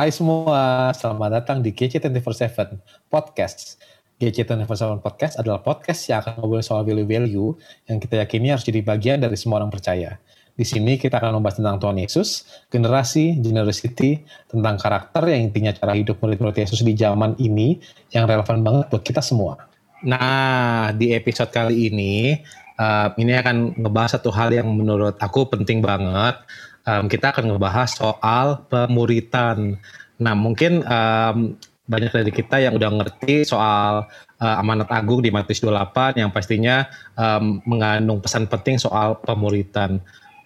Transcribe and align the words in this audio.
Hai 0.00 0.08
semua, 0.16 0.88
selamat 0.96 1.28
datang 1.28 1.58
di 1.60 1.76
GC247 1.76 2.72
Podcast. 3.12 3.76
GC247 4.16 4.96
Podcast 4.96 5.36
adalah 5.36 5.60
podcast 5.60 6.08
yang 6.08 6.24
akan 6.24 6.40
ngobrol 6.40 6.64
soal 6.64 6.88
value-value 6.88 7.52
yang 7.84 8.00
kita 8.00 8.24
yakini 8.24 8.48
harus 8.48 8.64
jadi 8.64 8.80
bagian 8.80 9.20
dari 9.20 9.36
semua 9.36 9.60
orang 9.60 9.68
percaya. 9.68 10.16
Di 10.56 10.64
sini 10.64 10.96
kita 10.96 11.20
akan 11.20 11.36
membahas 11.36 11.60
tentang 11.60 11.76
Tuhan 11.84 12.00
Yesus, 12.00 12.48
generasi, 12.72 13.44
generosity, 13.44 14.24
tentang 14.48 14.80
karakter 14.80 15.20
yang 15.36 15.52
intinya 15.52 15.76
cara 15.76 15.92
hidup 15.92 16.16
murid-murid 16.24 16.64
Yesus 16.64 16.80
di 16.80 16.96
zaman 16.96 17.36
ini 17.36 17.76
yang 18.16 18.24
relevan 18.24 18.64
banget 18.64 18.88
buat 18.88 19.04
kita 19.04 19.20
semua. 19.20 19.68
Nah, 20.00 20.96
di 20.96 21.12
episode 21.12 21.52
kali 21.52 21.92
ini, 21.92 22.40
uh, 22.80 23.12
ini 23.20 23.36
akan 23.36 23.76
ngebahas 23.76 24.16
satu 24.16 24.32
hal 24.32 24.48
yang 24.48 24.64
menurut 24.72 25.20
aku 25.20 25.44
penting 25.52 25.84
banget, 25.84 26.40
um, 26.86 27.04
kita 27.06 27.32
akan 27.34 27.54
ngebahas 27.54 27.90
soal 27.92 28.64
pemuritan. 28.70 29.80
Nah, 30.20 30.36
mungkin 30.36 30.84
um, 30.84 31.56
banyak 31.90 32.12
dari 32.14 32.30
kita 32.30 32.62
yang 32.62 32.78
udah 32.78 32.90
ngerti 33.02 33.42
soal 33.42 34.06
uh, 34.38 34.60
amanat 34.62 34.86
agung 34.94 35.24
di 35.24 35.34
Matius 35.34 35.64
28 35.64 36.22
yang 36.22 36.30
pastinya 36.30 36.86
um, 37.18 37.58
mengandung 37.66 38.22
pesan 38.22 38.46
penting 38.46 38.78
soal 38.78 39.18
pemuritan. 39.26 39.98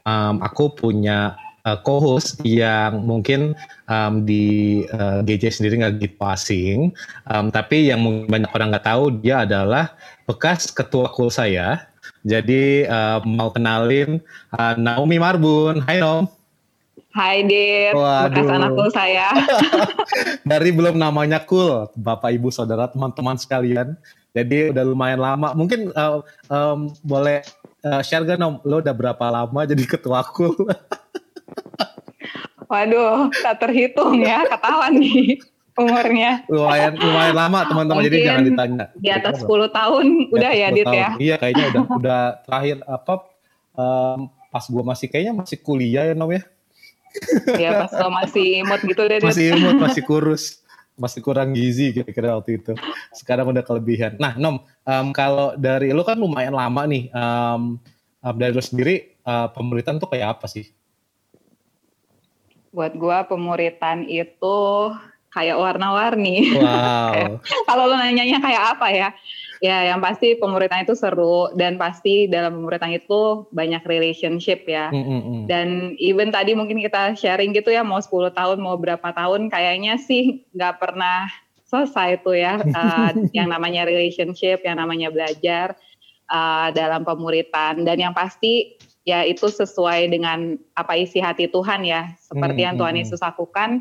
Um, 0.08 0.40
aku 0.40 0.72
punya 0.72 1.36
uh, 1.68 1.76
co-host 1.84 2.40
yang 2.46 3.04
mungkin 3.04 3.52
um, 3.90 4.24
di 4.24 4.84
uh, 4.88 5.20
GJ 5.20 5.60
sendiri 5.60 5.84
nggak 5.84 6.00
gitu 6.00 6.22
asing, 6.24 6.96
um, 7.28 7.52
tapi 7.52 7.92
yang 7.92 8.00
banyak 8.24 8.48
orang 8.56 8.72
nggak 8.72 8.88
tahu 8.88 9.12
dia 9.20 9.44
adalah 9.44 9.92
bekas 10.24 10.72
ketua 10.72 11.12
kul 11.12 11.28
saya 11.28 11.92
jadi 12.24 12.88
uh, 12.88 13.20
mau 13.28 13.52
kenalin 13.52 14.20
uh, 14.56 14.74
Naomi 14.80 15.20
Marbun. 15.20 15.84
Hai 15.84 16.00
Nom. 16.00 16.24
Hai 17.14 17.46
Dit, 17.46 17.94
bekas 17.94 18.50
anakku 18.50 18.90
saya. 18.90 19.30
Dari 20.50 20.74
belum 20.74 20.98
namanya 20.98 21.46
cool, 21.46 21.86
Bapak 21.94 22.34
Ibu 22.34 22.50
Saudara 22.50 22.90
teman-teman 22.90 23.38
sekalian. 23.38 23.94
Jadi 24.34 24.74
udah 24.74 24.82
lumayan 24.82 25.22
lama. 25.22 25.54
Mungkin 25.54 25.94
uh, 25.94 26.26
um, 26.50 26.90
boleh 27.06 27.46
uh, 27.86 28.02
share 28.02 28.26
gak 28.26 28.34
Nom, 28.34 28.58
lo 28.66 28.82
udah 28.82 28.90
berapa 28.90 29.30
lama 29.30 29.62
jadi 29.62 29.86
ketua 29.86 30.26
cool? 30.34 30.58
Waduh, 32.74 33.30
tak 33.30 33.62
terhitung 33.62 34.18
ya, 34.18 34.42
ketahuan 34.50 34.98
nih 34.98 35.38
umurnya. 35.78 36.42
Lumayan 36.50 36.98
lumayan 36.98 37.34
lama 37.38 37.58
teman-teman 37.62 38.02
jadi 38.10 38.18
jangan 38.26 38.42
ditanya. 38.42 38.84
Di 38.98 39.10
atas 39.14 39.38
10 39.46 39.70
tahun 39.70 40.04
udah 40.34 40.50
ya 40.50 40.68
Dit 40.74 40.90
ya. 40.90 41.08
Iya 41.14 41.34
kayaknya 41.38 41.64
udah 41.70 41.82
udah 42.02 42.22
terakhir 42.42 42.76
apa 42.90 43.14
um, 43.78 44.18
pas 44.50 44.66
gua 44.66 44.82
masih 44.82 45.06
kayaknya 45.06 45.46
masih 45.46 45.62
kuliah 45.62 46.10
ya 46.10 46.18
Nom 46.18 46.34
ya. 46.34 46.42
Iya 47.54 47.86
pas 47.86 47.92
lo 47.94 48.08
masih 48.10 48.64
imut 48.64 48.80
gitu 48.82 49.02
deh. 49.06 49.18
Masih 49.22 49.54
imut, 49.54 49.76
masih 49.78 50.02
kurus. 50.02 50.62
Masih 50.94 51.20
kurang 51.26 51.50
gizi 51.54 51.90
kira-kira 51.90 52.38
waktu 52.38 52.62
itu. 52.62 52.72
Sekarang 53.10 53.50
udah 53.50 53.66
kelebihan. 53.66 54.14
Nah 54.18 54.38
Nom, 54.38 54.62
um, 54.62 55.06
kalau 55.10 55.54
dari 55.58 55.90
lu 55.90 56.06
kan 56.06 56.18
lumayan 56.18 56.54
lama 56.54 56.86
nih. 56.86 57.10
Um, 57.10 57.82
um, 58.22 58.34
dari 58.38 58.54
lu 58.54 58.62
sendiri 58.62 59.18
uh, 59.26 59.50
pemuritan 59.50 59.98
tuh 59.98 60.06
kayak 60.10 60.38
apa 60.38 60.46
sih? 60.46 60.70
Buat 62.74 62.94
gua 62.98 63.26
pemuritan 63.26 64.06
itu 64.06 64.58
kayak 65.34 65.58
warna-warni. 65.58 66.54
Wow. 66.54 67.42
Kalau 67.68 67.90
lo 67.90 67.98
nanyanya 67.98 68.38
kayak 68.38 68.62
apa 68.78 68.86
ya? 68.94 69.08
Ya, 69.64 69.80
yang 69.88 70.04
pasti 70.04 70.36
pemuritan 70.36 70.84
itu 70.84 70.92
seru 70.92 71.48
dan 71.56 71.80
pasti 71.80 72.28
dalam 72.28 72.60
pemuritan 72.60 72.92
itu 72.92 73.48
banyak 73.48 73.80
relationship 73.88 74.68
ya. 74.68 74.92
Mm 74.92 75.04
-hmm. 75.08 75.40
Dan 75.48 75.68
even 75.96 76.28
tadi 76.28 76.52
mungkin 76.52 76.84
kita 76.84 77.16
sharing 77.16 77.56
gitu 77.56 77.72
ya, 77.72 77.80
mau 77.80 77.96
10 77.96 78.36
tahun, 78.36 78.60
mau 78.60 78.76
berapa 78.76 79.08
tahun, 79.16 79.48
kayaknya 79.48 79.96
sih 79.96 80.44
nggak 80.52 80.84
pernah 80.84 81.32
selesai 81.64 82.20
tuh 82.20 82.36
ya. 82.36 82.60
Uh, 82.60 83.16
yang 83.36 83.48
namanya 83.48 83.88
relationship, 83.88 84.60
yang 84.68 84.76
namanya 84.76 85.08
belajar 85.08 85.72
uh, 86.28 86.68
dalam 86.76 87.00
pemuritan. 87.08 87.88
Dan 87.88 88.04
yang 88.04 88.12
pasti 88.12 88.76
ya 89.08 89.24
itu 89.24 89.48
sesuai 89.48 90.12
dengan 90.12 90.60
apa 90.76 90.92
isi 90.92 91.24
hati 91.24 91.48
Tuhan 91.48 91.88
ya. 91.88 92.12
Seperti 92.20 92.52
mm 92.52 92.52
-hmm. 92.52 92.66
yang 92.68 92.74
Tuhan 92.76 92.96
Yesus 93.00 93.24
lakukan 93.24 93.80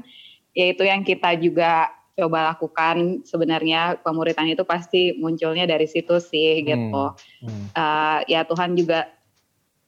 yaitu 0.54 0.86
yang 0.86 1.02
kita 1.02 1.34
juga 1.42 1.90
coba 2.14 2.54
lakukan 2.54 3.26
sebenarnya 3.26 3.98
pemuritan 4.06 4.46
itu 4.46 4.62
pasti 4.62 5.18
munculnya 5.18 5.66
dari 5.66 5.90
situ 5.90 6.22
sih 6.22 6.62
hmm. 6.62 6.66
gitu. 6.70 7.06
Hmm. 7.46 7.66
Uh, 7.74 8.20
ya 8.30 8.46
Tuhan 8.46 8.78
juga 8.78 9.10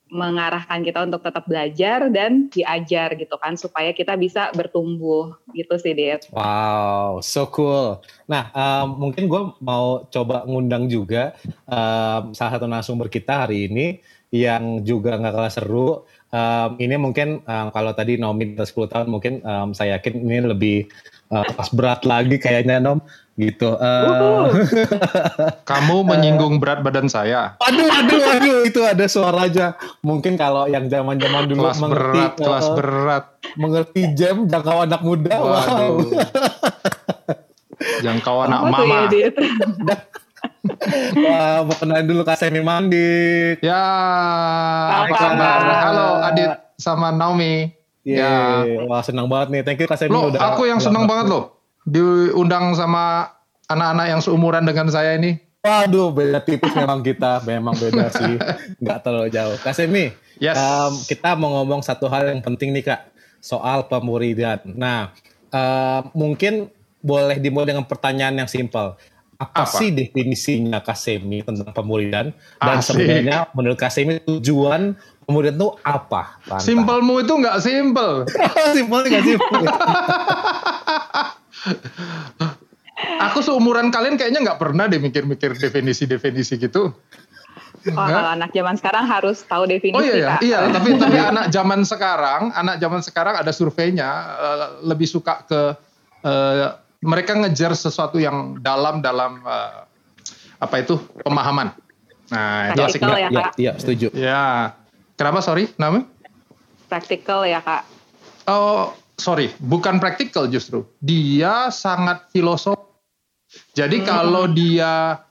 mengarahkan 0.05 0.85
kita 0.85 1.01
untuk 1.01 1.25
tetap 1.25 1.49
belajar 1.49 2.07
dan 2.13 2.45
diajar 2.53 3.17
gitu 3.17 3.35
kan 3.41 3.57
supaya 3.57 3.89
kita 3.89 4.13
bisa 4.13 4.53
bertumbuh 4.53 5.33
gitu 5.57 5.75
sih 5.81 5.97
Dit. 5.97 6.29
Wow, 6.29 7.25
so 7.25 7.49
cool. 7.49 7.99
Nah 8.29 8.53
um, 8.53 9.09
mungkin 9.09 9.25
gue 9.25 9.41
mau 9.59 10.05
coba 10.05 10.45
ngundang 10.45 10.85
juga 10.85 11.33
um, 11.65 12.37
salah 12.37 12.51
satu 12.53 12.69
narasumber 12.69 13.09
kita 13.09 13.49
hari 13.49 13.65
ini 13.65 13.97
yang 14.29 14.85
juga 14.85 15.17
nggak 15.17 15.33
kalah 15.33 15.53
seru 15.53 15.89
um, 16.29 16.69
ini 16.77 16.95
mungkin 16.99 17.41
um, 17.45 17.67
kalau 17.71 17.91
tadi 17.95 18.19
Nomi 18.19 18.57
10 18.57 18.67
tahun 18.67 19.07
mungkin 19.07 19.41
um, 19.41 19.71
saya 19.71 19.97
yakin 19.97 20.21
ini 20.21 20.39
lebih 20.43 20.77
uh, 21.31 21.45
pas 21.55 21.69
berat 21.73 22.01
lagi 22.05 22.37
kayaknya 22.37 22.81
Nom 22.81 22.99
gitu. 23.35 23.75
Uh, 23.75 24.47
Kamu 25.67 26.03
menyinggung 26.09 26.63
berat 26.63 26.79
badan 26.81 27.11
saya. 27.11 27.59
Aduh, 27.59 27.87
aduh, 27.87 28.21
aduh, 28.31 28.57
itu 28.63 28.79
ada 28.79 29.05
suara 29.11 29.47
aja. 29.47 29.75
Mungkin 29.99 30.39
kalau 30.39 30.71
yang 30.71 30.87
zaman-zaman 30.87 31.51
dulu 31.51 31.67
kelas 31.67 31.79
mengerti, 31.83 32.15
berat, 32.15 32.31
uh, 32.31 32.43
kelas 32.47 32.67
berat, 32.79 33.23
mengerti 33.59 34.01
jam 34.15 34.47
jangkau 34.47 34.87
anak 34.87 35.01
muda. 35.03 35.35
Waduh. 35.39 35.95
Wow. 37.75 38.01
jangkau 38.01 38.47
anak 38.47 38.59
Apa 38.65 38.71
mama. 38.71 38.97
Ya, 39.11 39.29
Wah, 41.27 41.57
mau 41.67 41.75
kenalin 41.75 42.07
dulu 42.07 42.21
Kak 42.23 42.39
Semi 42.39 42.63
Mandi. 42.63 43.59
Ya, 43.61 43.83
apa 45.05 45.13
kabar? 45.13 45.59
Halo 45.91 46.07
Adit 46.23 46.49
sama 46.79 47.13
Naomi. 47.13 47.84
Yeah. 48.05 48.63
Ya, 48.69 48.85
wah 48.85 49.01
senang 49.01 49.25
banget 49.25 49.47
nih. 49.49 49.61
Thank 49.66 49.81
you 49.81 49.89
Kak 49.89 49.97
Semi 49.97 50.13
lo, 50.13 50.29
udah. 50.29 50.53
Aku 50.53 50.69
yang 50.69 50.77
senang 50.77 51.09
banget 51.09 51.33
loh. 51.33 51.57
Diundang 51.89 52.77
sama 52.77 53.33
anak-anak 53.66 54.05
yang 54.13 54.21
seumuran 54.21 54.61
dengan 54.61 54.88
saya 54.93 55.17
ini. 55.17 55.41
Waduh, 55.66 56.13
beda 56.13 56.45
tipis 56.45 56.69
memang 56.77 57.01
kita. 57.01 57.41
Memang 57.49 57.73
beda 57.73 58.13
sih. 58.21 58.38
Nggak 58.77 58.97
terlalu 59.01 59.33
jauh. 59.33 59.57
Kak 59.57 59.73
Semi, 59.73 60.13
yes. 60.38 60.53
um, 60.53 60.93
kita 61.09 61.33
mau 61.33 61.49
ngomong 61.59 61.81
satu 61.81 62.05
hal 62.05 62.29
yang 62.29 62.45
penting 62.45 62.69
nih 62.77 62.85
Kak. 62.85 63.01
Soal 63.41 63.89
pemuridan. 63.89 64.61
Nah, 64.77 65.09
uh, 65.49 66.05
mungkin 66.13 66.69
boleh 67.01 67.41
dimulai 67.41 67.73
dengan 67.73 67.85
pertanyaan 67.85 68.33
yang 68.45 68.49
simpel 68.49 68.97
apa, 69.35 69.67
apa? 69.67 69.77
sih 69.77 69.91
definisinya 69.91 70.79
Kasemi 70.79 71.43
tentang 71.43 71.72
pemuridan 71.75 72.31
dan 72.57 72.77
Asik. 72.79 72.95
sebenarnya 72.95 73.51
menurut 73.51 73.77
Kasemi 73.77 74.23
tujuan 74.23 74.95
pemuridan 75.25 75.57
itu 75.57 75.69
apa? 75.81 76.37
Simpelmu 76.61 77.25
itu 77.25 77.33
nggak 77.33 77.57
simpel. 77.59 78.23
simpel 78.77 78.99
nggak 79.03 79.25
simpel. 79.25 79.61
Aku 83.25 83.43
seumuran 83.43 83.89
kalian 83.91 84.15
kayaknya 84.15 84.45
nggak 84.45 84.59
pernah 84.61 84.85
deh 84.87 85.01
mikir-mikir 85.01 85.57
definisi-definisi 85.57 86.61
gitu. 86.61 86.93
Oh, 87.85 88.01
kalau 88.01 88.33
anak 88.33 88.49
zaman 88.49 88.73
sekarang 88.81 89.05
harus 89.05 89.45
tahu 89.45 89.69
definisi 89.69 89.93
Oh 89.93 90.01
iya, 90.01 90.15
iya, 90.17 90.29
Kak. 90.33 90.41
iya. 90.41 90.59
tapi 90.73 90.97
tapi 90.97 91.17
anak 91.37 91.53
zaman 91.53 91.85
sekarang, 91.85 92.49
anak 92.57 92.81
zaman 92.81 93.01
sekarang 93.05 93.35
ada 93.37 93.51
surveinya 93.53 94.09
uh, 94.41 94.65
lebih 94.81 95.05
suka 95.05 95.45
ke 95.45 95.61
uh, 96.25 96.81
mereka 97.05 97.37
ngejar 97.37 97.77
sesuatu 97.77 98.17
yang 98.17 98.57
dalam 98.57 99.05
dalam 99.05 99.37
uh, 99.45 99.85
apa 100.57 100.81
itu 100.81 100.97
pemahaman. 101.21 101.78
Nah, 102.33 102.73
itu 102.73 102.81
asik 102.81 103.05
ya, 103.05 103.29
ya, 103.29 103.45
ya, 103.53 103.71
setuju. 103.78 104.09
Ya. 104.17 104.73
Kenapa 105.16 105.40
sorry, 105.40 105.72
namanya? 105.79 106.08
Praktikal 106.91 107.47
ya, 107.47 107.64
Kak. 107.64 107.88
Oh, 108.46 108.94
sorry, 109.16 109.50
bukan 109.58 109.97
praktikal 109.97 110.46
justru. 110.52 110.85
Dia 111.00 111.72
sangat 111.72 112.29
filosof. 112.29 112.78
Jadi 113.72 114.03
hmm. 114.03 114.08
kalau 114.08 114.46
dia 114.52 115.23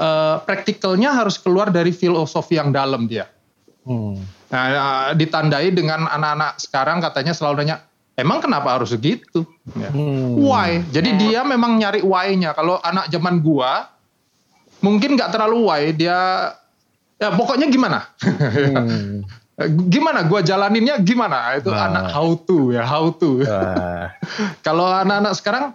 uh, 0.00 0.36
praktikalnya 0.42 1.12
harus 1.12 1.36
keluar 1.36 1.68
dari 1.68 1.92
filosofi 1.92 2.56
yang 2.56 2.72
dalam 2.72 3.04
dia. 3.04 3.28
Hmm. 3.84 4.16
Nah, 4.48 4.64
uh, 4.72 5.08
ditandai 5.12 5.70
dengan 5.76 6.08
anak-anak 6.08 6.56
sekarang 6.56 7.04
katanya 7.04 7.36
selalu 7.36 7.64
nanya, 7.64 7.84
Emang 8.18 8.42
kenapa 8.42 8.74
harus 8.74 8.90
segitu? 8.90 9.46
Ya. 9.78 9.94
Hmm. 9.94 10.42
Why? 10.42 10.82
Jadi 10.90 11.14
dia 11.22 11.46
memang 11.46 11.78
nyari 11.78 12.02
why-nya. 12.02 12.50
Kalau 12.50 12.82
anak 12.82 13.06
zaman 13.14 13.38
gua 13.38 13.86
mungkin 14.82 15.14
nggak 15.14 15.30
terlalu 15.30 15.70
why, 15.70 15.94
dia 15.94 16.50
ya 17.18 17.28
pokoknya 17.34 17.66
gimana? 17.68 18.08
Hmm. 18.22 19.22
gimana 19.94 20.22
gua 20.30 20.40
jalaninnya 20.40 21.02
gimana? 21.02 21.58
Itu 21.58 21.74
nah. 21.74 21.90
anak 21.90 22.14
how 22.14 22.38
to 22.38 22.70
ya, 22.70 22.86
how 22.86 23.10
to. 23.10 23.42
Kalau 24.66 24.86
anak-anak 24.86 25.34
sekarang 25.34 25.74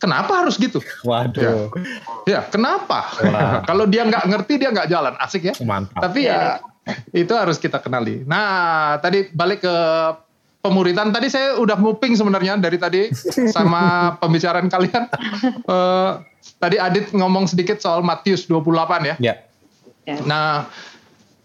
kenapa 0.00 0.40
harus 0.40 0.56
gitu? 0.56 0.80
Waduh. 1.04 1.68
Ya, 2.24 2.40
ya 2.40 2.40
kenapa? 2.48 3.12
Kalau 3.68 3.84
dia 3.84 4.08
nggak 4.08 4.24
ngerti 4.24 4.56
dia 4.56 4.72
nggak 4.72 4.88
jalan, 4.88 5.14
asik 5.20 5.52
ya. 5.52 5.54
Mantap. 5.60 6.00
Tapi 6.00 6.20
ya 6.24 6.58
itu 7.12 7.30
harus 7.36 7.60
kita 7.60 7.78
kenali. 7.78 8.24
Nah, 8.24 8.96
tadi 9.04 9.28
balik 9.36 9.62
ke 9.62 9.76
pemuritan 10.64 11.12
tadi 11.12 11.28
saya 11.28 11.60
udah 11.60 11.76
nguping 11.76 12.16
sebenarnya 12.16 12.56
dari 12.56 12.80
tadi 12.80 13.12
sama 13.52 14.16
pembicaraan 14.16 14.72
kalian. 14.72 15.04
Uh, 15.68 16.24
tadi 16.56 16.80
Adit 16.80 17.12
ngomong 17.12 17.48
sedikit 17.48 17.76
soal 17.84 18.00
Matius 18.00 18.48
28 18.48 19.12
ya. 19.12 19.16
Ya. 19.20 19.34
Ya. 20.10 20.18
Nah, 20.26 20.66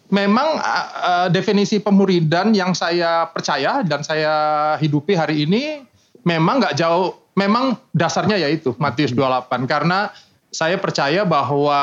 memang 0.10 0.62
uh, 0.62 1.28
definisi 1.34 1.82
pemuridan 1.82 2.54
yang 2.54 2.74
saya 2.78 3.30
percaya 3.30 3.82
dan 3.82 4.06
saya 4.06 4.34
hidupi 4.82 5.18
hari 5.18 5.46
ini 5.46 5.82
memang 6.26 6.62
nggak 6.62 6.78
jauh, 6.78 7.14
memang 7.38 7.78
dasarnya 7.94 8.38
yaitu 8.42 8.74
Matius 8.82 9.14
28 9.14 9.70
karena 9.70 10.10
saya 10.56 10.80
percaya 10.80 11.28
bahwa 11.28 11.76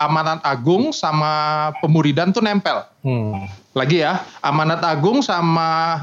amanat 0.00 0.40
agung 0.40 0.88
sama 0.88 1.68
pemuridan 1.84 2.32
tuh 2.32 2.40
nempel. 2.40 2.80
Hmm. 3.04 3.44
Lagi 3.76 4.00
ya, 4.00 4.24
amanat 4.40 4.80
agung 4.80 5.20
sama 5.20 6.00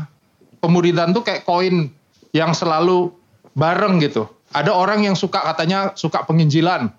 pemuridan 0.61 1.09
tuh 1.09 1.25
kayak 1.25 1.41
koin 1.41 1.89
yang 2.29 2.53
selalu 2.53 3.09
bareng 3.57 3.97
gitu. 3.97 4.29
Ada 4.53 4.69
orang 4.69 5.01
yang 5.01 5.17
suka 5.17 5.41
katanya 5.41 5.97
suka 5.97 6.21
penginjilan, 6.29 6.93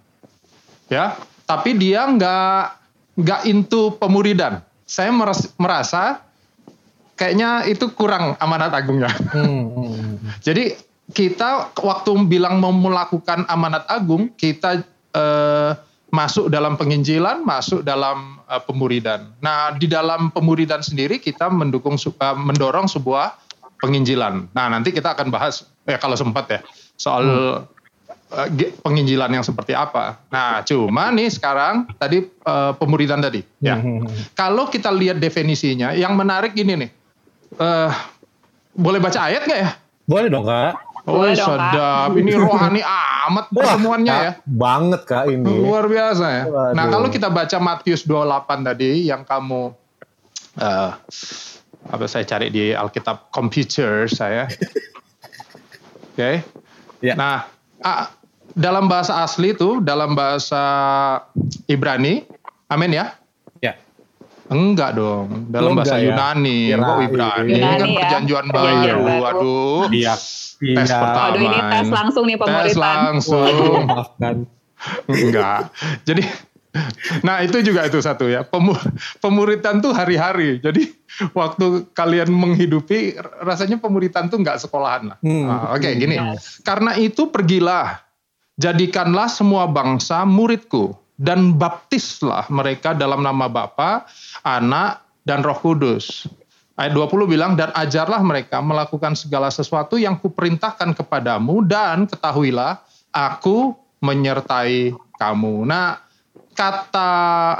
ya, 0.90 1.14
tapi 1.46 1.78
dia 1.78 2.02
nggak 2.10 2.83
nggak 3.18 3.46
into 3.46 3.94
pemuridan. 3.98 4.62
Saya 4.84 5.10
merasa 5.56 6.20
kayaknya 7.16 7.64
itu 7.64 7.88
kurang 7.94 8.36
amanat 8.42 8.74
agungnya. 8.74 9.10
Hmm, 9.32 9.70
hmm, 9.70 9.88
hmm. 9.94 10.16
Jadi 10.44 10.76
kita 11.14 11.72
waktu 11.78 12.10
bilang 12.28 12.60
mau 12.60 12.72
melakukan 12.72 13.48
amanat 13.48 13.88
agung, 13.88 14.28
kita 14.36 14.84
eh, 15.14 15.72
masuk 16.14 16.46
dalam 16.46 16.78
penginjilan, 16.78 17.42
masuk 17.42 17.82
dalam 17.82 18.38
uh, 18.46 18.62
pemuridan. 18.62 19.34
Nah, 19.42 19.74
di 19.74 19.90
dalam 19.90 20.30
pemuridan 20.30 20.78
sendiri 20.78 21.18
kita 21.18 21.50
mendukung 21.50 21.98
uh, 21.98 22.36
mendorong 22.38 22.86
sebuah 22.86 23.34
penginjilan. 23.82 24.46
Nah, 24.54 24.66
nanti 24.70 24.94
kita 24.94 25.18
akan 25.18 25.34
bahas 25.34 25.66
ya 25.82 25.98
kalau 25.98 26.14
sempat 26.14 26.46
ya 26.46 26.60
soal 26.94 27.26
hmm. 27.26 27.73
Uh, 28.34 28.48
penginjilan 28.82 29.30
yang 29.30 29.44
seperti 29.46 29.72
apa. 29.72 30.18
Nah, 30.28 30.66
cuma 30.66 31.14
nih 31.14 31.30
sekarang 31.30 31.86
tadi 31.94 32.26
uh, 32.42 32.74
pemuridan 32.74 33.22
tadi 33.22 33.46
ya. 33.62 33.78
Hmm. 33.78 34.04
Kalau 34.34 34.66
kita 34.66 34.90
lihat 34.90 35.22
definisinya, 35.22 35.94
yang 35.94 36.18
menarik 36.18 36.52
ini 36.58 36.86
nih. 36.86 36.90
Uh, 37.54 37.94
boleh 38.74 38.98
baca 38.98 39.30
ayat 39.30 39.46
nggak 39.46 39.60
ya? 39.62 39.70
Boleh 40.10 40.28
dong, 40.28 40.44
Kak. 40.44 40.74
Oh, 41.04 41.28
sedap. 41.28 42.16
Ini 42.16 42.32
rohani 42.42 42.80
amat 43.28 43.52
pertemuannya 43.52 44.14
ya. 44.14 44.32
Banget 44.48 45.04
Kak 45.04 45.24
ini. 45.28 45.44
Luar 45.44 45.84
biasa 45.84 46.24
ya. 46.24 46.44
Waduh. 46.48 46.72
Nah, 46.72 46.84
kalau 46.88 47.08
kita 47.12 47.28
baca 47.28 47.56
Matius 47.60 48.08
28 48.08 48.68
tadi 48.72 48.90
yang 49.12 49.22
kamu 49.22 49.72
uh, 50.60 50.90
apa 51.84 52.04
saya 52.08 52.24
cari 52.24 52.48
di 52.48 52.72
Alkitab 52.72 53.28
komputer 53.28 54.08
saya. 54.08 54.48
Oke. 56.14 56.16
Okay. 56.16 56.34
Ya. 57.04 57.14
Nah, 57.20 57.44
uh, 57.84 58.08
dalam 58.54 58.86
bahasa 58.86 59.22
asli 59.22 59.52
itu, 59.54 59.82
dalam 59.82 60.14
bahasa 60.14 60.62
Ibrani, 61.66 62.26
amin 62.70 62.90
ya. 62.94 63.06
Ya. 63.60 63.74
Enggak 64.50 64.96
dong, 64.98 65.50
dalam 65.50 65.74
Enggak 65.74 65.86
bahasa 65.90 65.96
ya. 65.98 66.10
Yunani. 66.10 66.58
Kira, 66.72 66.86
Kok 66.86 67.00
Ibrani? 67.06 67.52
Yunani 67.52 67.78
kan 67.78 67.88
ya. 67.88 67.98
perjanjian 68.00 68.46
baru. 68.50 69.02
Waduh. 69.20 69.84
Iya 69.90 70.14
Iya. 70.62 70.76
Tes 70.80 70.90
pertama. 70.92 71.26
Aduh 71.32 71.40
ini 71.42 71.58
tes 71.58 71.88
langsung 71.90 72.24
nih 72.28 72.36
pemuritan. 72.38 72.64
Tes 72.64 72.76
langsung. 72.78 73.54
Maafkan. 73.90 74.36
Enggak. 75.08 75.60
Jadi 76.08 76.24
Nah 77.22 77.38
itu 77.38 77.62
juga 77.62 77.86
itu 77.86 78.02
satu 78.02 78.26
ya 78.26 78.42
pemuritan 79.22 79.78
tuh 79.78 79.94
hari-hari. 79.94 80.58
Jadi 80.58 80.90
waktu 81.30 81.86
kalian 81.94 82.26
menghidupi 82.34 83.14
rasanya 83.46 83.78
pemuritan 83.78 84.26
tuh 84.26 84.42
nggak 84.42 84.58
sekolahan 84.58 85.14
lah. 85.14 85.18
Hmm. 85.22 85.46
Nah, 85.46 85.70
Oke 85.78 85.86
okay, 85.86 86.02
gini. 86.02 86.18
Yes. 86.18 86.58
Karena 86.66 86.98
itu 86.98 87.30
pergilah, 87.30 88.02
jadikanlah 88.60 89.26
semua 89.30 89.66
bangsa 89.66 90.22
muridku 90.26 90.94
dan 91.18 91.54
baptislah 91.54 92.46
mereka 92.50 92.94
dalam 92.94 93.22
nama 93.22 93.46
Bapa, 93.46 94.06
Anak 94.42 95.02
dan 95.24 95.46
Roh 95.46 95.58
Kudus 95.58 96.26
Ayat 96.74 96.90
20 96.90 97.30
bilang, 97.30 97.54
dan 97.54 97.70
ajarlah 97.70 98.18
mereka 98.18 98.58
melakukan 98.58 99.14
segala 99.14 99.46
sesuatu 99.46 99.94
yang 99.94 100.18
kuperintahkan 100.18 100.90
kepadamu 100.98 101.62
dan 101.62 102.10
ketahuilah 102.10 102.82
aku 103.14 103.78
menyertai 104.02 104.90
kamu. 105.14 105.70
Nah, 105.70 106.02
kata 106.58 107.10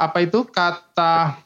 apa 0.03 0.19
itu? 0.19 0.43
Kata 0.51 1.39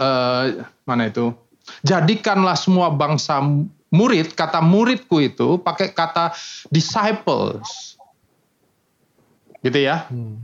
eh, 0.00 0.64
mana 0.88 1.12
itu? 1.12 1.36
Jadikanlah 1.84 2.56
semua 2.56 2.88
bangsa 2.96 3.44
murid. 3.92 4.32
Kata 4.32 4.64
muridku 4.64 5.20
itu 5.20 5.60
pakai 5.60 5.92
kata 5.92 6.32
disciples, 6.72 7.97
gitu 9.62 9.78
ya? 9.78 10.06
Hmm. 10.08 10.42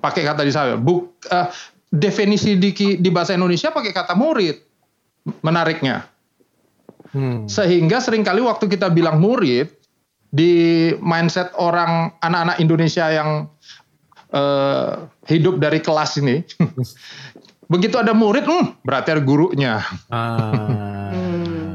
Pakai 0.00 0.24
kata 0.24 0.44
disciples. 0.44 0.80
Buk, 0.80 1.20
uh, 1.28 1.48
definisi 1.90 2.56
di, 2.56 2.72
di 2.74 3.10
bahasa 3.10 3.34
Indonesia 3.34 3.74
pakai 3.74 3.92
kata 3.92 4.14
murid 4.14 4.56
menariknya. 5.44 6.06
Hmm. 7.10 7.50
Sehingga 7.50 7.98
sering 7.98 8.22
kali 8.22 8.40
waktu 8.40 8.70
kita 8.70 8.88
bilang 8.88 9.18
murid 9.18 9.68
di 10.30 10.94
mindset 11.02 11.50
orang 11.58 12.14
anak-anak 12.22 12.56
Indonesia 12.62 13.10
yang 13.10 13.50
uh, 14.30 15.10
hidup 15.26 15.58
dari 15.58 15.82
kelas 15.82 16.22
ini, 16.22 16.46
begitu 17.72 17.98
ada 17.98 18.14
murid, 18.14 18.46
hmm, 18.46 18.86
berarti 18.86 19.08
ada 19.10 19.22
gurunya. 19.22 19.82
Ah. 20.06 21.10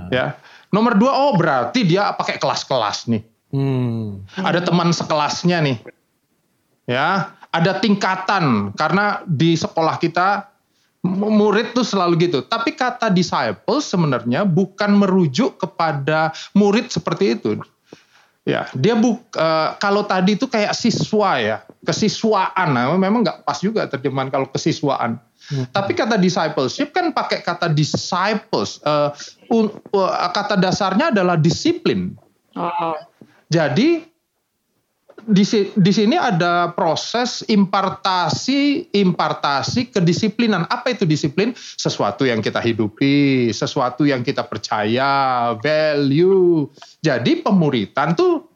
ya. 0.16 0.40
Nomor 0.72 0.96
dua, 1.00 1.12
oh 1.16 1.36
berarti 1.36 1.84
dia 1.84 2.12
pakai 2.16 2.40
kelas-kelas 2.40 3.12
nih. 3.12 3.24
Hmm. 3.52 4.24
Ada 4.36 4.64
teman 4.64 4.92
sekelasnya 4.92 5.64
nih. 5.64 5.78
Ya, 6.86 7.34
ada 7.50 7.82
tingkatan 7.82 8.76
karena 8.78 9.26
di 9.26 9.58
sekolah 9.58 9.98
kita 9.98 10.54
murid 11.06 11.78
tuh 11.78 11.86
selalu 11.86 12.30
gitu. 12.30 12.40
Tapi 12.42 12.74
kata 12.74 13.14
disciple 13.14 13.82
sebenarnya 13.82 14.46
bukan 14.46 14.98
merujuk 14.98 15.62
kepada 15.62 16.34
murid 16.58 16.90
seperti 16.90 17.38
itu. 17.38 17.62
Ya, 18.46 18.70
dia 18.78 18.94
buk 18.94 19.26
uh, 19.34 19.74
kalau 19.82 20.06
tadi 20.06 20.38
itu 20.38 20.46
kayak 20.46 20.78
siswa 20.78 21.42
ya, 21.42 21.58
kesiswaan. 21.82 22.78
Nah, 22.78 22.94
memang 22.94 23.26
nggak 23.26 23.42
pas 23.42 23.58
juga 23.58 23.90
terjemahan 23.90 24.30
kalau 24.30 24.46
kesiswaan. 24.54 25.18
Hmm. 25.50 25.66
Tapi 25.74 25.98
kata 25.98 26.22
discipleship 26.22 26.94
kan 26.94 27.10
pakai 27.10 27.42
kata 27.42 27.74
disciples. 27.74 28.78
Uh, 28.86 29.10
uh, 29.50 30.30
kata 30.30 30.62
dasarnya 30.62 31.10
adalah 31.10 31.42
disiplin. 31.42 32.14
Oh. 32.54 32.94
Jadi 33.50 34.06
di, 35.26 35.44
di 35.74 35.92
sini 35.92 36.16
ada 36.16 36.70
proses 36.72 37.42
impartasi 37.50 38.94
impartasi 38.94 39.90
kedisiplinan. 39.90 40.70
Apa 40.70 40.94
itu 40.94 41.04
disiplin? 41.10 41.52
Sesuatu 41.58 42.24
yang 42.24 42.46
kita 42.46 42.62
hidupi, 42.62 43.50
sesuatu 43.50 44.06
yang 44.06 44.22
kita 44.22 44.46
percaya, 44.46 45.54
value. 45.58 46.70
Jadi 47.02 47.42
pemuritan 47.42 48.14
tuh 48.14 48.54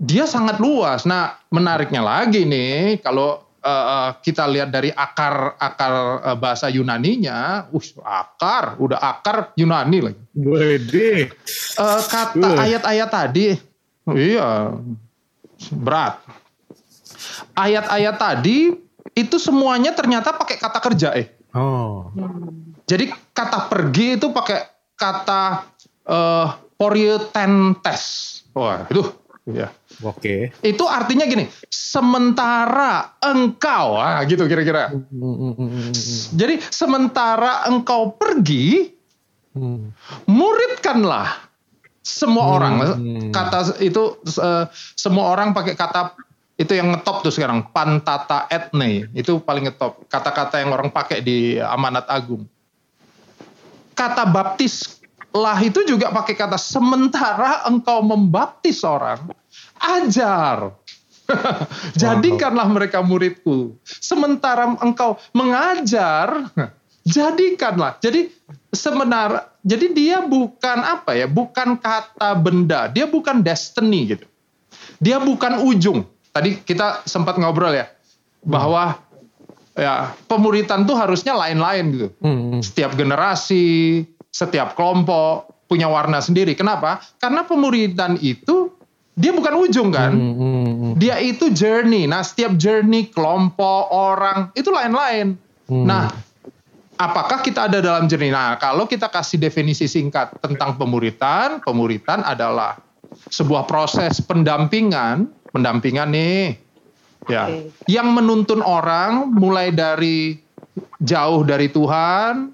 dia 0.00 0.24
sangat 0.24 0.56
luas. 0.56 1.04
Nah, 1.04 1.36
menariknya 1.52 2.00
lagi 2.00 2.48
nih 2.48 3.04
kalau 3.04 3.44
uh, 3.60 4.16
kita 4.24 4.48
lihat 4.48 4.72
dari 4.72 4.88
akar 4.88 5.60
akar 5.60 5.92
uh, 6.24 6.36
bahasa 6.40 6.72
Yunaninya, 6.72 7.68
uh, 7.68 7.88
akar, 8.08 8.80
udah 8.80 8.96
akar 8.96 9.52
Yunani 9.60 9.98
lagi. 10.00 10.24
Wede. 10.32 11.36
Uh, 11.76 12.00
kata 12.08 12.48
ayat-ayat 12.64 13.08
tadi, 13.12 13.60
iya 14.16 14.72
berat. 15.68 16.22
Ayat-ayat 17.52 18.16
tadi 18.16 18.72
itu 19.12 19.36
semuanya 19.36 19.92
ternyata 19.92 20.32
pakai 20.32 20.56
kata 20.56 20.78
kerja 20.80 21.08
eh. 21.18 21.28
Oh. 21.52 22.14
Jadi 22.86 23.10
kata 23.34 23.68
pergi 23.68 24.16
itu 24.16 24.32
pakai 24.32 24.64
kata 24.96 25.66
uh, 26.06 26.48
poriotentes. 26.78 28.02
Wah, 28.56 28.86
itu 28.88 29.02
ya. 29.50 29.68
Oke. 30.00 30.48
Okay. 30.54 30.72
Itu 30.72 30.88
artinya 30.88 31.28
gini, 31.28 31.44
sementara 31.68 33.20
engkau, 33.20 34.00
ah 34.00 34.22
gitu 34.24 34.48
kira-kira. 34.48 34.94
Jadi 36.32 36.62
sementara 36.72 37.68
engkau 37.68 38.16
pergi, 38.16 38.88
hmm. 39.52 39.92
muridkanlah 40.24 41.49
semua 42.10 42.44
hmm. 42.50 42.54
orang. 42.58 42.74
Kata 43.30 43.78
itu 43.78 44.18
uh, 44.42 44.66
semua 44.98 45.30
orang 45.30 45.54
pakai 45.54 45.78
kata 45.78 46.18
itu 46.58 46.74
yang 46.74 46.90
ngetop 46.92 47.22
tuh 47.22 47.32
sekarang. 47.32 47.70
Pantata 47.70 48.50
etne. 48.50 49.06
Itu 49.14 49.38
paling 49.40 49.70
ngetop. 49.70 50.04
Kata-kata 50.10 50.58
yang 50.60 50.74
orang 50.74 50.90
pakai 50.90 51.22
di 51.22 51.56
amanat 51.56 52.10
agung. 52.10 52.44
Kata 53.94 54.26
baptis 54.26 55.00
lah 55.30 55.62
itu 55.62 55.86
juga 55.86 56.10
pakai 56.10 56.34
kata 56.34 56.58
sementara 56.58 57.62
engkau 57.70 58.02
membaptis 58.02 58.82
orang 58.82 59.30
ajar. 59.78 60.74
Jadikanlah 62.00 62.66
mereka 62.66 62.98
muridku. 63.06 63.78
Sementara 63.86 64.66
engkau 64.82 65.14
mengajar 65.30 66.50
Jadikanlah. 67.06 67.96
Jadi 68.00 68.28
sebenarnya, 68.70 69.48
jadi 69.64 69.86
dia 69.92 70.18
bukan 70.24 70.78
apa 70.84 71.16
ya, 71.16 71.26
bukan 71.26 71.80
kata 71.80 72.36
benda, 72.36 72.92
dia 72.92 73.08
bukan 73.08 73.40
destiny 73.40 74.16
gitu. 74.16 74.26
Dia 75.00 75.16
bukan 75.20 75.64
ujung. 75.64 76.04
Tadi 76.30 76.62
kita 76.62 77.02
sempat 77.08 77.40
ngobrol 77.40 77.74
ya, 77.74 77.88
bahwa 78.44 79.00
ya 79.74 80.12
pemuritan 80.28 80.84
tuh 80.84 80.94
harusnya 80.94 81.34
lain-lain 81.34 81.84
gitu. 81.90 82.08
Hmm. 82.20 82.60
Setiap 82.60 82.94
generasi, 82.94 84.04
setiap 84.30 84.76
kelompok 84.76 85.66
punya 85.66 85.88
warna 85.88 86.20
sendiri. 86.20 86.52
Kenapa? 86.54 87.00
Karena 87.18 87.46
pemuritan 87.48 88.20
itu 88.20 88.70
dia 89.16 89.34
bukan 89.34 89.54
ujung 89.66 89.90
kan. 89.90 90.12
Hmm, 90.14 90.34
hmm, 90.36 90.64
hmm. 90.64 90.92
Dia 90.96 91.18
itu 91.20 91.50
journey. 91.52 92.08
Nah, 92.08 92.24
setiap 92.24 92.56
journey 92.56 93.10
kelompok 93.10 93.90
orang 93.90 94.54
itu 94.56 94.70
lain-lain. 94.70 95.36
Hmm. 95.66 95.84
Nah, 95.86 96.08
apakah 97.00 97.40
kita 97.40 97.72
ada 97.72 97.80
dalam 97.80 98.04
journey? 98.04 98.28
Nah, 98.28 98.60
kalau 98.60 98.84
kita 98.84 99.08
kasih 99.08 99.40
definisi 99.40 99.88
singkat 99.88 100.36
tentang 100.44 100.76
pemuritan, 100.76 101.64
pemuritan 101.64 102.20
adalah 102.20 102.76
sebuah 103.32 103.64
proses 103.64 104.20
pendampingan, 104.20 105.24
pendampingan 105.50 106.12
nih, 106.12 106.60
ya, 107.26 107.48
okay. 107.48 107.72
yang 107.88 108.12
menuntun 108.12 108.60
orang 108.60 109.32
mulai 109.32 109.72
dari 109.72 110.36
jauh 111.00 111.42
dari 111.42 111.72
Tuhan, 111.72 112.52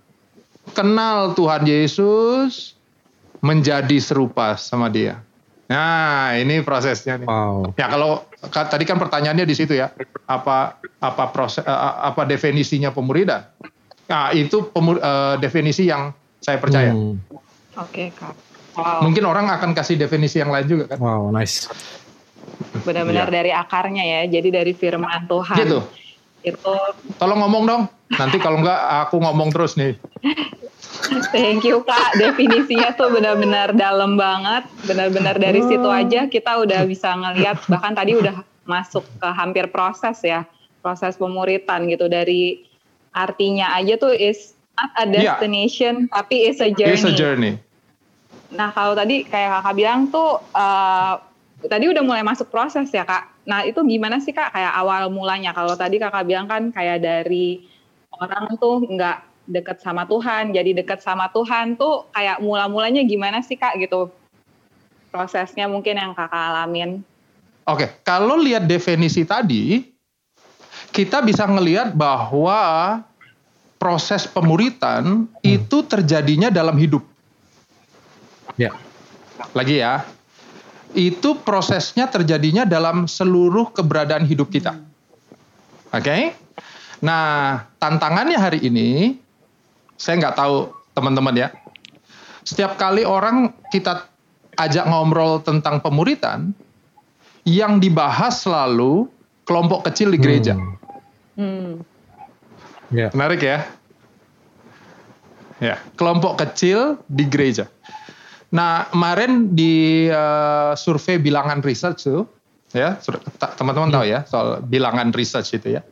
kenal 0.72 1.34
Tuhan 1.34 1.66
Yesus, 1.66 2.78
menjadi 3.42 3.98
serupa 3.98 4.54
sama 4.54 4.86
Dia. 4.88 5.20
Nah, 5.66 6.38
ini 6.38 6.62
prosesnya 6.62 7.18
nih. 7.18 7.26
Wow. 7.26 7.74
Ya 7.74 7.90
kalau 7.90 8.22
tadi 8.54 8.86
kan 8.86 9.02
pertanyaannya 9.02 9.42
di 9.42 9.54
situ 9.58 9.74
ya, 9.74 9.90
apa 10.30 10.78
apa 11.02 11.24
proses 11.34 11.66
apa 11.66 12.22
definisinya 12.22 12.94
pemuridan? 12.94 13.42
Nah, 14.06 14.30
itu 14.30 14.70
pemur, 14.70 15.02
uh, 15.02 15.34
definisi 15.42 15.90
yang 15.90 16.14
saya 16.38 16.62
percaya. 16.62 16.94
Hmm. 16.94 17.18
Oke, 17.76 18.08
okay, 18.08 18.08
Kak. 18.14 18.34
Wow. 18.76 19.00
Mungkin 19.08 19.24
orang 19.24 19.48
akan 19.48 19.72
kasih 19.72 19.96
definisi 19.96 20.36
yang 20.38 20.52
lain 20.52 20.68
juga 20.68 20.84
kan. 20.94 20.98
Wow, 21.00 21.32
nice. 21.32 21.66
Benar-benar 22.84 23.32
ya. 23.32 23.34
dari 23.40 23.50
akarnya 23.50 24.04
ya. 24.04 24.20
Jadi 24.28 24.48
dari 24.52 24.72
firman 24.76 25.24
Tuhan. 25.24 25.56
Gitu. 25.56 25.80
Itu 26.44 26.74
Tolong 27.16 27.40
ngomong 27.42 27.64
dong. 27.66 27.82
Nanti 28.14 28.38
kalau 28.38 28.62
enggak 28.62 29.08
aku 29.08 29.18
ngomong 29.18 29.50
terus 29.50 29.74
nih. 29.74 29.96
Thank 31.34 31.66
you 31.66 31.82
Kak. 31.82 32.20
Definisinya 32.20 32.94
tuh 32.94 33.10
benar-benar 33.10 33.72
dalam 33.74 34.14
banget. 34.14 34.68
Benar-benar 34.86 35.40
dari 35.40 35.64
situ 35.64 35.88
aja 35.88 36.28
kita 36.30 36.62
udah 36.62 36.86
bisa 36.86 37.16
ngelihat 37.16 37.64
bahkan 37.66 37.96
tadi 37.96 38.14
udah 38.14 38.44
masuk 38.68 39.02
ke 39.18 39.28
hampir 39.32 39.66
proses 39.72 40.20
ya. 40.22 40.44
Proses 40.84 41.18
pemuritan 41.18 41.88
gitu 41.90 42.06
dari 42.06 42.62
artinya 43.16 43.72
aja 43.72 43.96
tuh 43.96 44.12
is 44.12 44.52
not 44.76 44.92
a 45.00 45.04
destination 45.08 46.04
yeah. 46.04 46.12
tapi 46.12 46.36
is 46.52 46.60
a 46.60 46.68
journey. 46.68 47.00
Is 47.00 47.08
a 47.08 47.16
journey. 47.16 47.52
Nah 48.52 48.70
kalau 48.76 48.92
tadi 48.92 49.24
kayak 49.24 49.58
kakak 49.58 49.74
bilang 49.74 50.12
tuh 50.12 50.38
uh, 50.52 51.16
tadi 51.64 51.88
udah 51.88 52.04
mulai 52.04 52.20
masuk 52.20 52.52
proses 52.52 52.92
ya 52.92 53.08
kak. 53.08 53.32
Nah 53.48 53.64
itu 53.64 53.80
gimana 53.88 54.20
sih 54.20 54.36
kak 54.36 54.52
kayak 54.52 54.76
awal 54.76 55.08
mulanya? 55.08 55.56
Kalau 55.56 55.72
tadi 55.74 55.96
kakak 55.96 56.28
bilang 56.28 56.44
kan 56.44 56.68
kayak 56.70 57.00
dari 57.00 57.64
orang 58.12 58.60
tuh 58.60 58.84
nggak 58.84 59.18
deket 59.46 59.78
sama 59.80 60.04
Tuhan, 60.04 60.52
jadi 60.52 60.76
deket 60.76 61.00
sama 61.00 61.30
Tuhan 61.30 61.78
tuh 61.78 62.10
kayak 62.12 62.42
mula-mulanya 62.42 63.00
gimana 63.06 63.40
sih 63.40 63.56
kak 63.56 63.78
gitu? 63.80 64.12
Prosesnya 65.08 65.64
mungkin 65.70 65.96
yang 65.96 66.12
kakak 66.12 66.36
alamin. 66.36 67.00
Oke, 67.66 67.90
kalau 68.06 68.38
lihat 68.38 68.68
definisi 68.70 69.26
tadi, 69.26 69.95
kita 70.96 71.20
bisa 71.20 71.44
ngelihat 71.44 71.92
bahwa 71.92 73.04
proses 73.76 74.24
pemuritan 74.24 75.28
hmm. 75.28 75.44
itu 75.44 75.84
terjadinya 75.84 76.48
dalam 76.48 76.72
hidup. 76.80 77.04
Ya. 78.56 78.72
Lagi 79.52 79.84
ya. 79.84 80.08
Itu 80.96 81.36
prosesnya 81.44 82.08
terjadinya 82.08 82.64
dalam 82.64 83.04
seluruh 83.04 83.68
keberadaan 83.76 84.24
hidup 84.24 84.48
kita. 84.48 84.72
Hmm. 84.72 84.88
Oke? 85.92 86.00
Okay? 86.00 86.22
Nah, 87.04 87.68
tantangannya 87.76 88.40
hari 88.40 88.64
ini 88.64 89.20
saya 90.00 90.16
nggak 90.16 90.36
tahu 90.40 90.72
teman-teman 90.96 91.36
ya. 91.36 91.48
Setiap 92.40 92.80
kali 92.80 93.04
orang 93.04 93.52
kita 93.68 94.08
ajak 94.56 94.88
ngobrol 94.88 95.44
tentang 95.44 95.84
pemuritan, 95.84 96.56
yang 97.44 97.76
dibahas 97.76 98.40
selalu 98.40 99.12
kelompok 99.44 99.92
kecil 99.92 100.08
di 100.08 100.18
gereja. 100.18 100.56
Hmm. 100.56 100.85
Hmm. 101.36 101.84
Yeah. 102.90 103.12
Menarik 103.12 103.44
ya. 103.44 103.68
Ya, 105.56 105.80
kelompok 105.96 106.36
kecil 106.36 107.00
di 107.08 107.24
gereja. 107.24 107.64
Nah, 108.52 108.92
kemarin 108.92 109.56
di 109.56 110.04
uh, 110.08 110.76
survei 110.76 111.16
bilangan 111.16 111.64
research 111.64 112.04
tuh, 112.04 112.28
ya, 112.76 113.00
teman-teman 113.56 113.88
tahu 113.88 114.04
ya 114.04 114.28
soal 114.28 114.60
bilangan 114.60 115.16
research 115.16 115.56
itu 115.56 115.80
ya. 115.80 115.82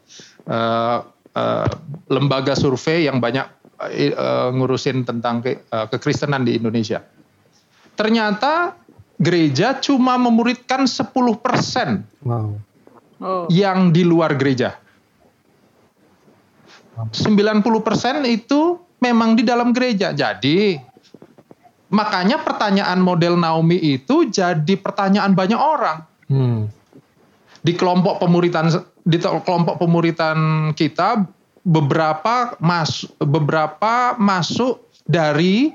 Uh, 0.45 1.01
uh, 1.33 1.69
lembaga 2.13 2.53
survei 2.53 3.09
yang 3.09 3.25
banyak 3.25 3.49
uh, 3.81 4.53
ngurusin 4.53 5.09
tentang 5.09 5.41
ke, 5.41 5.65
uh, 5.73 5.89
kekristenan 5.89 6.45
di 6.45 6.61
Indonesia. 6.61 7.01
Ternyata 7.97 8.77
gereja 9.17 9.79
cuma 9.81 10.19
memuridkan 10.19 10.85
10% 10.85 11.09
wow. 12.27 12.53
Oh. 13.23 13.47
yang 13.49 13.95
di 13.95 14.03
luar 14.05 14.37
gereja. 14.37 14.84
90% 16.95 18.23
itu 18.31 18.79
memang 19.03 19.35
di 19.35 19.43
dalam 19.43 19.75
gereja. 19.75 20.15
Jadi 20.15 20.79
makanya 21.91 22.43
pertanyaan 22.43 22.99
model 23.03 23.39
Naomi 23.39 23.79
itu 23.79 24.31
jadi 24.31 24.75
pertanyaan 24.79 25.35
banyak 25.35 25.61
orang. 25.61 25.99
Hmm. 26.31 26.61
Di 27.65 27.73
kelompok 27.75 28.23
pemuritan 28.23 28.71
di 29.05 29.17
kelompok 29.21 29.77
pemuritan 29.81 30.71
kita 30.73 31.29
beberapa 31.65 32.57
mas 32.61 33.09
beberapa 33.21 34.17
masuk 34.21 34.85
dari 35.05 35.73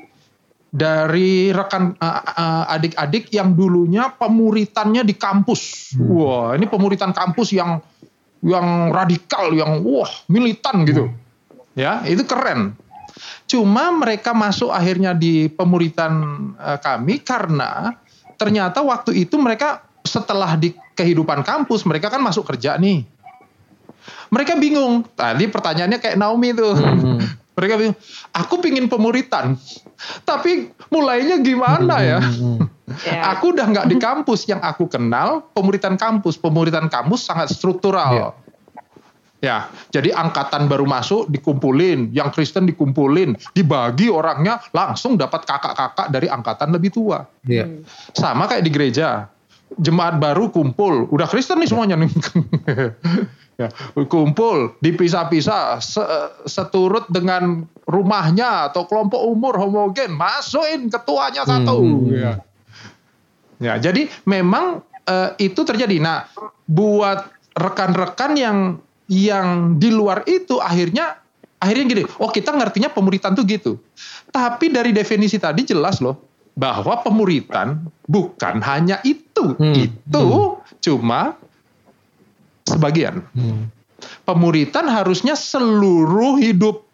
dari 0.69 1.49
rekan 1.49 1.97
uh, 1.97 2.21
uh, 2.21 2.63
adik-adik 2.77 3.33
yang 3.33 3.57
dulunya 3.57 4.13
pemuritannya 4.13 5.01
di 5.01 5.17
kampus. 5.17 5.93
Hmm. 5.97 6.13
Wah, 6.13 6.49
ini 6.53 6.69
pemuritan 6.69 7.09
kampus 7.09 7.57
yang 7.57 7.81
yang 8.43 8.91
radikal, 8.95 9.51
yang 9.51 9.83
wah 9.83 10.09
militan 10.31 10.87
gitu. 10.87 11.11
Hmm. 11.11 11.17
Ya, 11.75 12.03
itu 12.07 12.23
keren. 12.23 12.75
Cuma 13.49 13.91
mereka 13.91 14.31
masuk 14.31 14.71
akhirnya 14.71 15.11
di 15.11 15.49
pemuritan 15.51 16.13
uh, 16.55 16.77
kami 16.79 17.19
karena 17.19 17.97
ternyata 18.39 18.79
waktu 18.79 19.27
itu 19.27 19.35
mereka 19.35 19.83
setelah 20.05 20.55
di 20.55 20.71
kehidupan 20.95 21.43
kampus 21.43 21.83
mereka 21.83 22.07
kan 22.07 22.23
masuk 22.23 22.47
kerja 22.47 22.79
nih. 22.79 23.03
Mereka 24.29 24.55
bingung. 24.61 25.03
Tadi 25.17 25.49
pertanyaannya 25.49 25.99
kayak 25.99 26.17
Naomi 26.17 26.49
tuh. 26.55 26.73
Hmm. 26.77 27.19
mereka 27.59 27.75
bingung. 27.75 27.97
Aku 28.31 28.63
pingin 28.63 28.87
pemuritan, 28.87 29.59
tapi 30.23 30.71
mulainya 30.87 31.43
gimana 31.43 31.95
ya? 31.99 32.19
Hmm. 32.23 32.71
Yeah. 33.05 33.37
Aku 33.37 33.53
udah 33.53 33.65
nggak 33.69 33.87
di 33.89 33.97
kampus 34.01 34.49
yang 34.49 34.61
aku 34.61 34.89
kenal 34.89 35.45
pemuritan 35.53 35.95
kampus. 35.95 36.37
Pemuritan 36.37 36.89
kampus 36.89 37.25
sangat 37.27 37.53
struktural. 37.53 38.11
Yeah. 38.13 38.31
Ya, 39.39 39.71
jadi 39.87 40.11
angkatan 40.11 40.67
baru 40.67 40.83
masuk 40.83 41.31
dikumpulin, 41.31 42.11
yang 42.11 42.27
Kristen 42.35 42.67
dikumpulin, 42.67 43.39
dibagi 43.55 44.11
orangnya 44.11 44.59
langsung 44.75 45.15
dapat 45.15 45.47
kakak-kakak 45.47 46.11
dari 46.11 46.27
angkatan 46.27 46.75
lebih 46.75 46.91
tua. 46.91 47.23
Yeah. 47.47 47.87
Sama 48.11 48.51
kayak 48.51 48.67
di 48.67 48.71
gereja, 48.75 49.31
jemaat 49.79 50.19
baru 50.19 50.51
kumpul, 50.51 51.07
udah 51.07 51.23
Kristen 51.31 51.63
nih 51.63 51.71
semuanya 51.71 51.95
nih. 51.95 52.11
ya, 53.63 53.71
kumpul, 54.11 54.75
dipisah-pisah, 54.83 55.79
seturut 56.43 57.07
dengan 57.07 57.63
rumahnya 57.87 58.67
atau 58.67 58.91
kelompok 58.91 59.23
umur 59.23 59.55
homogen, 59.55 60.19
masukin 60.19 60.91
ketuanya 60.91 61.47
satu. 61.47 61.79
Hmm. 61.79 62.11
Ya. 62.11 62.33
Ya, 63.59 63.75
jadi 63.75 64.07
memang 64.23 64.81
uh, 65.05 65.29
itu 65.35 65.61
terjadi. 65.67 65.99
Nah, 65.99 66.25
buat 66.65 67.27
rekan-rekan 67.59 68.39
yang 68.39 68.57
yang 69.11 69.75
di 69.81 69.89
luar 69.91 70.23
itu 70.29 70.61
akhirnya 70.63 71.19
akhirnya 71.59 71.85
gini, 71.91 72.03
oh 72.23 72.31
kita 72.31 72.55
ngertinya 72.55 72.87
pemuritan 72.93 73.35
tuh 73.35 73.43
gitu. 73.43 73.75
Tapi 74.31 74.71
dari 74.71 74.95
definisi 74.95 75.35
tadi 75.35 75.67
jelas 75.67 75.99
loh 75.99 76.29
bahwa 76.55 77.03
pemuritan 77.03 77.83
bukan 78.07 78.63
hanya 78.63 79.03
itu, 79.03 79.59
hmm. 79.59 79.75
itu 79.75 80.23
hmm. 80.23 80.79
cuma 80.79 81.35
sebagian. 82.63 83.25
Hmm. 83.35 83.67
Pemuritan 84.23 84.87
harusnya 84.87 85.35
seluruh 85.35 86.39
hidup. 86.39 86.87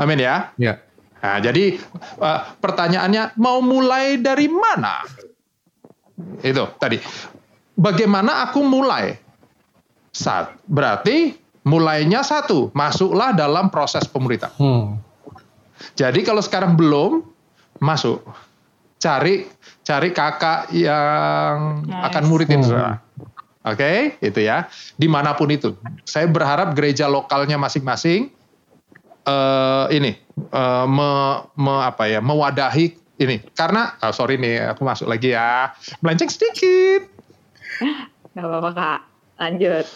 Amin 0.00 0.16
ya. 0.16 0.48
Ya. 0.56 0.80
Nah, 1.20 1.36
jadi 1.38 1.76
uh, 2.16 2.40
pertanyaannya 2.58 3.36
mau 3.36 3.60
mulai 3.60 4.16
dari 4.16 4.48
mana? 4.48 5.04
Itu 6.40 6.72
tadi. 6.80 6.96
Bagaimana 7.76 8.48
aku 8.48 8.60
mulai? 8.64 9.16
Saat 10.10 10.58
berarti 10.66 11.36
mulainya 11.64 12.24
satu, 12.24 12.72
masuklah 12.72 13.36
dalam 13.36 13.68
proses 13.68 14.08
pemuritan. 14.08 14.50
Hmm. 14.56 14.98
Jadi 15.96 16.24
kalau 16.24 16.40
sekarang 16.44 16.76
belum 16.76 17.24
masuk, 17.80 18.20
cari 19.00 19.48
cari 19.84 20.08
kakak 20.12 20.72
yang 20.76 21.84
Nice. 21.88 22.04
akan 22.10 22.22
muridin 22.28 22.60
Hmm. 22.64 23.00
Oke, 23.60 24.16
itu 24.24 24.40
ya. 24.40 24.72
Di 24.96 25.04
mana 25.04 25.36
pun 25.36 25.52
itu, 25.52 25.76
saya 26.08 26.24
berharap 26.24 26.72
gereja 26.72 27.04
lokalnya 27.04 27.60
masing-masing 27.60 28.32
eh 29.30 29.84
ini 29.94 30.12
eh, 30.50 30.86
me, 30.90 31.10
me- 31.54 31.84
apa 31.86 32.10
ya 32.10 32.18
mewadahi 32.18 32.98
ini 33.20 33.36
karena 33.54 33.94
ah, 34.00 34.10
sorry 34.10 34.40
nih 34.40 34.74
aku 34.74 34.82
masuk 34.82 35.06
lagi 35.06 35.36
ya 35.36 35.70
melenceng 36.02 36.32
sedikit. 36.32 37.06
Gak 38.34 38.46
apa-apa 38.46 38.70
kak, 38.72 39.00
lanjut. 39.38 39.86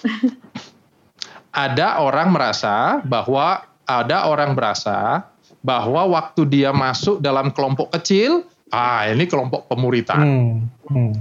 ada 1.54 2.02
orang 2.02 2.34
merasa 2.34 3.00
bahwa 3.06 3.62
ada 3.86 4.28
orang 4.28 4.52
berasa 4.58 5.24
bahwa 5.64 6.04
waktu 6.12 6.44
dia 6.44 6.70
masuk 6.76 7.24
dalam 7.24 7.48
kelompok 7.54 7.88
kecil, 7.96 8.44
ah 8.68 9.08
ini 9.08 9.24
kelompok 9.24 9.64
pemuritan. 9.72 10.20
Hmm. 10.20 10.52
Hmm. 10.92 11.14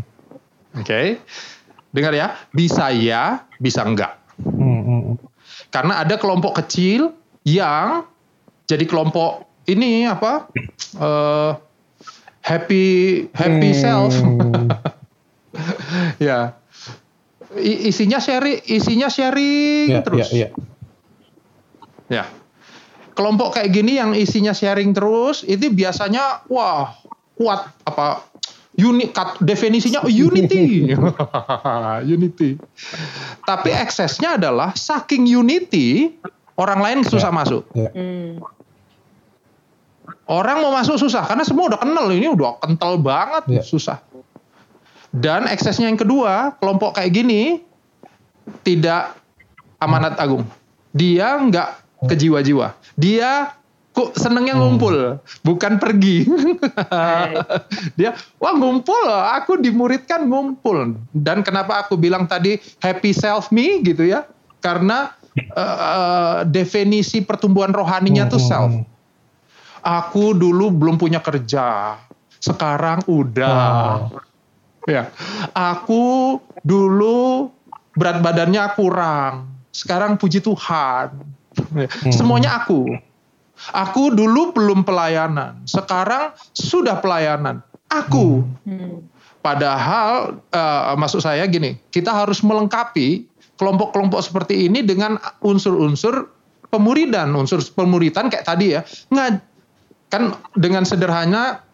Oke. 0.75 1.23
Dengar 1.93 2.11
ya, 2.11 2.35
bisa 2.51 2.91
ya, 2.91 3.47
bisa 3.61 3.87
enggak. 3.87 4.19
Hmm. 4.43 4.81
Hmm. 4.83 5.15
Karena 5.71 6.03
ada 6.03 6.19
kelompok 6.19 6.59
kecil 6.59 7.15
yang 7.43 8.07
jadi 8.63 8.83
kelompok 8.83 9.43
ini 9.67 10.07
apa? 10.07 10.47
eh, 10.95 11.51
happy 12.43 12.85
happy 13.31 13.69
self. 13.71 14.15
Hmm. 14.15 14.67
ya. 16.27 16.55
I- 17.53 17.85
isinya 17.87 18.17
sharing, 18.17 18.65
isinya 18.65 19.07
sharing 19.07 19.85
Ya, 19.93 20.01
terus. 20.01 20.25
ya, 20.33 20.49
ya. 20.49 20.49
Ya. 22.09 22.23
Kelompok 23.13 23.53
kayak 23.53 23.69
gini 23.69 24.01
yang 24.01 24.17
isinya 24.17 24.57
sharing 24.57 24.89
terus 24.91 25.45
itu 25.45 25.69
biasanya 25.69 26.41
wah 26.49 26.97
kuat 27.37 27.69
apa 27.85 28.25
unit 28.73 29.13
kat- 29.13 29.37
definisinya 29.37 30.01
unity. 30.01 30.89
unity. 32.17 32.57
Tapi 33.45 33.69
eksesnya 33.69 34.41
adalah 34.41 34.73
saking 34.73 35.29
unity 35.29 36.09
orang 36.59 36.79
lain 36.81 36.97
susah 37.05 37.31
masuk. 37.33 37.63
Hmm. 37.73 38.41
Orang 40.23 40.63
mau 40.63 40.71
masuk 40.71 40.95
susah 40.99 41.23
karena 41.27 41.43
semua 41.43 41.71
udah 41.71 41.79
kenal 41.79 42.07
ini 42.11 42.31
udah 42.31 42.59
kental 42.59 42.99
banget 42.99 43.43
Ya. 43.59 43.63
susah. 43.63 43.99
Dan 45.13 45.45
eksesnya 45.45 45.91
yang 45.91 45.99
kedua, 45.99 46.57
kelompok 46.57 46.97
kayak 46.97 47.13
gini 47.13 47.61
tidak 48.65 49.13
amanat 49.77 50.17
agung. 50.17 50.47
Dia 50.95 51.37
nggak 51.37 51.69
ke 52.09 52.15
jiwa-jiwa. 52.17 52.73
Dia 52.97 53.53
kok 53.93 54.17
senengnya 54.17 54.57
ngumpul, 54.57 55.21
bukan 55.45 55.77
pergi. 55.77 56.25
Dia 57.99 58.17
wah 58.41 58.53
ngumpul, 58.57 59.05
aku 59.37 59.61
dimuridkan 59.61 60.25
ngumpul. 60.25 60.97
Dan 61.13 61.45
kenapa 61.45 61.85
aku 61.85 61.93
bilang 61.93 62.25
tadi 62.25 62.57
happy 62.81 63.13
self 63.13 63.53
me 63.53 63.85
gitu 63.85 64.07
ya? 64.07 64.25
Karena 64.65 65.13
eh, 65.37 66.37
definisi 66.47 67.25
pertumbuhan 67.25 67.73
rohaninya 67.73 68.29
tuh 68.29 68.41
Hmm. 68.41 68.49
self. 68.49 68.73
Aku 69.83 70.31
dulu 70.31 70.71
belum 70.71 70.95
punya 70.95 71.19
kerja, 71.19 71.99
sekarang 72.39 73.03
udah. 73.03 74.07
Ya, 74.87 75.11
aku 75.51 76.39
dulu 76.63 77.51
berat 77.95 78.23
badannya 78.23 78.63
kurang, 78.79 79.51
sekarang 79.75 80.15
puji 80.15 80.39
Tuhan. 80.39 81.19
Ya, 81.75 81.87
Semuanya 82.11 82.63
aku. 82.63 82.95
Aku 83.71 84.11
dulu 84.11 84.51
belum 84.51 84.83
pelayanan, 84.83 85.63
sekarang 85.67 86.35
sudah 86.51 86.99
pelayanan. 86.99 87.63
Aku. 87.87 88.43
Hmm. 88.63 89.07
Padahal 89.43 90.39
eh, 90.47 90.95
maksud 90.95 91.19
saya 91.19 91.43
gini, 91.47 91.75
kita 91.91 92.11
harus 92.11 92.39
melengkapi 92.39 93.27
kelompok-kelompok 93.57 94.21
seperti 94.21 94.67
ini 94.67 94.81
dengan 94.81 95.17
unsur-unsur 95.45 96.29
pemuridan, 96.73 97.33
unsur 97.37 97.61
pemuridan 97.61 98.33
kayak 98.33 98.45
tadi 98.49 98.77
ya. 98.77 98.81
Nggak 99.13 99.27
kan 100.09 100.37
dengan 100.57 100.85
sederhana 100.85 101.65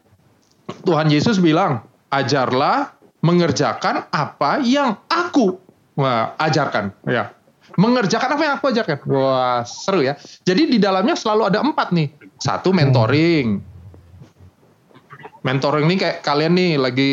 Tuhan 0.87 1.11
Yesus 1.11 1.39
bilang, 1.39 1.83
ajarlah 2.11 2.93
mengerjakan 3.19 4.07
apa 4.11 4.63
yang 4.63 4.95
aku 5.11 5.59
wah, 5.99 6.35
ajarkan. 6.39 6.95
Ya. 7.03 7.35
Mengerjakan 7.75 8.35
apa 8.35 8.43
yang 8.43 8.53
aku 8.59 8.65
ajarkan. 8.71 8.97
Wah, 9.07 9.61
seru 9.63 10.03
ya. 10.03 10.15
Jadi 10.43 10.71
di 10.71 10.77
dalamnya 10.79 11.15
selalu 11.15 11.51
ada 11.51 11.59
empat 11.63 11.91
nih. 11.95 12.07
Satu 12.39 12.71
mentoring. 12.71 13.59
Mentoring 15.43 15.85
ini 15.87 15.95
kayak 15.95 16.19
kalian 16.23 16.53
nih 16.55 16.71
lagi 16.75 17.11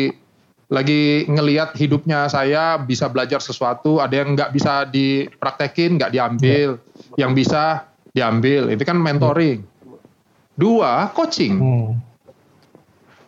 lagi 0.67 1.23
ngelihat 1.31 1.79
hidupnya 1.79 2.27
saya 2.27 2.75
bisa 2.75 3.07
belajar 3.07 3.39
sesuatu, 3.39 4.03
ada 4.03 4.11
yang 4.11 4.35
nggak 4.35 4.51
bisa 4.51 4.83
dipraktekin, 4.83 5.95
nggak 5.95 6.11
diambil, 6.11 6.75
yang 7.15 7.31
bisa 7.31 7.87
diambil. 8.11 8.67
Itu 8.67 8.83
kan 8.83 8.99
mentoring. 8.99 9.63
Dua, 10.57 11.07
coaching. 11.15 11.55
Hmm. 11.55 11.91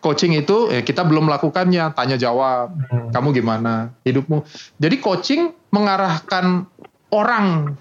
Coaching 0.00 0.36
itu 0.36 0.68
eh, 0.68 0.84
kita 0.84 1.04
belum 1.04 1.28
melakukannya, 1.32 1.96
tanya 1.96 2.16
jawab. 2.20 2.76
Hmm. 2.76 3.08
Kamu 3.08 3.32
gimana 3.32 3.88
hidupmu? 4.04 4.44
Jadi 4.76 4.96
coaching 5.00 5.52
mengarahkan 5.72 6.68
orang 7.08 7.76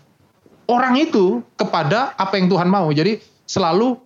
orang 0.70 0.94
itu 1.02 1.42
kepada 1.60 2.16
apa 2.16 2.40
yang 2.40 2.48
Tuhan 2.48 2.70
mau. 2.72 2.88
Jadi 2.94 3.20
selalu 3.44 3.98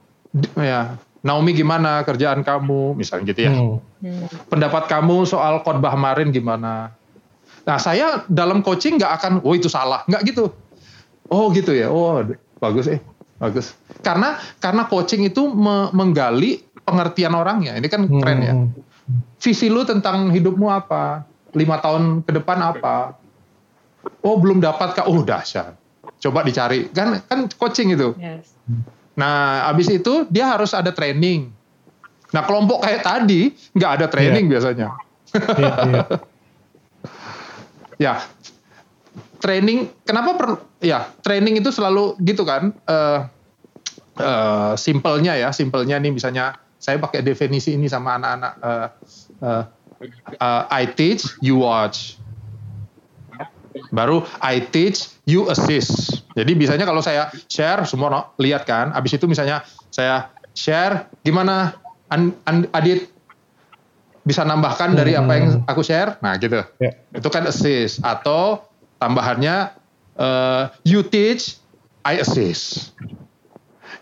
ya 0.57 0.97
Naomi 1.23 1.55
gimana 1.55 2.03
kerjaan 2.03 2.43
kamu 2.43 2.99
misalnya 2.99 3.31
gitu 3.31 3.41
ya. 3.47 3.51
Hmm. 3.55 3.79
Hmm. 4.03 4.27
Pendapat 4.51 4.91
kamu 4.91 5.23
soal 5.23 5.63
khotbah 5.63 5.95
kemarin 5.95 6.35
gimana? 6.35 6.91
Nah 7.63 7.77
saya 7.79 8.27
dalam 8.27 8.59
coaching 8.59 8.99
nggak 8.99 9.13
akan, 9.23 9.31
oh 9.47 9.55
itu 9.55 9.71
salah, 9.71 10.03
nggak 10.03 10.21
gitu. 10.27 10.51
Oh 11.31 11.47
gitu 11.55 11.71
ya, 11.71 11.87
oh 11.87 12.19
bagus 12.59 12.91
eh, 12.91 12.99
bagus. 13.39 13.71
Karena 14.03 14.35
karena 14.59 14.83
coaching 14.83 15.23
itu 15.23 15.47
me- 15.47 15.87
menggali 15.95 16.59
pengertian 16.83 17.31
orangnya. 17.31 17.79
Ini 17.79 17.87
kan 17.87 18.03
keren 18.11 18.39
ya. 18.43 18.53
Hmm. 18.53 18.69
Visi 19.39 19.71
lu 19.71 19.87
tentang 19.87 20.27
hidupmu 20.27 20.67
apa? 20.67 21.23
Lima 21.55 21.79
tahun 21.79 22.27
ke 22.27 22.35
depan 22.35 22.59
apa? 22.59 23.15
Oh 24.19 24.35
belum 24.35 24.59
dapat 24.59 24.99
kak, 24.99 25.07
oh 25.07 25.23
dahsyat. 25.23 25.79
Coba 26.19 26.43
dicari, 26.43 26.91
kan 26.91 27.23
kan 27.23 27.47
coaching 27.55 27.95
itu. 27.95 28.11
Yes. 28.19 28.51
Nah, 29.13 29.69
abis 29.69 29.93
itu 29.93 30.25
dia 30.29 30.49
harus 30.49 30.73
ada 30.73 30.89
training. 30.89 31.53
Nah, 32.33 32.41
kelompok 32.49 32.81
kayak 32.81 33.05
tadi 33.05 33.53
nggak 33.77 33.91
ada 34.01 34.05
training 34.09 34.49
biasanya. 34.49 34.87
Iya, 35.33 35.73
iya. 35.89 36.03
Ya, 38.01 38.25
training. 39.37 39.85
Kenapa 40.01 40.33
per, 40.33 40.49
ya 40.81 41.13
training 41.21 41.61
itu 41.61 41.69
selalu 41.69 42.17
gitu 42.25 42.41
kan? 42.41 42.73
Eh 42.89 43.19
eh, 44.17 44.73
simpelnya 44.81 45.37
ya, 45.37 45.53
simpelnya 45.53 46.01
nih 46.01 46.09
misalnya 46.09 46.57
saya 46.81 46.97
pakai 46.97 47.21
definisi 47.21 47.77
ini 47.77 47.85
sama 47.85 48.17
anak-anak. 48.17 48.53
eh, 48.65 48.87
eh, 49.45 49.63
eh, 50.41 50.63
I 50.73 50.83
teach, 50.89 51.37
you 51.39 51.61
watch. 51.61 52.17
Baru 53.93 54.25
I 54.41 54.61
teach, 54.69 55.09
you 55.25 55.49
assist. 55.49 56.25
Jadi 56.33 56.53
biasanya 56.57 56.85
kalau 56.85 57.01
saya 57.01 57.29
share, 57.49 57.85
semua 57.85 58.09
no- 58.09 58.27
lihat 58.41 58.65
kan. 58.65 58.93
Abis 58.93 59.17
itu 59.17 59.25
misalnya 59.29 59.61
saya 59.93 60.29
share, 60.53 61.09
gimana 61.21 61.77
An- 62.09 62.37
An- 62.45 62.69
Adit 62.73 63.09
bisa 64.23 64.47
nambahkan 64.47 64.95
dari 64.95 65.19
apa 65.19 65.31
yang 65.35 65.47
aku 65.67 65.83
share? 65.83 66.15
Nah 66.23 66.39
gitu. 66.39 66.63
Ya. 66.79 66.91
Itu 67.11 67.27
kan 67.27 67.43
assist. 67.49 67.99
Atau 68.01 68.63
tambahannya 68.97 69.73
eh, 70.17 70.63
you 70.87 71.03
teach, 71.03 71.59
I 72.07 72.23
assist. 72.23 72.95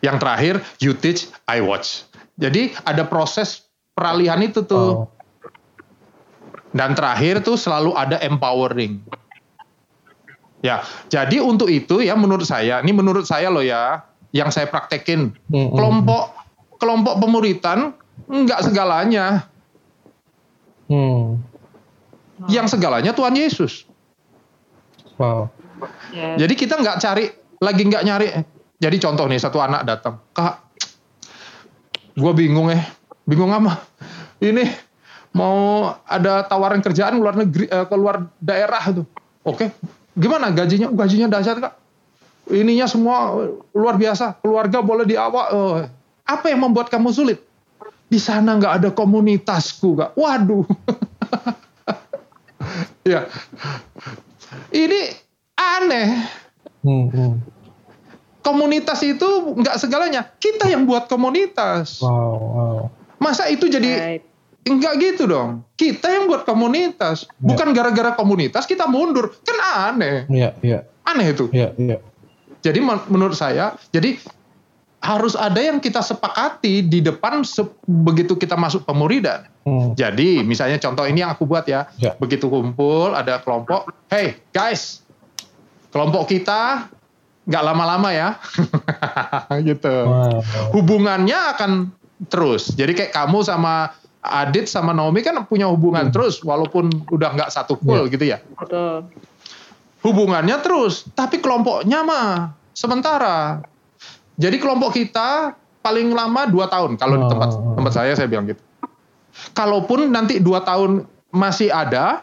Yang 0.01 0.17
terakhir 0.21 0.53
you 0.81 0.93
teach, 0.97 1.29
I 1.49 1.61
watch. 1.61 2.05
Jadi 2.37 2.73
ada 2.85 3.05
proses 3.05 3.65
peralihan 3.93 4.41
itu 4.41 4.65
tuh. 4.65 5.05
Oh. 5.05 5.09
Dan 6.71 6.95
terakhir 6.95 7.43
tuh 7.43 7.59
selalu 7.59 7.91
ada 7.99 8.15
empowering. 8.23 9.03
Ya, 10.61 10.85
jadi 11.09 11.41
untuk 11.41 11.73
itu 11.73 12.05
ya 12.05 12.13
menurut 12.13 12.45
saya, 12.45 12.85
ini 12.85 12.93
menurut 12.93 13.25
saya 13.25 13.49
loh 13.49 13.65
ya, 13.65 14.05
yang 14.29 14.53
saya 14.53 14.69
praktekin 14.69 15.33
Hmm, 15.49 15.73
kelompok 15.73 16.37
kelompok 16.77 17.17
pemuritan 17.17 17.97
nggak 18.29 18.69
segalanya, 18.69 19.49
Hmm. 20.85 21.41
yang 22.45 22.69
segalanya 22.69 23.09
Tuhan 23.13 23.33
Yesus. 23.33 23.89
Wow. 25.17 25.49
Yes. 26.13 26.45
Jadi 26.45 26.53
kita 26.53 26.77
nggak 26.77 26.97
cari 27.01 27.25
lagi 27.57 27.81
nggak 27.85 28.03
nyari. 28.05 28.27
Jadi 28.81 28.97
contoh 28.97 29.25
nih 29.29 29.37
satu 29.37 29.61
anak 29.61 29.85
datang, 29.85 30.17
kak, 30.33 30.61
gue 32.17 32.33
bingung 32.33 32.69
eh, 32.73 32.81
bingung 33.29 33.53
apa? 33.53 33.81
Ini 34.41 34.65
mau 35.37 35.85
ada 36.05 36.41
tawaran 36.45 36.81
kerjaan 36.81 37.21
luar 37.21 37.37
negeri, 37.37 37.69
eh, 37.69 37.85
ke 37.85 37.95
luar 37.97 38.25
daerah 38.41 38.81
tuh. 38.89 39.05
Oke, 39.45 39.69
gimana 40.17 40.51
gajinya? 40.51 40.89
Gajinya 40.91 41.27
dahsyat 41.31 41.59
kak. 41.59 41.73
ininya 42.51 42.89
semua 42.89 43.37
luar 43.71 43.95
biasa. 43.95 44.41
Keluarga 44.43 44.83
boleh 44.83 45.07
diawak. 45.07 45.47
Oh, 45.55 45.79
apa 46.27 46.45
yang 46.51 46.67
membuat 46.67 46.91
kamu 46.91 47.13
sulit? 47.15 47.39
Di 48.11 48.19
sana 48.19 48.59
nggak 48.59 48.73
ada 48.83 48.89
komunitasku, 48.91 49.95
kak. 49.95 50.11
Waduh. 50.19 50.67
ya, 53.11 53.23
ini 54.75 55.01
aneh. 55.55 56.07
Hmm, 56.83 57.07
hmm. 57.07 57.33
Komunitas 58.41 58.99
itu 59.05 59.55
nggak 59.55 59.77
segalanya. 59.77 60.27
Kita 60.41 60.67
yang 60.67 60.89
buat 60.89 61.05
komunitas. 61.07 62.01
Wow, 62.01 62.35
wow. 62.35 62.79
Masa 63.21 63.47
itu 63.53 63.69
jadi 63.69 64.17
Right. 64.17 64.30
Enggak 64.61 64.93
gitu 64.97 65.25
dong. 65.25 65.65
Kita 65.73 66.05
yang 66.05 66.29
buat 66.29 66.45
komunitas. 66.45 67.25
Bukan 67.37 67.73
gara-gara 67.73 68.13
komunitas 68.13 68.63
kita 68.63 68.85
mundur. 68.85 69.33
Kan 69.41 69.57
aneh. 69.57 70.29
Iya, 70.29 70.53
iya, 70.61 70.79
Aneh 71.01 71.33
itu. 71.33 71.49
iya, 71.49 71.73
iya. 71.75 71.97
Jadi 72.61 72.77
men- 72.77 73.07
menurut 73.09 73.33
saya, 73.33 73.73
jadi 73.89 74.21
harus 75.01 75.33
ada 75.33 75.57
yang 75.57 75.81
kita 75.81 75.97
sepakati 75.97 76.85
di 76.85 77.01
depan 77.01 77.41
se- 77.41 77.73
begitu 77.83 78.37
kita 78.37 78.53
masuk 78.53 78.85
pemuridan. 78.85 79.49
Hmm. 79.65 79.97
Jadi 79.97 80.45
misalnya 80.45 80.77
contoh 80.77 81.09
ini 81.09 81.25
yang 81.25 81.33
aku 81.33 81.49
buat 81.49 81.65
ya. 81.65 81.89
Ya. 81.97 82.13
Begitu 82.15 82.45
kumpul 82.45 83.17
ada 83.17 83.41
kelompok, 83.41 83.89
hey 84.13 84.37
guys, 84.53 85.01
kelompok 85.89 86.29
kita 86.29 86.85
nggak 87.41 87.63
lama-lama 87.65 88.13
ya, 88.13 88.37
gitu. 89.69 89.89
Wow. 90.05 90.45
Hubungannya 90.69 91.57
akan 91.57 91.71
terus. 92.29 92.69
Jadi 92.69 92.93
kayak 92.93 93.17
kamu 93.17 93.41
sama 93.41 93.97
Adit 94.21 94.69
sama 94.69 94.93
Naomi 94.93 95.25
kan 95.25 95.33
punya 95.49 95.65
hubungan 95.65 96.13
terus, 96.13 96.45
walaupun 96.45 96.93
udah 97.09 97.33
nggak 97.33 97.49
satu 97.49 97.73
full 97.81 98.05
gitu 98.05 98.21
ya. 98.21 98.37
Betul. 98.53 99.09
Hubungannya 100.05 100.61
terus, 100.61 101.09
tapi 101.17 101.41
kelompoknya 101.41 102.05
mah 102.05 102.53
sementara. 102.77 103.65
Jadi 104.37 104.61
kelompok 104.61 104.93
kita 104.93 105.57
paling 105.81 106.13
lama 106.13 106.45
dua 106.45 106.69
tahun 106.69 107.01
kalau 107.01 107.17
di 107.17 107.25
tempat 107.25 107.49
Oh. 107.57 107.73
tempat 107.73 107.93
saya 107.97 108.13
saya 108.13 108.29
bilang 108.29 108.45
gitu. 108.45 108.61
Kalaupun 109.57 110.13
nanti 110.13 110.37
dua 110.37 110.61
tahun 110.61 111.09
masih 111.33 111.73
ada, 111.73 112.21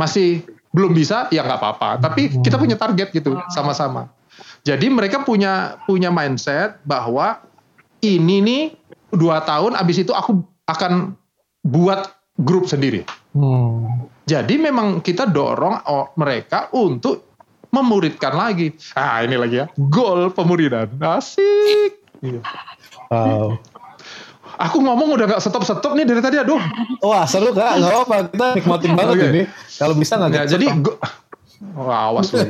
masih 0.00 0.48
belum 0.72 0.96
bisa, 0.96 1.28
ya 1.28 1.44
nggak 1.44 1.60
apa-apa. 1.60 2.00
Tapi 2.00 2.40
kita 2.40 2.56
punya 2.56 2.80
target 2.80 3.12
gitu 3.12 3.36
sama-sama. 3.52 4.08
Jadi 4.64 4.88
mereka 4.88 5.28
punya 5.28 5.76
punya 5.84 6.08
mindset 6.08 6.80
bahwa 6.88 7.44
ini 8.00 8.40
nih 8.40 8.62
dua 9.12 9.44
tahun, 9.44 9.76
abis 9.76 10.08
itu 10.08 10.12
aku 10.16 10.40
akan 10.68 11.17
buat 11.68 12.08
grup 12.34 12.64
sendiri. 12.64 13.04
Hmm. 13.30 14.08
Jadi 14.24 14.56
memang 14.56 14.98
kita 14.98 15.24
dorong 15.24 15.84
o- 15.84 16.08
mereka 16.14 16.72
untuk 16.72 17.28
memuridkan 17.68 18.32
lagi. 18.32 18.72
Ah 18.94 19.20
ini 19.20 19.36
lagi 19.36 19.56
ya, 19.58 19.66
goal 19.78 20.32
pemuridan. 20.32 20.88
Asik. 20.98 22.00
Iya. 22.18 22.40
Wow. 23.08 23.60
Aku 24.58 24.80
ngomong 24.80 25.14
udah 25.14 25.26
gak 25.28 25.40
stop-stop 25.40 25.94
nih 25.94 26.02
dari 26.02 26.18
tadi, 26.18 26.36
aduh. 26.36 26.58
Wah 26.98 27.22
seru 27.24 27.52
kak, 27.52 27.78
nggak 27.78 27.92
apa-apa 27.94 28.16
kita 28.26 28.46
nikmatin 28.54 28.92
banget 28.92 29.14
Oke. 29.14 29.26
ini. 29.28 29.42
Kalau 29.70 29.94
bisa 29.94 30.18
nggak 30.18 30.30
gitu. 30.34 30.52
jadi, 30.52 30.66
go- 30.78 30.98
Wah, 31.76 32.10
awas 32.10 32.32
lu. 32.32 32.42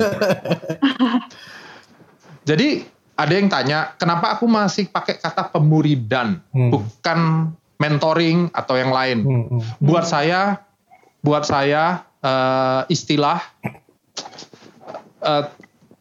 jadi 2.45 2.69
ada 3.13 3.33
yang 3.35 3.49
tanya, 3.49 3.79
kenapa 3.95 4.33
aku 4.33 4.47
masih 4.47 4.87
pakai 4.87 5.19
kata 5.19 5.51
pemuridan, 5.51 6.39
Hmm. 6.49 6.71
bukan 6.71 7.19
mentoring 7.79 8.51
atau 8.51 8.75
yang 8.75 8.91
lain? 8.91 9.19
Hmm, 9.23 9.45
hmm. 9.49 9.63
buat 9.81 10.05
saya 10.05 10.63
buat 11.19 11.43
saya 11.43 12.03
eh, 12.19 12.83
istilah 12.91 13.39
eh, 15.21 15.45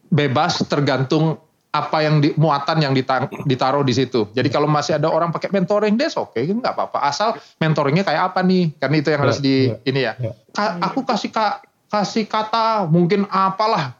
bebas 0.08 0.64
tergantung 0.64 1.38
apa 1.68 2.00
yang 2.00 2.18
di, 2.18 2.32
muatan 2.34 2.80
yang 2.80 2.96
ditang- 2.96 3.28
ditaruh 3.44 3.84
di 3.84 3.92
situ. 3.92 4.24
Jadi 4.32 4.48
kalau 4.48 4.64
masih 4.66 4.96
ada 4.96 5.06
orang 5.06 5.28
pakai 5.28 5.52
mentoring 5.52 5.94
des 5.94 6.16
oke 6.16 6.34
nggak 6.34 6.74
apa-apa. 6.74 6.98
Asal 7.04 7.36
mentoringnya 7.58 8.02
kayak 8.02 8.32
apa 8.32 8.40
nih? 8.40 8.72
Kan 8.74 8.90
itu 8.96 9.12
yang 9.12 9.20
Ya, 9.20 9.24
harus 9.28 9.38
di 9.38 9.68
ya, 9.68 9.76
ini 9.84 10.00
ya. 10.00 10.12
ya. 10.16 10.32
Ka- 10.50 10.80
aku 10.80 11.04
kasih 11.04 11.30
ka- 11.30 11.60
kasih 11.86 12.24
kata 12.24 12.88
mungkin 12.88 13.28
apalah 13.28 13.92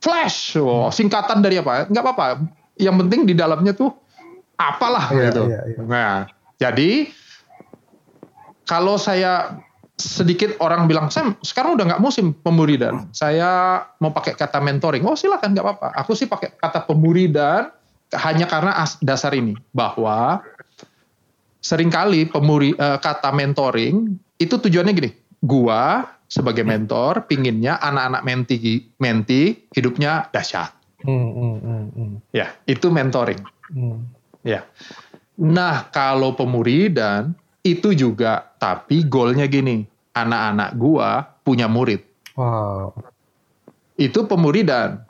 flash, 0.00 0.56
oh, 0.56 0.88
singkatan 0.88 1.44
dari 1.44 1.60
apa? 1.60 1.84
Nggak 1.86 2.02
apa-apa. 2.02 2.26
Yang 2.80 2.96
penting 3.04 3.20
di 3.28 3.34
dalamnya 3.36 3.76
tuh 3.76 3.92
apalah 4.56 5.12
Iya, 5.12 5.22
gitu. 5.28 5.42
iya, 5.52 5.60
iya. 5.68 5.80
Nah, 5.84 6.24
jadi 6.60 7.08
kalau 8.68 9.00
saya 9.00 9.58
sedikit 10.00 10.56
orang 10.64 10.88
bilang, 10.88 11.12
Sam, 11.12 11.36
sekarang 11.44 11.76
udah 11.76 11.84
nggak 11.92 12.02
musim 12.04 12.32
pemuridan. 12.32 13.08
Saya 13.12 13.82
mau 14.00 14.12
pakai 14.12 14.32
kata 14.36 14.60
mentoring. 14.62 15.04
Oh 15.04 15.16
silakan 15.16 15.52
nggak 15.52 15.64
apa-apa. 15.66 15.88
Aku 16.04 16.16
sih 16.16 16.28
pakai 16.28 16.56
kata 16.56 16.88
pemuridan 16.88 17.68
hanya 18.16 18.48
karena 18.48 18.76
as- 18.80 19.00
dasar 19.04 19.36
ini 19.36 19.56
bahwa 19.76 20.40
sering 21.60 21.92
kali 21.92 22.24
pemuri 22.28 22.72
eh, 22.72 22.98
kata 23.00 23.32
mentoring 23.32 24.16
itu 24.40 24.54
tujuannya 24.56 24.92
gini. 24.96 25.10
Gua 25.40 26.04
sebagai 26.30 26.62
mentor 26.62 27.26
pinginnya 27.26 27.76
anak-anak 27.82 28.22
menti 28.22 28.56
menti 29.02 29.68
hidupnya 29.74 30.30
dahsyat. 30.32 30.72
Hmm, 31.04 31.28
hmm, 31.32 31.56
hmm, 31.60 31.84
hmm. 31.96 32.14
Ya, 32.32 32.52
itu 32.68 32.92
mentoring. 32.92 33.40
Hmm. 33.72 34.04
Ya. 34.44 34.64
Nah, 35.40 35.88
kalau 35.88 36.36
pemuridan 36.36 37.32
itu 37.64 37.96
juga, 37.96 38.52
tapi 38.60 39.08
goalnya 39.08 39.48
gini, 39.48 39.88
anak-anak 40.12 40.70
gua 40.76 41.24
punya 41.40 41.64
murid. 41.64 42.04
Wow. 42.36 42.92
Itu 43.96 44.28
pemuridan. 44.28 45.00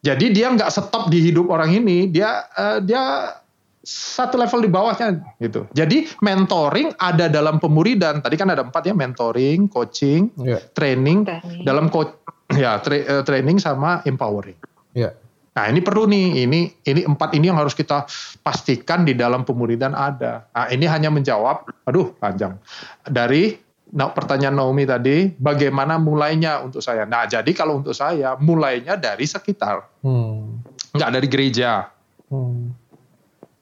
Jadi 0.00 0.32
dia 0.32 0.48
nggak 0.50 0.72
stop 0.72 1.06
di 1.06 1.22
hidup 1.22 1.52
orang 1.52 1.76
ini, 1.76 2.08
dia 2.08 2.46
eh, 2.56 2.78
dia 2.80 3.36
satu 3.80 4.36
level 4.36 4.64
di 4.64 4.70
bawahnya 4.72 5.22
gitu. 5.38 5.64
Jadi 5.72 6.08
mentoring 6.20 6.92
ada 6.96 7.28
dalam 7.28 7.56
pemuridan. 7.60 8.20
Tadi 8.20 8.34
kan 8.36 8.48
ada 8.50 8.64
empat 8.64 8.90
ya, 8.90 8.94
mentoring, 8.96 9.68
coaching, 9.68 10.28
Ya, 10.40 10.58
training, 10.72 11.24
Training. 11.24 11.64
dalam 11.64 11.88
coach 11.88 12.10
ya 12.56 12.80
tra- 12.80 12.96
eh, 13.06 13.22
training 13.22 13.60
sama 13.60 14.00
empowering. 14.02 14.56
ya. 14.92 15.14
Nah 15.50 15.66
ini 15.66 15.82
perlu 15.82 16.06
nih, 16.06 16.46
ini 16.46 16.60
ini 16.86 17.00
empat 17.02 17.34
ini 17.34 17.50
yang 17.50 17.58
harus 17.58 17.74
kita 17.74 18.06
pastikan 18.40 19.02
di 19.02 19.18
dalam 19.18 19.42
pemuridan 19.42 19.98
ada. 19.98 20.46
Nah 20.54 20.70
ini 20.70 20.86
hanya 20.86 21.10
menjawab, 21.10 21.66
aduh 21.90 22.14
panjang 22.22 22.54
dari 23.02 23.58
nah, 23.90 24.14
pertanyaan 24.14 24.54
Naomi 24.54 24.86
tadi, 24.86 25.34
bagaimana 25.34 25.98
mulainya 25.98 26.62
untuk 26.62 26.78
saya? 26.78 27.02
Nah 27.02 27.26
jadi 27.26 27.50
kalau 27.50 27.82
untuk 27.82 27.98
saya 27.98 28.38
mulainya 28.38 28.94
dari 28.94 29.26
sekitar, 29.26 29.90
Hmm. 30.06 30.62
nggak 30.94 31.10
dari 31.18 31.26
gereja, 31.26 31.90
Hmm. 32.30 32.70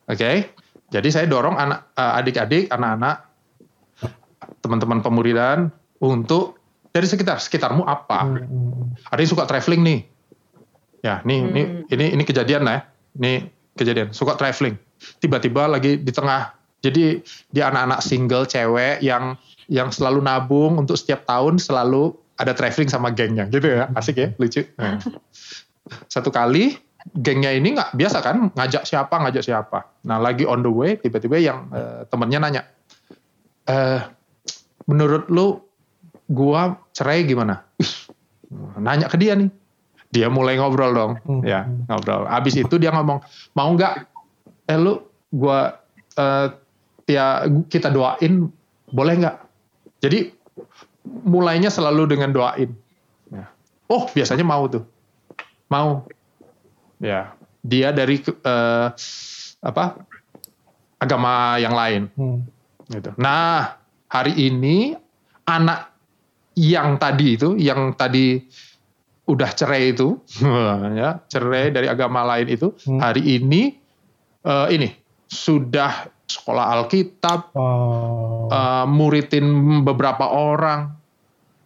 oke? 0.05 0.33
Jadi 0.88 1.09
saya 1.09 1.24
dorong 1.24 1.57
anak 1.57 1.96
eh, 1.96 2.12
adik-adik, 2.20 2.64
anak-anak, 2.68 3.16
teman-teman 4.61 5.01
pemuridan 5.01 5.72
untuk 6.05 6.61
dari 6.92 7.09
sekitar, 7.09 7.40
sekitarmu 7.40 7.88
apa? 7.88 8.29
Hmm, 8.29 8.44
hmm. 8.44 9.09
ada 9.09 9.20
yang 9.24 9.33
suka 9.33 9.48
traveling 9.48 9.81
nih. 9.81 10.01
Ya, 11.03 11.23
nih, 11.23 11.39
Hmm. 11.43 11.53
nih 11.55 11.65
ini 11.95 12.07
ini 12.19 12.23
kejadian 12.27 12.67
lah 12.67 12.73
ya. 12.75 12.81
Ini 13.19 13.33
kejadian, 13.79 14.11
suka 14.11 14.35
traveling. 14.35 14.75
Tiba-tiba 15.23 15.71
lagi 15.71 15.99
di 15.99 16.11
tengah. 16.11 16.55
Jadi 16.79 17.23
dia 17.51 17.71
anak-anak 17.71 18.01
single 18.03 18.47
cewek 18.47 19.03
yang 19.03 19.35
yang 19.67 19.91
selalu 19.91 20.23
nabung 20.23 20.79
untuk 20.79 20.95
setiap 20.95 21.27
tahun 21.27 21.59
selalu 21.59 22.15
ada 22.39 22.55
traveling 22.55 22.91
sama 22.91 23.11
gengnya 23.11 23.51
gitu 23.51 23.67
ya. 23.67 23.91
Asik 23.95 24.17
ya, 24.19 24.29
lucu. 24.39 24.63
Nah. 24.79 25.03
Satu 26.07 26.31
kali 26.31 26.79
gengnya 27.19 27.55
ini 27.55 27.75
nggak 27.75 27.95
biasa 27.95 28.19
kan 28.21 28.51
ngajak 28.55 28.87
siapa 28.87 29.15
ngajak 29.23 29.43
siapa. 29.43 29.91
Nah, 30.07 30.19
lagi 30.23 30.47
on 30.47 30.63
the 30.63 30.71
way 30.71 30.99
tiba-tiba 30.99 31.39
yang 31.39 31.71
eh, 31.75 32.07
temennya 32.11 32.39
nanya, 32.43 32.63
eh 33.67 34.03
menurut 34.87 35.27
lu 35.31 35.63
gua 36.31 36.79
cerai 36.95 37.27
gimana? 37.27 37.65
Nanya 38.79 39.09
ke 39.11 39.17
dia 39.19 39.35
nih 39.35 39.51
dia 40.09 40.27
mulai 40.33 40.57
ngobrol 40.57 40.92
dong. 40.92 41.12
Hmm. 41.25 41.42
ya 41.44 41.68
ngobrol. 41.88 42.25
Abis 42.29 42.57
itu 42.57 42.75
dia 42.81 42.92
ngomong 42.92 43.21
mau 43.53 43.68
nggak? 43.73 44.09
Eh 44.68 44.79
lu 44.81 45.05
gua 45.33 45.77
eh, 46.16 46.49
ya 47.09 47.44
kita 47.68 47.92
doain 47.92 48.49
boleh 48.88 49.14
nggak? 49.21 49.37
Jadi 50.01 50.33
mulainya 51.25 51.68
selalu 51.68 52.09
dengan 52.09 52.33
doain. 52.33 52.73
Ya. 53.29 53.47
oh 53.92 54.09
biasanya 54.09 54.44
mau 54.44 54.64
tuh. 54.68 54.85
Mau. 55.68 56.09
Ya. 57.01 57.37
Dia 57.61 57.92
dari 57.92 58.16
eh, 58.25 58.88
apa 59.61 59.85
agama 60.99 61.61
yang 61.61 61.75
lain. 61.77 62.03
Hmm. 62.18 62.40
gitu. 62.90 63.12
Nah, 63.21 63.79
hari 64.11 64.35
ini 64.35 64.97
anak 65.44 65.92
yang 66.59 66.99
tadi 66.99 67.38
itu, 67.38 67.55
yang 67.55 67.94
tadi 67.94 68.42
udah 69.29 69.51
cerai 69.53 69.93
itu, 69.93 70.17
ya 71.01 71.21
cerai 71.29 71.69
dari 71.69 71.87
agama 71.87 72.25
lain 72.25 72.49
itu, 72.49 72.73
Hmm. 72.88 72.99
hari 72.99 73.21
ini 73.38 73.77
eh, 74.41 74.67
ini 74.73 74.88
sudah 75.29 76.09
sekolah 76.25 76.64
Alkitab, 76.81 77.53
Wow. 77.53 78.49
eh, 78.49 78.87
muridin 78.88 79.47
beberapa 79.85 80.25
orang, 80.27 80.97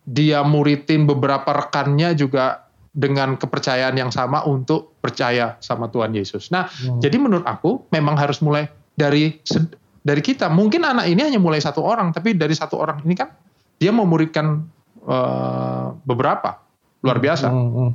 dia 0.03 0.43
muridin 0.43 1.07
beberapa 1.07 1.47
rekannya 1.55 2.19
juga 2.19 2.67
dengan 2.93 3.39
kepercayaan 3.39 3.95
yang 3.97 4.11
sama 4.11 4.43
untuk 4.45 4.99
percaya 5.01 5.57
sama 5.63 5.89
Tuhan 5.89 6.13
Yesus. 6.13 6.51
Nah, 6.51 6.67
Hmm. 6.69 6.99
jadi 6.99 7.17
menurut 7.17 7.47
aku 7.47 7.87
memang 7.89 8.19
harus 8.19 8.43
mulai 8.43 8.67
dari 8.99 9.39
dari 10.03 10.19
kita. 10.21 10.51
Mungkin 10.51 10.83
anak 10.83 11.07
ini 11.07 11.23
hanya 11.23 11.39
mulai 11.39 11.63
satu 11.63 11.81
orang, 11.81 12.11
tapi 12.11 12.35
dari 12.35 12.53
satu 12.53 12.75
orang 12.77 13.01
ini 13.07 13.15
kan 13.15 13.31
dia 13.79 13.95
memuridkan 13.95 14.67
eh, 15.03 15.87
beberapa. 16.03 16.63
Luar 17.03 17.19
biasa. 17.19 17.51
Hmm, 17.51 17.71
hmm. 17.71 17.91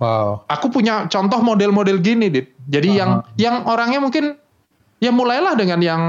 Wow. 0.00 0.48
Aku 0.48 0.72
punya 0.72 1.06
contoh 1.06 1.38
model-model 1.44 2.00
gini, 2.00 2.32
Dit. 2.32 2.56
Jadi 2.66 2.98
yang 2.98 3.20
yang 3.36 3.68
orangnya 3.68 4.00
mungkin 4.00 4.32
ya 5.00 5.12
mulailah 5.12 5.54
dengan 5.56 5.80
yang 5.80 6.02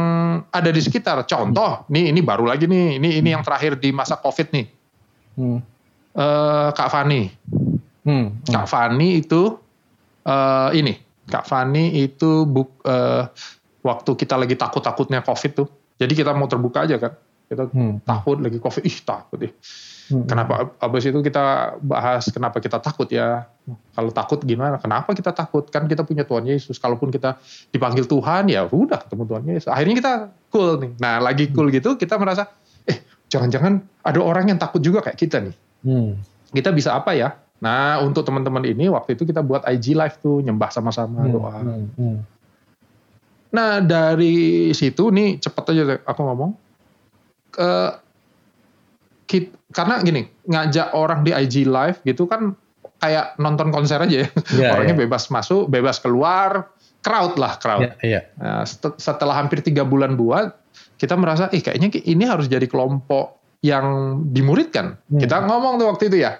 ada 0.47 0.69
di 0.71 0.81
sekitar. 0.81 1.27
Contoh, 1.27 1.83
nih 1.91 2.11
ini 2.11 2.19
baru 2.23 2.47
lagi 2.47 2.71
nih, 2.71 2.99
ini 2.99 3.19
ini 3.19 3.29
yang 3.35 3.43
terakhir 3.43 3.77
di 3.77 3.91
masa 3.91 4.15
Covid 4.15 4.47
nih. 4.51 4.65
Hmm. 5.35 5.59
Eh, 6.11 6.69
Kak 6.71 6.89
Fani. 6.91 7.31
Hmm. 8.07 8.39
Kak 8.47 8.67
Fani 8.67 9.21
itu 9.21 9.59
eh 10.21 10.69
ini, 10.77 10.93
Kak 11.27 11.45
Fani 11.49 12.03
itu 12.03 12.47
buk, 12.47 12.81
eh, 12.87 13.27
waktu 13.83 14.11
kita 14.15 14.39
lagi 14.39 14.55
takut-takutnya 14.55 15.19
Covid 15.19 15.51
tuh. 15.51 15.67
Jadi 15.99 16.13
kita 16.15 16.31
mau 16.31 16.47
terbuka 16.47 16.87
aja 16.87 16.95
kan. 16.95 17.13
Kita 17.51 17.67
Hmm. 17.67 17.99
takut 17.99 18.39
lagi 18.39 18.57
Covid, 18.57 18.79
ih 18.79 18.97
takut 19.03 19.43
ih. 19.43 19.51
Hmm. 20.07 20.23
Kenapa? 20.23 20.71
Abis 20.79 21.03
itu 21.03 21.19
kita 21.19 21.75
bahas 21.79 22.23
kenapa 22.31 22.63
kita 22.63 22.79
takut 22.79 23.11
ya. 23.11 23.43
Kalau 23.91 24.07
takut 24.09 24.39
gimana? 24.39 24.79
Kenapa 24.79 25.11
kita 25.11 25.35
takut? 25.35 25.67
Kan 25.67 25.83
kita 25.85 26.07
punya 26.07 26.23
Tuhan 26.23 26.47
Yesus. 26.47 26.79
Kalaupun 26.79 27.11
kita 27.11 27.35
dipanggil 27.67 28.07
Tuhan 28.07 28.47
ya 28.47 28.63
udah 28.65 29.03
ketemu 29.03 29.23
Tuhan 29.27 29.43
Yesus. 29.45 29.67
Akhirnya 29.67 29.95
kita 29.95 30.13
cool 30.47 30.79
nih. 30.79 30.91
Nah 30.95 31.19
lagi 31.19 31.51
cool 31.51 31.67
gitu 31.67 31.95
kita 31.95 32.15
merasa, 32.15 32.47
eh 32.83 33.03
jangan-jangan 33.27 33.83
ada 33.99 34.19
orang 34.19 34.47
yang 34.47 34.55
takut 34.57 34.79
juga 34.79 35.03
kayak 35.03 35.19
kita 35.19 35.43
nih. 35.43 35.55
Hmm. 35.83 36.23
Kita 36.49 36.71
bisa 36.71 36.95
apa 36.95 37.11
ya? 37.11 37.35
Nah 37.59 37.99
untuk 37.99 38.23
teman-teman 38.23 38.63
ini 38.63 38.87
waktu 38.87 39.13
itu 39.13 39.23
kita 39.23 39.43
buat 39.43 39.63
IG 39.63 39.91
live 39.91 40.15
tuh 40.17 40.39
nyembah 40.39 40.71
sama-sama 40.71 41.19
Hmm. 41.21 41.31
doa. 41.31 41.51
Hmm. 41.59 41.87
Hmm. 41.93 42.17
Nah 43.51 43.79
dari 43.79 44.71
situ 44.71 45.11
nih 45.11 45.35
cepet 45.37 45.63
aja 45.69 45.81
deh 45.85 45.99
aku 46.03 46.21
ngomong. 46.21 46.51
Ke 47.51 47.99
kit- 49.27 49.55
karena 49.71 50.03
gini 50.03 50.27
ngajak 50.47 50.91
orang 50.95 51.23
di 51.23 51.31
IG 51.31 51.63
live 51.67 51.99
gitu 52.03 52.27
kan 52.27 52.55
kayak 53.01 53.39
nonton 53.41 53.71
konser 53.73 53.97
aja 53.99 54.25
ya. 54.25 54.27
Iya, 54.55 54.69
Orangnya 54.77 54.95
iya. 54.95 55.01
bebas 55.07 55.27
masuk, 55.33 55.67
bebas 55.67 55.97
keluar, 55.99 56.69
crowd 57.01 57.33
lah 57.35 57.57
crowd. 57.57 57.81
Iya, 57.81 57.91
iya. 58.05 58.21
Nah, 58.37 58.63
set- 58.63 58.99
setelah 59.01 59.33
hampir 59.41 59.65
tiga 59.65 59.81
bulan 59.81 60.13
buat, 60.13 60.53
kita 61.01 61.17
merasa, 61.17 61.49
eh 61.49 61.65
kayaknya 61.65 61.97
ini 62.05 62.23
harus 62.29 62.45
jadi 62.45 62.69
kelompok 62.69 63.41
yang 63.65 64.17
dimuridkan. 64.29 65.01
Hmm. 65.09 65.17
Kita 65.17 65.41
ngomong 65.49 65.81
tuh 65.81 65.87
waktu 65.89 66.03
itu 66.13 66.17
ya, 66.21 66.37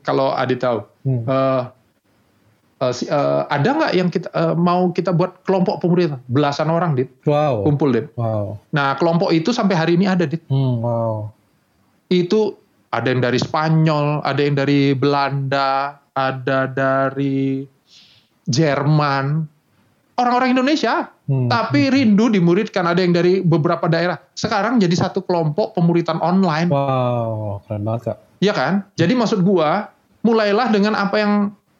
kalau 0.00 0.32
Adit 0.32 0.64
tahu. 0.64 0.80
Hmm. 1.04 1.24
Eh, 1.28 1.62
si- 2.88 3.04
eh, 3.04 3.42
ada 3.46 3.68
nggak 3.70 3.92
yang 3.92 4.08
kita 4.08 4.28
eh, 4.30 4.54
mau 4.54 4.88
kita 4.88 5.12
buat 5.12 5.44
kelompok 5.44 5.78
pemurid 5.78 6.16
belasan 6.26 6.66
orang 6.66 6.96
dit 6.96 7.12
Wow. 7.22 7.60
kumpul 7.62 7.92
dit 7.92 8.08
Wow. 8.14 8.56
nah 8.70 8.96
kelompok 8.96 9.28
itu 9.30 9.52
sampai 9.52 9.76
hari 9.76 9.92
ini 9.94 10.08
ada 10.08 10.24
dit 10.24 10.40
Hmm. 10.46 10.80
Wow. 10.80 11.28
itu 12.08 12.56
ada 12.88 13.06
yang 13.06 13.20
dari 13.20 13.36
Spanyol 13.36 14.24
ada 14.24 14.40
yang 14.40 14.56
dari 14.56 14.92
Belanda 14.92 16.00
ada 16.10 16.64
dari 16.66 17.68
Jerman 18.46 19.44
orang-orang 20.16 20.50
Indonesia 20.50 21.12
Hmm. 21.24 21.46
tapi 21.46 21.86
rindu 21.86 22.26
dimuridkan 22.26 22.82
ada 22.82 22.98
yang 22.98 23.12
dari 23.12 23.38
beberapa 23.38 23.86
daerah 23.86 24.18
sekarang 24.32 24.82
jadi 24.82 24.90
satu 24.98 25.22
kelompok 25.22 25.76
pemuritan 25.76 26.18
online 26.18 26.66
Wow. 26.66 27.60
Keren 27.62 27.84
banget 27.84 28.00
kak. 28.02 28.16
ya 28.40 28.50
kan 28.50 28.88
jadi 28.96 29.12
maksud 29.12 29.38
gua 29.40 29.92
mulailah 30.20 30.68
dengan 30.68 30.92
apa 30.92 31.16
yang 31.16 31.32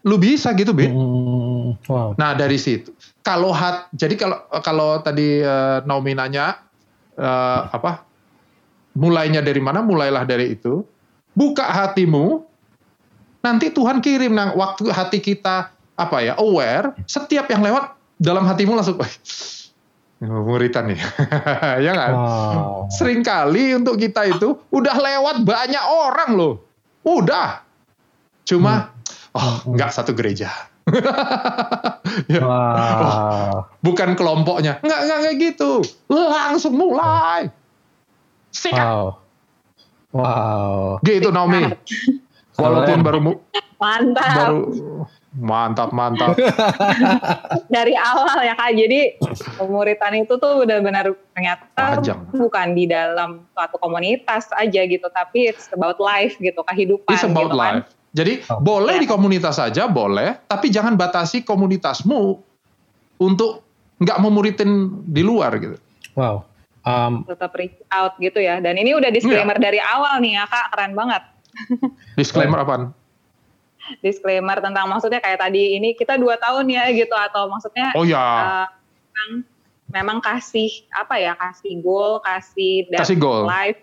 lu 0.05 0.17
bisa 0.17 0.53
gitu 0.57 0.73
Bit 0.73 0.93
Hmm. 0.93 1.77
Wow. 1.87 2.19
Nah 2.19 2.35
dari 2.35 2.59
situ, 2.59 2.91
kalau 3.23 3.55
hat, 3.55 3.87
jadi 3.95 4.19
kalau 4.19 4.43
kalau 4.59 4.99
tadi 5.07 5.39
eh, 5.39 5.79
Naomi 5.87 6.19
nanya 6.19 6.59
eh, 7.15 7.61
apa, 7.71 8.03
mulainya 8.99 9.39
dari 9.39 9.63
mana? 9.63 9.79
Mulailah 9.79 10.27
dari 10.27 10.59
itu. 10.59 10.83
Buka 11.31 11.63
hatimu, 11.63 12.43
nanti 13.39 13.71
Tuhan 13.71 14.03
kirim. 14.03 14.35
Nah 14.35 14.51
waktu 14.59 14.91
hati 14.91 15.23
kita 15.23 15.71
apa 15.95 16.17
ya 16.27 16.35
aware, 16.43 16.91
setiap 17.07 17.47
yang 17.47 17.63
lewat 17.63 17.95
dalam 18.19 18.43
hatimu 18.51 18.75
langsung, 18.75 18.99
"Wih, 18.99 19.15
muritan 20.21 20.91
nih, 20.91 21.01
ya 21.87 21.93
kan? 21.97 22.13
Wow. 22.13 22.91
Seringkali 22.93 23.79
untuk 23.79 23.97
kita 23.97 24.27
itu 24.27 24.59
udah 24.69 24.97
lewat 24.97 25.47
banyak 25.47 25.85
orang 25.87 26.31
loh, 26.37 26.55
udah, 27.07 27.65
cuma 28.51 28.91
oh 29.39 29.63
nggak 29.71 29.91
satu 29.95 30.11
gereja. 30.13 30.51
Ya. 32.27 32.43
Wow. 32.43 33.71
bukan 33.87 34.19
kelompoknya. 34.19 34.83
Enggak, 34.83 35.01
enggak 35.07 35.19
kayak 35.23 35.37
gitu. 35.39 35.73
Langsung 36.11 36.75
mulai. 36.75 37.47
Sikat. 38.51 38.83
Wow. 38.83 39.07
Wow. 40.11 40.99
Gitu 41.07 41.31
Naomi. 41.31 41.71
Walaupun 42.59 42.99
baru 43.07 43.19
Mantap. 43.81 44.37
baru 44.37 44.61
mantap 45.39 45.95
mantap. 45.95 46.35
Dari 47.75 47.95
awal 47.95 48.45
ya 48.45 48.53
Kak. 48.59 48.75
Jadi 48.75 49.17
pemuritan 49.57 50.13
itu 50.19 50.35
tuh 50.37 50.67
benar-benar 50.67 51.15
ternyata 51.33 51.97
Panjang. 51.97 52.21
bukan 52.35 52.75
di 52.75 52.85
dalam 52.91 53.47
suatu 53.55 53.79
komunitas 53.79 54.51
aja 54.59 54.85
gitu, 54.85 55.07
tapi 55.15 55.49
it's 55.49 55.71
about 55.73 55.97
life 56.03 56.35
gitu, 56.43 56.61
kehidupan 56.67 57.15
It's 57.15 57.25
about 57.25 57.55
gitu 57.55 57.57
kan. 57.57 57.75
Jadi 58.11 58.43
Oh. 58.47 58.59
boleh 58.59 58.99
Ya. 58.99 59.03
di 59.03 59.07
komunitas 59.07 59.55
saja 59.57 59.87
boleh, 59.87 60.43
tapi 60.45 60.67
jangan 60.67 60.95
batasi 60.95 61.41
komunitasmu 61.41 62.43
untuk 63.17 63.63
nggak 63.97 64.19
memuritin 64.19 64.71
di 65.05 65.23
luar 65.23 65.55
gitu. 65.57 65.77
Wow. 66.15 66.43
Um, 66.81 67.23
Tetap 67.23 67.53
reach 67.55 67.77
out 67.89 68.17
gitu 68.17 68.41
ya. 68.41 68.59
Dan 68.59 68.75
ini 68.75 68.93
udah 68.93 69.09
disclaimer 69.09 69.55
Iya. 69.55 69.63
dari 69.63 69.79
awal 69.79 70.19
nih 70.19 70.33
ya 70.35 70.45
Kak, 70.45 70.67
keren 70.73 70.93
banget. 70.93 71.23
Disclaimer 72.19 72.59
apaan? 72.59 72.97
Disclaimer 74.01 74.57
tentang 74.57 74.87
maksudnya 74.87 75.19
kayak 75.19 75.39
tadi 75.41 75.77
ini 75.77 75.93
kita 75.93 76.15
dua 76.15 76.35
tahun 76.37 76.67
ya 76.67 76.89
gitu 76.91 77.11
atau 77.13 77.47
maksudnya 77.47 77.91
Oh 77.93 78.03
ya, 78.03 78.17
uh, 78.17 78.67
memang, 79.11 79.31
memang 79.89 80.19
kasih 80.21 80.71
apa 80.89 81.19
ya 81.19 81.35
kasih 81.35 81.79
goal 81.81 82.23
kasih 82.23 82.87
dan 82.89 83.03
Kasih 83.03 83.19
goal. 83.19 83.45
life. 83.45 83.77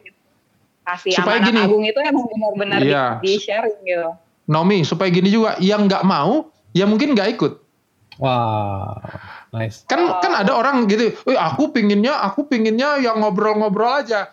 Kasih 0.87 1.11
Supaya 1.13 1.43
amanat 1.43 1.49
gini. 1.51 1.61
agung 1.61 1.83
itu 1.83 1.99
emang 1.99 2.25
benar-benar 2.25 2.79
Iya. 2.79 3.05
di, 3.19 3.35
sharing 3.35 3.79
gitu 3.83 4.09
Naomi 4.47 4.79
supaya 4.81 5.11
gini 5.11 5.27
juga, 5.27 5.59
yang 5.59 5.85
nggak 5.85 6.07
mau, 6.07 6.47
ya 6.71 6.87
mungkin 6.87 7.11
nggak 7.11 7.35
ikut. 7.35 7.53
wow. 8.17 8.95
Nice. 9.51 9.83
kan 9.85 9.99
Oh. 10.03 10.19
kan 10.19 10.33
ada 10.33 10.51
orang 10.53 10.87
gitu, 10.87 11.11
"Eh, 11.23 11.37
aku 11.37 11.71
pinginnya 11.71 12.19
aku 12.19 12.47
pinginnya 12.47 12.97
yang 12.97 13.19
ngobrol-ngobrol 13.19 14.03
aja. 14.03 14.27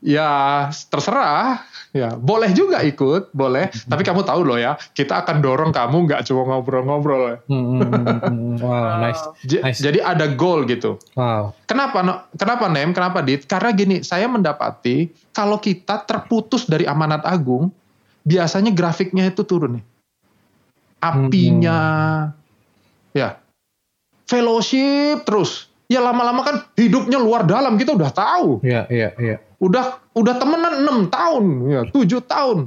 Ya 0.00 0.64
terserah, 0.88 1.60
ya 1.92 2.16
boleh 2.16 2.56
juga 2.56 2.80
ikut, 2.80 3.36
boleh. 3.36 3.68
Tapi 3.68 4.00
kamu 4.00 4.24
tahu 4.24 4.48
loh 4.48 4.56
ya, 4.56 4.80
kita 4.96 5.20
akan 5.20 5.44
dorong 5.44 5.76
kamu 5.76 6.08
nggak 6.08 6.24
cuma 6.24 6.48
ngobrol-ngobrol. 6.48 7.44
Hmm, 7.44 7.64
hmm, 7.68 7.82
hmm, 7.84 8.20
hmm. 8.24 8.54
Wow. 8.64 8.96
Nice. 9.04 9.22
J- 9.44 9.60
Nice. 9.60 9.80
Jadi 9.84 10.00
ada 10.00 10.24
goal 10.32 10.64
gitu. 10.64 10.96
Wow. 11.12 11.52
Kenapa? 11.68 12.00
No? 12.00 12.24
Kenapa 12.32 12.72
Nem? 12.72 12.96
Kenapa 12.96 13.20
Dit? 13.20 13.44
Karena 13.44 13.76
gini, 13.76 14.00
saya 14.00 14.24
mendapati 14.24 15.12
kalau 15.36 15.60
kita 15.60 16.00
terputus 16.08 16.64
dari 16.64 16.88
amanat 16.88 17.20
agung, 17.28 17.68
biasanya 18.24 18.72
grafiknya 18.72 19.28
itu 19.28 19.44
turun 19.44 19.80
nih. 19.80 19.84
Apinya, 21.00 21.80
ya, 23.12 23.36
fellowship 24.24 25.24
terus. 25.28 25.68
Ya 25.90 25.98
lama-lama 25.98 26.40
kan 26.40 26.56
hidupnya 26.78 27.18
luar 27.20 27.44
dalam 27.44 27.74
kita 27.76 27.92
udah 27.92 28.12
tahu. 28.14 28.62
Iya, 28.64 28.86
iya, 28.88 29.10
iya. 29.18 29.36
Udah 29.60 30.00
udah 30.16 30.34
temenan 30.40 30.82
6 30.88 31.12
tahun, 31.12 31.44
ya 31.68 31.80
7 31.92 32.24
tahun. 32.24 32.58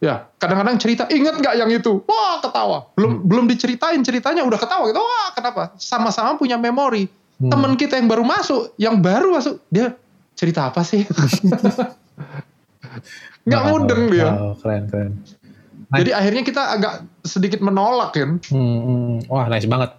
Ya, 0.00 0.28
kadang-kadang 0.36 0.76
cerita, 0.76 1.08
inget 1.08 1.36
nggak 1.40 1.54
yang 1.56 1.70
itu? 1.72 2.00
Wah, 2.04 2.40
ketawa. 2.40 2.92
Belum 2.96 3.24
belum 3.24 3.44
diceritain 3.48 4.00
ceritanya 4.04 4.44
udah 4.44 4.58
ketawa 4.60 4.84
gitu. 4.88 5.00
Wah, 5.00 5.28
kenapa? 5.32 5.72
Sama-sama 5.76 6.36
punya 6.36 6.56
memori 6.56 7.08
Hmm. 7.34 7.50
temen 7.50 7.74
kita 7.74 7.98
yang 7.98 8.06
baru 8.06 8.22
masuk, 8.22 8.78
yang 8.78 9.02
baru 9.02 9.34
masuk, 9.34 9.58
dia 9.66 9.98
cerita 10.38 10.70
apa 10.70 10.86
sih? 10.86 11.02
Nggak 13.44 13.62
Wow, 13.66 13.70
mudeng 13.74 14.02
dia. 14.06 14.30
Wow, 14.30 14.54
keren, 14.62 14.86
keren. 14.86 15.12
Jadi 15.94 16.10
akhirnya 16.14 16.42
kita 16.46 16.62
agak 16.78 16.94
sedikit 17.26 17.58
menolak 17.58 18.14
kan. 18.14 18.38
Hmm, 18.50 18.78
hmm. 18.86 19.14
Wah, 19.26 19.50
nice 19.50 19.66
banget. 19.66 19.98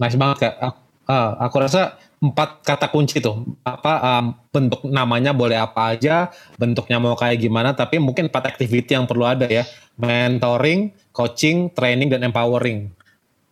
Nice 0.00 0.16
banget 0.16 0.36
kak. 0.40 0.54
Ah, 1.04 1.36
aku 1.36 1.60
rasa 1.60 2.00
empat 2.24 2.64
kata 2.64 2.88
kunci 2.88 3.20
tuh. 3.20 3.44
Apa 3.60 3.92
um, 4.00 4.24
bentuk 4.48 4.80
namanya 4.88 5.36
boleh 5.36 5.60
apa 5.60 5.92
aja, 5.92 6.32
bentuknya 6.56 6.96
mau 6.96 7.12
kayak 7.12 7.36
gimana, 7.36 7.76
tapi 7.76 8.00
mungkin 8.00 8.32
empat 8.32 8.56
activity 8.56 8.96
yang 8.96 9.04
perlu 9.04 9.28
ada 9.28 9.44
ya. 9.44 9.68
Mentoring, 10.00 10.90
coaching, 11.12 11.68
training, 11.76 12.08
dan 12.08 12.24
empowering. 12.24 12.88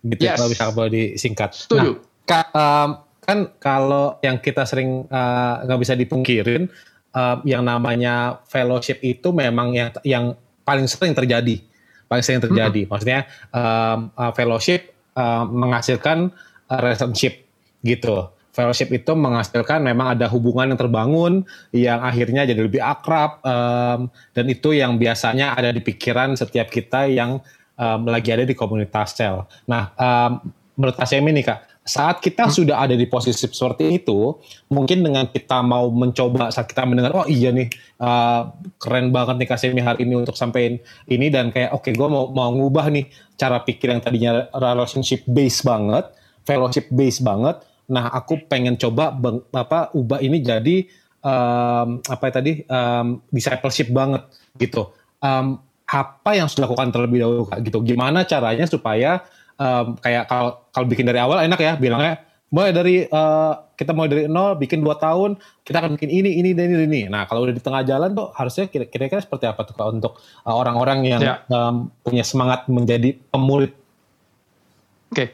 Gitu 0.03 0.25
ya, 0.25 0.33
Yes. 0.33 0.37
kalau 0.41 0.49
bisa 0.49 0.63
boleh 0.73 0.91
disingkat. 0.91 1.49
Setuju. 1.53 1.91
Nah, 1.95 2.11
Ka- 2.23 2.51
um, 2.51 2.89
kan 3.23 3.39
kalau 3.61 4.19
yang 4.19 4.41
kita 4.41 4.67
sering 4.67 5.07
uh, 5.07 5.63
nggak 5.63 5.79
bisa 5.79 5.93
dipungkirin, 5.95 6.67
uh, 7.15 7.39
yang 7.47 7.63
namanya 7.63 8.43
fellowship 8.49 8.99
itu 8.99 9.31
memang 9.31 9.71
yang 9.71 9.89
yang 10.03 10.25
paling 10.65 10.89
sering 10.89 11.13
terjadi. 11.15 11.61
paling 12.03 12.21
sering 12.21 12.43
terjadi. 12.45 12.85
Hmm. 12.85 12.89
Maksudnya 12.93 13.19
um, 13.49 13.99
uh, 14.13 14.31
fellowship 14.37 14.93
uh, 15.17 15.49
menghasilkan 15.49 16.29
uh, 16.69 16.79
relationship 16.83 17.41
gitu. 17.81 18.29
Fellowship 18.53 18.93
itu 18.93 19.17
menghasilkan 19.17 19.81
memang 19.81 20.13
ada 20.13 20.29
hubungan 20.29 20.69
yang 20.71 20.79
terbangun 20.79 21.33
yang 21.73 22.05
akhirnya 22.05 22.45
jadi 22.45 22.61
lebih 22.61 22.85
akrab 22.85 23.41
um, 23.41 24.13
dan 24.37 24.45
itu 24.45 24.77
yang 24.77 25.01
biasanya 25.01 25.57
ada 25.57 25.73
di 25.73 25.81
pikiran 25.81 26.37
setiap 26.37 26.69
kita 26.69 27.09
yang 27.09 27.41
um, 27.81 28.05
lagi 28.05 28.29
ada 28.29 28.45
di 28.45 28.53
komunitas 28.53 29.17
sel. 29.17 29.49
Nah, 29.65 29.89
um, 29.97 30.53
menurut 30.77 30.95
saya 31.01 31.21
ini 31.21 31.41
kak, 31.41 31.65
saat 31.83 32.23
kita 32.23 32.47
hmm. 32.47 32.53
sudah 32.53 32.77
ada 32.79 32.95
di 32.95 33.03
posisi 33.03 33.43
seperti 33.43 33.99
itu, 33.99 34.39
mungkin 34.71 35.03
dengan 35.03 35.27
kita 35.27 35.59
mau 35.59 35.91
mencoba 35.91 36.47
saat 36.47 36.71
kita 36.71 36.87
mendengar, 36.87 37.11
oh 37.11 37.27
iya 37.27 37.51
nih 37.51 37.67
uh, 37.99 38.49
keren 38.79 39.11
banget 39.11 39.43
nih 39.43 39.47
Kasemi 39.51 39.81
hari 39.83 40.07
ini 40.07 40.15
untuk 40.15 40.39
sampein 40.39 40.79
ini 41.11 41.27
dan 41.27 41.51
kayak 41.51 41.75
oke 41.75 41.83
okay, 41.83 41.93
gue 41.93 42.07
mau 42.07 42.31
mau 42.31 42.55
ngubah 42.55 42.87
nih 42.87 43.11
cara 43.35 43.59
pikir 43.61 43.91
yang 43.91 43.99
tadinya 43.99 44.47
relationship 44.55 45.27
base 45.27 45.59
banget, 45.59 46.07
fellowship 46.47 46.87
base 46.87 47.19
banget. 47.19 47.59
Nah 47.89 48.11
aku 48.13 48.47
pengen 48.47 48.79
coba 48.79 49.11
bang, 49.11 49.43
apa 49.51 49.91
ubah 49.97 50.19
ini 50.23 50.39
jadi 50.39 50.87
um, 51.23 51.99
apa 52.03 52.23
ya 52.29 52.33
tadi 52.39 52.51
um, 52.67 53.19
discipleship 53.33 53.91
banget 53.91 54.23
gitu. 54.59 54.91
Um, 55.23 55.59
apa 55.89 56.31
yang 56.33 56.47
sudah 56.47 56.65
dilakukan 56.65 56.89
terlebih 56.95 57.19
dahulu 57.21 57.43
gitu? 57.59 57.79
Gimana 57.83 58.23
caranya 58.23 58.65
supaya 58.65 59.23
um, 59.57 59.97
kayak 59.99 60.29
kalau 60.29 60.63
kalau 60.71 60.85
bikin 60.87 61.05
dari 61.05 61.19
awal 61.21 61.43
enak 61.43 61.59
ya 61.59 61.73
bilangnya 61.77 62.23
mulai 62.53 62.69
dari 62.69 62.95
uh, 63.09 63.73
kita 63.73 63.97
mulai 63.97 64.09
dari 64.13 64.23
nol 64.29 64.53
bikin 64.61 64.85
dua 64.85 64.93
tahun 65.01 65.41
kita 65.65 65.81
akan 65.81 65.97
bikin 65.97 66.13
ini 66.13 66.37
ini 66.37 66.49
dan 66.53 66.69
ini 66.69 66.85
ini 66.85 67.01
nah 67.09 67.25
kalau 67.25 67.49
udah 67.49 67.55
di 67.57 67.63
tengah 67.63 67.81
jalan 67.81 68.13
tuh 68.13 68.29
harusnya 68.37 68.69
kira-kira 68.69 69.17
seperti 69.17 69.49
apa 69.49 69.65
tuh 69.65 69.73
untuk 69.89 70.21
uh, 70.45 70.53
orang-orang 70.53 70.99
yang 71.01 71.21
ya. 71.21 71.41
um, 71.49 71.89
punya 72.05 72.21
semangat 72.21 72.69
menjadi 72.69 73.17
pemurid 73.33 73.73
oke 73.73 75.17
okay. 75.17 75.33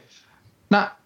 nah 0.72 0.96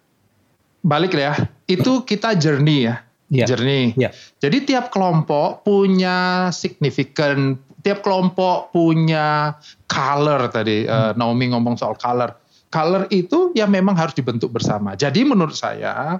balik 0.85 1.17
ya 1.17 1.33
itu 1.65 2.05
kita 2.05 2.37
journey 2.37 2.85
ya 2.85 3.01
yeah. 3.33 3.47
journey 3.49 3.97
yeah. 3.97 4.13
jadi 4.37 4.61
tiap 4.61 4.93
kelompok 4.93 5.65
punya 5.65 6.49
signifikan 6.53 7.57
tiap 7.81 8.05
kelompok 8.05 8.69
punya 8.69 9.57
color 9.89 10.53
tadi 10.53 10.85
hmm. 10.85 10.93
uh, 10.93 11.11
Naomi 11.17 11.49
ngomong 11.49 11.73
soal 11.81 11.97
color 11.97 12.45
color 12.75 13.07
itu 13.07 13.55
ya 13.55 13.63
memang 13.69 13.95
harus 13.95 14.11
dibentuk 14.11 14.51
bersama. 14.51 14.99
Jadi 14.99 15.23
menurut 15.23 15.55
saya 15.55 16.19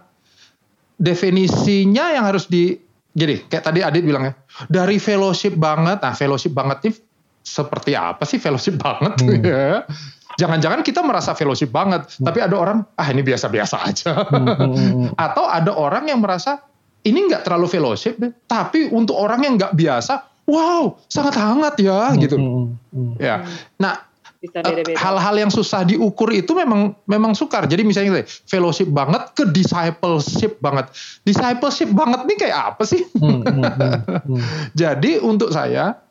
definisinya 0.96 2.16
yang 2.16 2.24
harus 2.24 2.48
di 2.48 2.80
jadi 3.16 3.44
kayak 3.48 3.64
tadi 3.72 3.80
Adit 3.84 4.04
bilang 4.08 4.32
ya 4.32 4.34
dari 4.72 4.96
fellowship 4.96 5.60
banget. 5.60 6.00
Nah 6.00 6.16
fellowship 6.16 6.56
banget 6.56 6.88
ini 6.88 6.96
seperti 7.46 7.94
apa 7.94 8.26
sih 8.26 8.42
fellowship 8.42 8.82
banget? 8.82 9.14
Hmm. 9.22 9.34
Ya. 9.46 9.86
Jangan-jangan 10.36 10.84
kita 10.84 11.00
merasa 11.00 11.32
fellowship 11.32 11.72
banget, 11.72 12.12
hmm. 12.12 12.28
tapi 12.28 12.44
ada 12.44 12.60
orang 12.60 12.84
ah 13.00 13.08
ini 13.08 13.24
biasa-biasa 13.24 13.88
aja. 13.88 14.12
Hmm. 14.28 14.44
hmm, 14.44 14.56
hmm, 14.58 14.74
hmm. 14.76 15.10
Atau 15.30 15.48
ada 15.48 15.72
orang 15.72 16.12
yang 16.12 16.20
merasa 16.20 16.60
ini 17.08 17.30
nggak 17.30 17.48
terlalu 17.48 17.72
fellowship, 17.72 18.20
tapi 18.50 18.92
untuk 18.92 19.16
orang 19.16 19.48
yang 19.48 19.56
nggak 19.56 19.78
biasa, 19.78 20.28
wow 20.50 20.98
sangat 21.08 21.40
hangat 21.40 21.80
ya 21.80 22.12
hmm. 22.12 22.20
gitu. 22.20 22.36
Hmm. 22.36 23.16
Ya, 23.16 23.48
nah 23.80 24.04
Eh, 24.54 24.94
hal-hal 24.94 25.36
yang 25.42 25.50
susah 25.50 25.82
diukur 25.88 26.30
itu 26.30 26.54
memang 26.54 26.94
memang 27.10 27.34
sukar. 27.34 27.66
Jadi 27.66 27.82
misalnya 27.82 28.22
fellowship 28.46 28.90
banget 28.94 29.34
ke 29.34 29.44
discipleship 29.50 30.62
banget. 30.62 30.92
Discipleship 31.26 31.90
banget 31.90 32.22
nih 32.30 32.38
kayak 32.38 32.58
apa 32.76 32.84
sih? 32.86 33.02
Hmm, 33.18 33.42
hmm, 33.42 33.64
hmm, 33.64 33.94
hmm. 34.06 34.42
Jadi 34.82 35.18
untuk 35.24 35.50
saya 35.50 36.05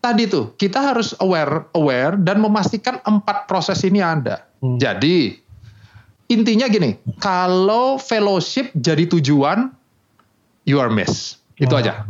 tadi 0.00 0.26
tuh 0.26 0.56
kita 0.56 0.80
harus 0.80 1.12
aware 1.20 1.68
aware 1.76 2.16
dan 2.16 2.40
memastikan 2.40 2.98
empat 3.04 3.46
proses 3.46 3.84
ini 3.84 4.00
ada. 4.00 4.48
Hmm. 4.64 4.80
Jadi 4.80 5.36
intinya 6.32 6.66
gini, 6.66 6.96
kalau 7.20 8.00
fellowship 8.00 8.72
jadi 8.76 9.06
tujuan, 9.06 9.70
you 10.64 10.80
are 10.80 10.90
miss. 10.90 11.38
Itu 11.60 11.76
oh. 11.76 11.80
aja. 11.80 12.08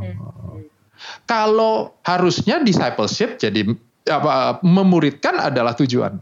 Kalau 1.26 1.98
harusnya 2.07 2.62
discipleship 2.62 3.38
jadi 3.42 3.66
apa 4.07 4.62
memuridkan 4.62 5.38
adalah 5.38 5.74
tujuan. 5.74 6.18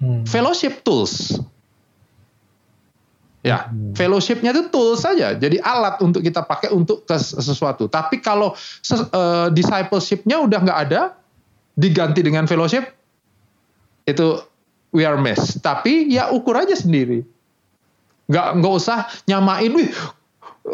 Hmm. 0.00 0.24
Fellowship 0.28 0.84
tools. 0.84 1.40
Ya, 3.46 3.70
hmm. 3.70 3.94
fellowshipnya 3.94 4.50
itu 4.50 4.66
tools 4.74 5.06
saja, 5.06 5.38
jadi 5.38 5.62
alat 5.62 6.02
untuk 6.02 6.18
kita 6.18 6.42
pakai 6.42 6.74
untuk 6.74 7.06
ke 7.06 7.14
sesuatu. 7.14 7.86
Tapi 7.86 8.18
kalau 8.18 8.50
uh, 8.50 9.46
discipleshipnya 9.54 10.42
udah 10.42 10.58
nggak 10.66 10.78
ada, 10.90 11.14
diganti 11.78 12.26
dengan 12.26 12.50
fellowship, 12.50 12.90
itu 14.02 14.42
we 14.90 15.06
are 15.06 15.14
mess. 15.14 15.62
Tapi 15.62 16.10
ya 16.10 16.34
ukur 16.34 16.58
aja 16.58 16.74
sendiri. 16.74 17.22
Nggak 18.26 18.58
nggak 18.58 18.74
usah 18.82 19.06
nyamain, 19.30 19.70
wih 19.70 19.94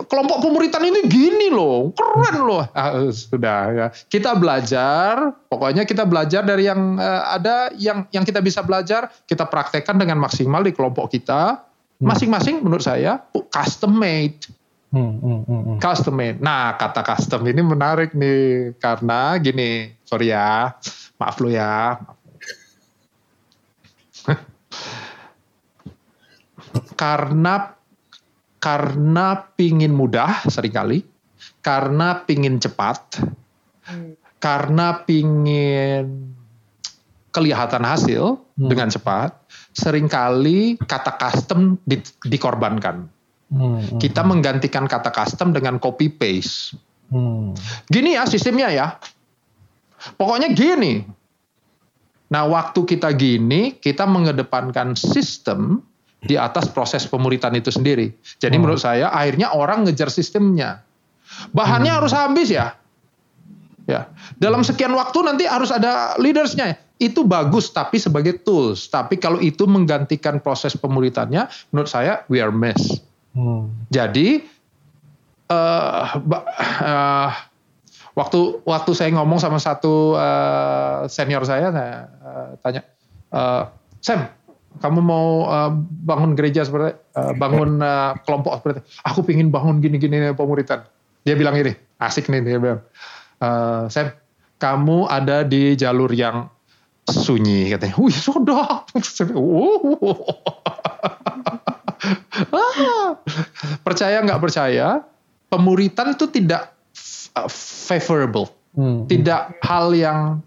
kelompok 0.09 0.41
pemuritan 0.41 0.81
ini 0.89 1.05
gini 1.05 1.53
loh, 1.53 1.93
keren 1.93 2.37
loh. 2.41 2.65
Ah, 2.73 3.13
sudah 3.13 3.61
ya. 3.69 3.87
Kita 3.93 4.33
belajar, 4.33 5.37
pokoknya 5.53 5.85
kita 5.85 6.09
belajar 6.09 6.41
dari 6.41 6.65
yang 6.65 6.97
uh, 6.97 7.37
ada 7.37 7.69
yang 7.77 8.09
yang 8.09 8.25
kita 8.25 8.41
bisa 8.41 8.65
belajar, 8.65 9.13
kita 9.29 9.45
praktekkan 9.45 10.01
dengan 10.01 10.17
maksimal 10.17 10.65
di 10.65 10.73
kelompok 10.73 11.13
kita. 11.13 11.69
Hmm. 12.03 12.11
Masing-masing 12.11 12.67
menurut 12.67 12.83
saya 12.83 13.23
custom 13.55 13.95
made. 13.95 14.43
Hmm, 14.91 15.23
hmm, 15.23 15.47
hmm, 15.47 15.63
hmm. 15.63 15.79
Custom 15.79 16.19
made. 16.19 16.43
Nah, 16.43 16.75
kata 16.75 17.07
custom 17.07 17.47
ini 17.47 17.63
menarik 17.63 18.11
nih 18.11 18.75
karena 18.83 19.39
gini, 19.39 19.95
sorry 20.03 20.35
ya. 20.35 20.75
Maaf 21.23 21.39
lo 21.39 21.47
ya. 21.47 21.95
karena 26.99 27.79
karena 28.59 29.27
pingin 29.55 29.95
mudah 29.95 30.43
sering 30.51 30.75
kali, 30.75 31.07
karena 31.63 32.27
pingin 32.27 32.59
cepat, 32.59 33.23
hmm. 33.87 34.19
karena 34.43 35.07
pingin 35.07 36.35
kelihatan 37.31 37.87
hasil 37.87 38.43
hmm. 38.59 38.67
dengan 38.67 38.91
cepat, 38.91 39.35
sering 39.73 40.09
kali 40.09 40.77
kata 40.81 41.17
custom 41.17 41.81
di, 41.85 42.01
dikorbankan. 42.29 43.09
Hmm, 43.53 43.81
hmm. 43.81 43.99
Kita 44.01 44.25
menggantikan 44.25 44.89
kata 44.89 45.13
custom 45.13 45.53
dengan 45.53 45.77
copy 45.77 46.09
paste. 46.09 46.77
Hmm. 47.13 47.53
Gini 47.89 48.17
ya 48.17 48.25
sistemnya 48.25 48.73
ya. 48.73 48.87
Pokoknya 50.17 50.53
gini. 50.57 51.05
Nah, 52.33 52.49
waktu 52.49 52.81
kita 52.89 53.13
gini, 53.13 53.77
kita 53.77 54.09
mengedepankan 54.09 54.97
sistem 54.97 55.85
di 56.25 56.41
atas 56.41 56.73
proses 56.73 57.05
pemuritan 57.05 57.53
itu 57.53 57.69
sendiri. 57.69 58.09
Jadi 58.41 58.57
hmm. 58.57 58.63
menurut 58.65 58.81
saya 58.81 59.13
akhirnya 59.13 59.53
orang 59.53 59.85
ngejar 59.85 60.09
sistemnya. 60.09 60.81
Bahannya 61.53 61.93
hmm. 61.93 61.99
harus 62.01 62.13
habis 62.17 62.49
ya. 62.49 62.73
Ya, 63.83 64.07
dalam 64.39 64.63
sekian 64.63 64.95
waktu 64.95 65.27
nanti 65.27 65.45
harus 65.45 65.75
ada 65.75 66.15
leadersnya. 66.15 66.79
Itu 67.03 67.27
bagus 67.27 67.75
tapi 67.75 67.99
sebagai 67.99 68.39
tools. 68.47 68.87
Tapi 68.87 69.19
kalau 69.19 69.43
itu 69.43 69.67
menggantikan 69.67 70.39
proses 70.39 70.79
pemuritannya, 70.79 71.51
menurut 71.75 71.91
saya 71.91 72.23
we 72.31 72.39
are 72.39 72.55
mess. 72.55 73.03
Hmm. 73.35 73.75
Jadi 73.91 74.47
uh, 75.51 76.03
uh, 76.23 77.31
waktu 78.15 78.41
waktu 78.63 78.91
saya 78.95 79.11
ngomong 79.19 79.43
sama 79.43 79.59
satu 79.59 80.15
uh, 80.15 81.11
senior 81.11 81.43
saya, 81.43 81.75
saya 81.75 81.97
uh, 82.23 82.49
tanya, 82.63 82.83
uh, 83.35 83.67
Sam, 83.99 84.31
kamu 84.81 85.01
mau 85.05 85.51
uh, 85.51 85.71
bangun 86.07 86.33
gereja 86.39 86.65
seperti 86.65 86.97
uh, 87.19 87.33
bangun 87.37 87.83
uh, 87.83 88.17
kelompok 88.25 88.63
seperti 88.63 88.81
aku 89.05 89.21
pingin 89.27 89.53
bangun 89.53 89.83
gini-gini 89.85 90.33
pemuritan 90.33 90.87
dia 91.27 91.37
bilang 91.37 91.59
ini 91.59 91.77
asik 92.01 92.33
nih 92.33 92.41
dia 92.41 92.59
bilang 92.63 92.81
uh, 93.43 93.85
Sam 93.93 94.17
kamu 94.57 95.11
ada 95.11 95.43
di 95.45 95.75
jalur 95.75 96.09
yang 96.15 96.49
sunyi 97.09 97.73
katanya. 97.73 97.97
Wih 97.99 98.15
sudah 98.15 98.85
percaya 103.87 104.23
nggak 104.23 104.43
percaya? 104.43 105.03
Pemuritan 105.51 106.15
itu 106.17 106.27
tidak 106.31 106.73
favorable. 107.87 108.49
Hmm. 108.73 109.05
tidak 109.05 109.61
hal 109.61 109.93
yang 109.93 110.41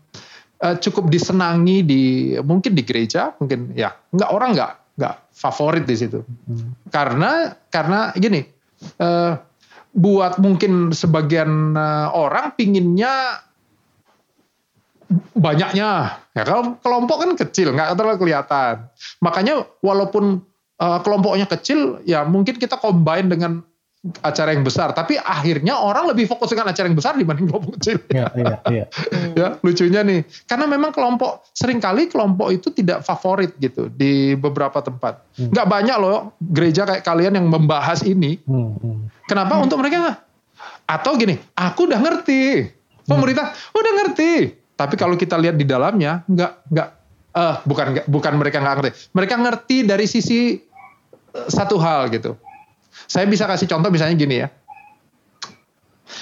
uh, 0.58 0.74
cukup 0.82 1.14
disenangi 1.14 1.86
di 1.86 2.34
mungkin 2.41 2.74
di 2.74 2.82
gereja 2.82 3.38
mungkin 3.38 3.78
ya. 3.78 3.93
Nggak 4.10 4.30
orang 4.34 4.58
nggak 4.58 4.97
nggak 4.97 5.16
favorit 5.30 5.86
di 5.86 5.93
situ. 5.93 6.26
Hmm. 6.26 6.74
karena 6.89 7.53
karena 7.70 8.10
gini 8.18 8.41
uh, 8.97 9.38
buat 9.95 10.41
mungkin 10.41 10.91
sebagian 10.91 11.78
uh, 11.78 12.12
orang 12.18 12.58
pinginnya 12.58 13.45
banyaknya 15.38 16.18
ya 16.34 16.41
kalau 16.41 16.82
kelompok 16.82 17.18
kan 17.22 17.32
kecil 17.38 17.74
nggak 17.78 17.93
terlalu 17.93 18.18
kelihatan 18.26 18.89
makanya 19.22 19.66
walaupun 19.86 20.41
uh, 20.82 20.99
kelompoknya 21.06 21.45
kecil 21.45 22.01
ya 22.10 22.26
mungkin 22.26 22.58
kita 22.58 22.82
combine 22.82 23.30
dengan 23.30 23.62
acara 24.22 24.53
yang 24.53 24.62
besar, 24.62 24.93
tapi 24.93 25.18
akhirnya 25.18 25.82
orang 25.82 26.14
lebih 26.14 26.30
fokus 26.30 26.53
dengan 26.53 26.70
acara 26.70 26.86
yang 26.86 26.97
besar 26.97 27.18
dibanding 27.18 27.47
kelompok 27.49 27.82
kecil. 27.82 27.97
Iya, 28.14 28.28
iya, 28.38 28.56
iya. 28.70 28.86
ya 29.39 29.47
lucunya 29.66 30.06
nih, 30.06 30.22
karena 30.45 30.66
memang 30.70 30.93
kelompok 30.93 31.49
sering 31.58 31.82
kali 31.82 32.06
kelompok 32.06 32.53
itu 32.53 32.70
tidak 32.70 33.01
favorit 33.01 33.58
gitu 33.58 33.89
di 33.89 34.38
beberapa 34.38 34.78
tempat. 34.86 35.26
Hmm. 35.41 35.49
Nggak 35.49 35.68
banyak 35.68 35.97
loh 35.97 36.38
gereja 36.38 36.86
kayak 36.86 37.01
kalian 37.01 37.41
yang 37.41 37.47
membahas 37.49 38.06
ini. 38.06 38.38
Hmm, 38.45 38.78
hmm. 38.78 39.10
Kenapa 39.26 39.58
untuk 39.58 39.82
mereka? 39.82 40.22
Atau 40.86 41.18
gini, 41.18 41.41
aku 41.58 41.89
udah 41.89 41.97
ngerti, 41.97 42.70
pemerintah 43.10 43.58
udah 43.74 43.91
ngerti, 44.06 44.53
tapi 44.76 45.00
kalau 45.00 45.16
kita 45.16 45.40
lihat 45.40 45.56
di 45.56 45.64
dalamnya 45.64 46.24
nggak 46.28 46.52
nggak 46.72 46.90
eh 47.36 47.56
bukan 47.68 47.86
nggak- 47.96 48.08
bukan 48.08 48.34
mereka 48.40 48.58
nggak 48.60 48.76
ngerti, 48.80 48.92
mereka 49.16 49.36
ngerti 49.40 49.78
dari 49.88 50.06
sisi 50.08 50.56
eh, 51.36 51.48
satu 51.52 51.80
hal 51.80 52.12
gitu. 52.12 52.36
Saya 53.08 53.28
bisa 53.28 53.44
kasih 53.44 53.68
contoh 53.68 53.92
misalnya 53.92 54.16
gini 54.16 54.36
ya. 54.44 54.48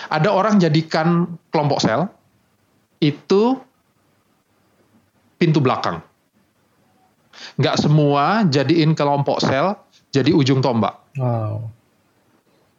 Ada 0.09 0.29
orang 0.33 0.57
jadikan 0.57 1.37
kelompok 1.53 1.81
sel 1.81 2.09
itu 2.97 3.57
pintu 5.37 5.59
belakang. 5.61 6.01
Nggak 7.57 7.77
semua 7.77 8.45
jadiin 8.49 8.97
kelompok 8.97 9.41
sel 9.41 9.77
jadi 10.13 10.33
ujung 10.33 10.61
tombak. 10.61 10.97
Wow. 11.17 11.69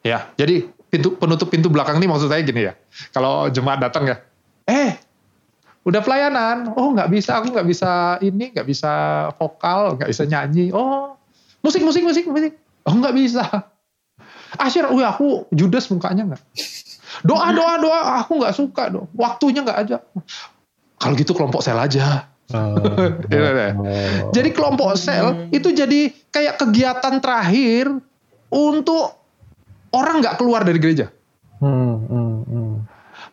Ya, 0.05 0.31
jadi 0.39 0.68
pintu 0.91 1.16
penutup 1.16 1.49
pintu 1.51 1.66
belakang 1.72 1.99
ini 1.99 2.07
maksud 2.07 2.31
saya 2.31 2.43
gini 2.45 2.70
ya. 2.70 2.79
Kalau 3.11 3.49
jemaat 3.51 3.83
datang 3.83 4.05
ya, 4.07 4.16
eh, 4.68 5.01
udah 5.85 6.01
pelayanan. 6.01 6.72
Oh, 6.74 6.93
nggak 6.97 7.12
bisa, 7.12 7.39
aku 7.41 7.53
nggak 7.53 7.68
bisa 7.68 8.16
ini, 8.24 8.51
nggak 8.51 8.66
bisa 8.66 8.93
vokal, 9.37 10.01
nggak 10.01 10.09
bisa 10.11 10.24
nyanyi. 10.24 10.72
Oh, 10.72 11.14
musik, 11.61 11.85
musik, 11.85 12.03
musik, 12.03 12.24
musik. 12.26 12.57
Oh, 12.89 12.97
nggak 12.97 13.14
bisa. 13.14 13.45
Asyir, 14.57 14.89
wih 14.93 15.05
aku 15.05 15.49
judes 15.53 15.91
mukanya 15.93 16.35
nggak. 16.35 16.43
Doa, 17.26 17.53
doa, 17.53 17.74
doa. 17.78 18.01
Aku 18.24 18.41
nggak 18.41 18.55
suka 18.55 18.91
dong. 18.91 19.07
Waktunya 19.14 19.61
nggak 19.62 19.78
aja. 19.87 19.97
Kalau 20.99 21.14
gitu 21.18 21.37
kelompok 21.37 21.61
sel 21.61 21.76
aja. 21.76 22.32
Oh, 22.53 22.76
oh. 22.76 24.30
Jadi 24.37 24.49
kelompok 24.53 24.95
sel 25.01 25.49
itu 25.49 25.72
jadi 25.72 26.12
kayak 26.28 26.61
kegiatan 26.61 27.16
terakhir 27.18 27.89
untuk 28.53 29.16
orang 29.91 30.20
nggak 30.20 30.37
keluar 30.37 30.61
dari 30.62 30.78
gereja. 30.78 31.09
Hmm, 31.59 32.05
hmm, 32.05 32.35
hmm. 32.45 32.74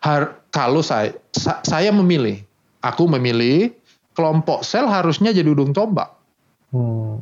Har- 0.00 0.41
kalau 0.52 0.84
saya 0.84 1.10
sa- 1.32 1.64
saya 1.64 1.88
memilih, 1.90 2.44
aku 2.78 3.08
memilih 3.08 3.72
kelompok 4.12 4.62
sel 4.62 4.84
harusnya 4.84 5.32
jadi 5.32 5.48
ujung 5.48 5.72
tombak. 5.72 6.12
Hmm. 6.70 7.16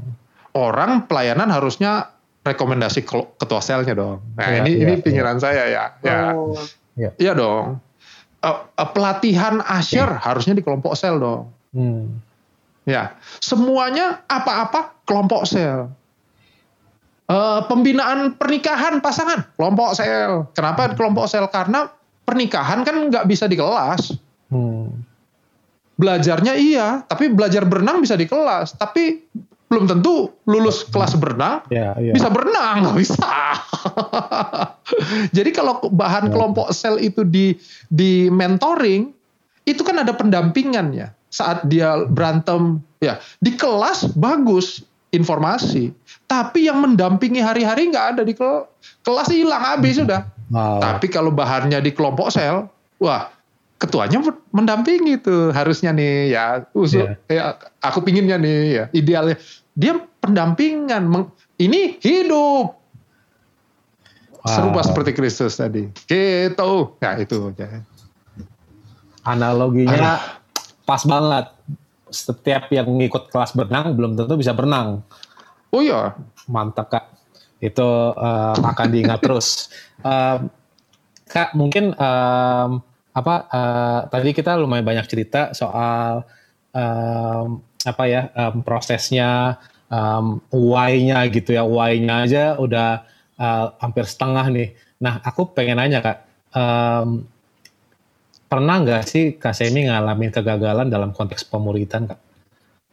Orang 0.50 1.06
pelayanan 1.06 1.46
harusnya 1.46 2.10
rekomendasi 2.42 3.06
ketua 3.38 3.62
selnya 3.62 3.94
dong. 3.94 4.18
Nah 4.34 4.50
Iya, 4.50 4.58
ini 4.60 4.70
iya, 4.72 4.80
ini 4.82 4.94
iya. 4.98 5.04
pikiran 5.04 5.38
saya 5.38 5.62
ya. 5.64 5.84
Ya, 6.02 6.18
Oh. 6.34 6.58
iya 6.96 7.32
dong. 7.32 7.78
Eh, 8.40 8.48
eh, 8.50 8.88
pelatihan 8.90 9.62
asyir 9.62 10.10
harusnya 10.10 10.58
di 10.58 10.64
kelompok 10.64 10.98
sel 10.98 11.22
dong. 11.22 11.54
Hmm. 11.70 12.18
Ya, 12.82 13.14
semuanya 13.38 14.26
apa-apa 14.26 14.98
kelompok 15.04 15.46
sel. 15.46 15.92
Eh, 17.30 17.60
pembinaan 17.70 18.34
pernikahan 18.34 18.98
pasangan 18.98 19.46
kelompok 19.54 19.94
sel. 19.94 20.50
Kenapa 20.50 20.90
kelompok 20.98 21.30
sel? 21.30 21.46
Karena 21.46 21.86
pernikahan 22.30 22.86
kan 22.86 23.10
nggak 23.10 23.26
bisa 23.26 23.50
di 23.50 23.58
kelas. 23.58 24.14
Hmm. 24.54 25.02
Belajarnya 25.98 26.54
iya, 26.54 27.02
tapi 27.02 27.28
belajar 27.28 27.66
berenang 27.66 27.98
bisa 27.98 28.14
di 28.14 28.24
kelas. 28.24 28.78
Tapi 28.78 29.26
belum 29.70 29.86
tentu 29.86 30.34
lulus 30.50 30.82
kelas 30.90 31.14
berenang 31.14 31.62
Ya, 31.70 31.94
ya. 31.94 32.10
bisa 32.10 32.26
berenang 32.26 32.86
nggak 32.86 32.96
bisa. 32.98 33.30
Jadi 35.36 35.50
kalau 35.50 35.78
bahan 35.86 36.26
Ya. 36.26 36.32
kelompok 36.34 36.74
sel 36.74 36.98
itu 36.98 37.22
di 37.22 37.54
di 37.86 38.26
mentoring 38.26 39.10
itu 39.62 39.82
kan 39.86 40.02
ada 40.02 40.10
pendampingannya 40.10 41.14
saat 41.30 41.62
dia 41.70 42.02
berantem 42.10 42.82
ya 42.98 43.22
di 43.38 43.54
kelas 43.54 44.10
bagus 44.18 44.82
informasi 45.14 45.94
tapi 46.26 46.66
yang 46.66 46.82
mendampingi 46.82 47.38
hari-hari 47.38 47.86
nggak 47.86 48.18
ada 48.18 48.22
di 48.26 48.34
kel- 48.34 48.66
kelas 49.06 49.30
hilang 49.30 49.62
habis 49.62 50.02
sudah 50.02 50.26
Wow. 50.50 50.82
tapi 50.82 51.06
kalau 51.06 51.30
bahannya 51.30 51.78
di 51.78 51.94
kelompok 51.94 52.34
sel 52.34 52.66
wah 52.98 53.30
ketuanya 53.78 54.18
mendampingi 54.50 55.22
tuh 55.22 55.54
harusnya 55.54 55.94
nih 55.94 56.34
ya 56.34 56.66
usul 56.74 57.14
ya 57.30 57.54
aku 57.80 58.02
pinginnya 58.02 58.34
nih 58.36 58.58
ya 58.74 58.84
idealnya 58.90 59.38
dia 59.78 59.96
pendampingan 60.18 61.06
Meng- 61.06 61.32
ini 61.56 61.96
hidup 62.02 62.76
serupa 64.42 64.80
Wow. 64.82 64.88
seperti 64.90 65.10
Kristus 65.14 65.54
tadi 65.54 65.86
gitu 66.08 66.98
ya 66.98 67.10
itu 67.20 67.52
ya. 67.56 67.84
Analoginya 69.20 70.16
pas 70.82 71.04
banget. 71.04 71.52
Setiap 72.10 72.66
yang 72.74 72.90
ngikut 72.90 73.30
kelas 73.30 73.54
berenang 73.54 73.94
belum 73.94 74.18
tentu 74.18 74.34
bisa 74.34 74.50
berenang. 74.50 75.04
oh 75.70 75.78
iya 75.78 76.18
Mantap 76.50 76.90
kak. 76.90 77.04
Itu 77.60 77.88
eh, 78.16 78.56
akan 78.58 78.88
diingat 78.90 79.20
terus. 79.22 79.68
Em, 80.02 80.48
kak 81.30 81.54
mungkin 81.54 81.92
em, 81.94 82.70
apa 83.12 83.34
eh, 83.52 84.00
tadi 84.10 84.30
kita 84.32 84.56
lumayan 84.56 84.86
banyak 84.86 85.06
cerita 85.06 85.52
soal 85.54 86.24
em, 86.72 87.60
apa 87.84 88.04
ya 88.08 88.22
em, 88.34 88.64
prosesnya 88.64 89.60
em, 89.92 90.40
why-nya 90.50 91.22
gitu 91.30 91.54
ya 91.54 91.62
why-nya 91.62 92.14
aja 92.26 92.44
udah 92.58 93.04
eh, 93.38 93.66
hampir 93.78 94.04
setengah 94.08 94.46
nih. 94.50 94.68
Nah 95.04 95.20
aku 95.22 95.52
pengen 95.54 95.78
nanya 95.78 96.00
kak. 96.02 96.18
em, 96.50 97.22
pernah 98.50 98.82
nggak 98.82 99.02
sih 99.06 99.24
Kak 99.38 99.54
Semi 99.54 99.86
ngalamin 99.86 100.34
kegagalan 100.34 100.90
dalam 100.90 101.14
konteks 101.14 101.46
pemuritan 101.46 102.10
Kak? 102.10 102.18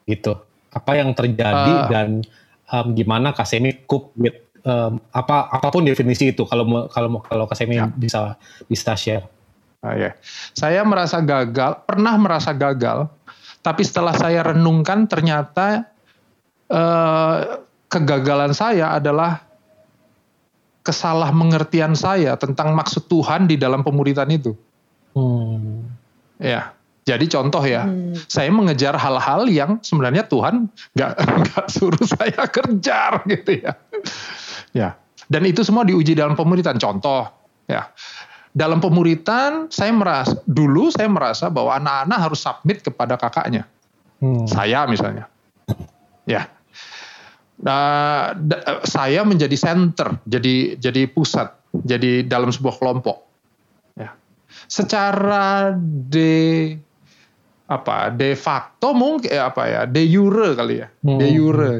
Gitu. 0.05 0.37
Apa 0.69 1.01
yang 1.01 1.17
terjadi 1.17 1.73
Ah. 1.73 1.89
dan 1.89 2.21
um, 2.69 2.87
gimana 2.93 3.33
Kak 3.33 3.49
Semi 3.49 3.73
cope 3.89 4.13
with 4.13 4.37
um, 4.67 4.99
apa 5.09 5.47
apa 5.47 5.67
pun 5.69 5.81
definisi 5.81 6.29
itu 6.29 6.43
kalau 6.43 6.63
mau- 6.63 6.87
kalau 6.87 7.07
mau- 7.09 7.23
kalau 7.23 7.47
Semi 7.51 7.75
Ya. 7.75 7.87
bisa 7.87 8.35
bisa 8.67 8.91
share. 8.93 9.23
Ah, 9.79 9.93
ya. 9.93 10.11
Saya 10.51 10.83
merasa 10.83 11.17
gagal, 11.19 11.85
pernah 11.85 12.17
merasa 12.17 12.51
gagal, 12.51 13.07
tapi 13.61 13.81
setelah 13.81 14.11
saya 14.11 14.43
renungkan 14.43 15.05
ternyata 15.05 15.87
eh, 16.67 17.35
kegagalan 17.87 18.51
saya 18.51 18.91
adalah 18.91 19.39
kesalah 20.81 21.31
mengertian 21.31 21.93
saya 21.93 22.35
tentang 22.35 22.71
maksud 22.71 23.07
Tuhan 23.07 23.43
di 23.43 23.55
dalam 23.55 23.83
pemuritan 23.83 24.27
itu. 24.27 24.51
Hmm. 25.11 25.87
Ya, 26.37 26.71
jadi 27.03 27.23
contoh 27.25 27.59
ya, 27.61 27.87
Hmm. 27.87 28.15
saya 28.27 28.51
mengejar 28.51 28.95
hal-hal 28.95 29.47
yang 29.47 29.79
sebenarnya 29.79 30.23
Tuhan 30.23 30.67
nggak 30.91 31.11
nggak 31.47 31.67
suruh 31.71 32.03
saya 32.03 32.43
kejar 32.55 33.23
gitu 33.25 33.63
ya. 33.63 33.79
Ya, 34.77 34.93
dan 35.33 35.41
itu 35.49 35.65
semua 35.65 35.81
diuji 35.81 36.13
dalam 36.13 36.37
pemuritan. 36.37 36.77
Contoh, 36.77 37.25
ya, 37.65 37.89
dalam 38.53 38.77
pemuritan 38.77 39.73
saya 39.73 39.89
merasa 39.89 40.37
dulu 40.45 40.93
saya 40.93 41.09
merasa 41.09 41.49
bahwa 41.49 41.73
anak-anak 41.81 42.19
harus 42.29 42.39
submit 42.45 42.85
kepada 42.85 43.17
kakaknya. 43.17 43.65
Hmm. 44.21 44.45
Saya 44.45 44.85
misalnya, 44.85 45.25
ya. 46.29 46.45
Nah, 47.57 48.37
da- 48.37 48.85
saya 48.85 49.25
menjadi 49.25 49.57
center, 49.57 50.21
jadi 50.29 50.77
jadi 50.77 51.09
pusat, 51.09 51.49
jadi 51.73 52.21
dalam 52.21 52.53
sebuah 52.53 52.77
kelompok. 52.77 53.17
Ya. 53.97 54.13
Secara 54.69 55.73
de 55.81 56.77
apa 57.67 58.15
de 58.15 58.31
facto 58.31 58.95
mungkin 58.95 59.27
eh, 59.27 59.43
apa 59.43 59.67
ya 59.67 59.81
de 59.83 60.07
jure 60.07 60.55
kali 60.55 60.79
ya 60.79 60.87
Hmm. 61.03 61.19
de 61.19 61.27
jure 61.35 61.71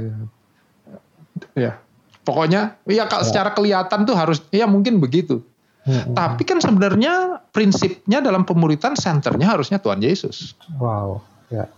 ya 1.55 1.79
pokoknya 2.27 2.75
ya. 2.83 3.07
kalau 3.07 3.23
secara 3.23 3.55
kelihatan 3.55 4.03
tuh 4.03 4.15
harus 4.19 4.43
ya 4.51 4.67
mungkin 4.67 4.99
begitu. 4.99 5.39
Hmm. 5.87 6.11
tapi 6.11 6.43
kan 6.43 6.59
sebenarnya 6.59 7.39
prinsipnya 7.55 8.19
dalam 8.19 8.43
pemuritan 8.43 8.99
senternya 8.99 9.55
harusnya 9.55 9.79
Tuhan 9.79 10.03
Yesus. 10.03 10.51
Wow. 10.75 11.23
Ya. 11.47 11.71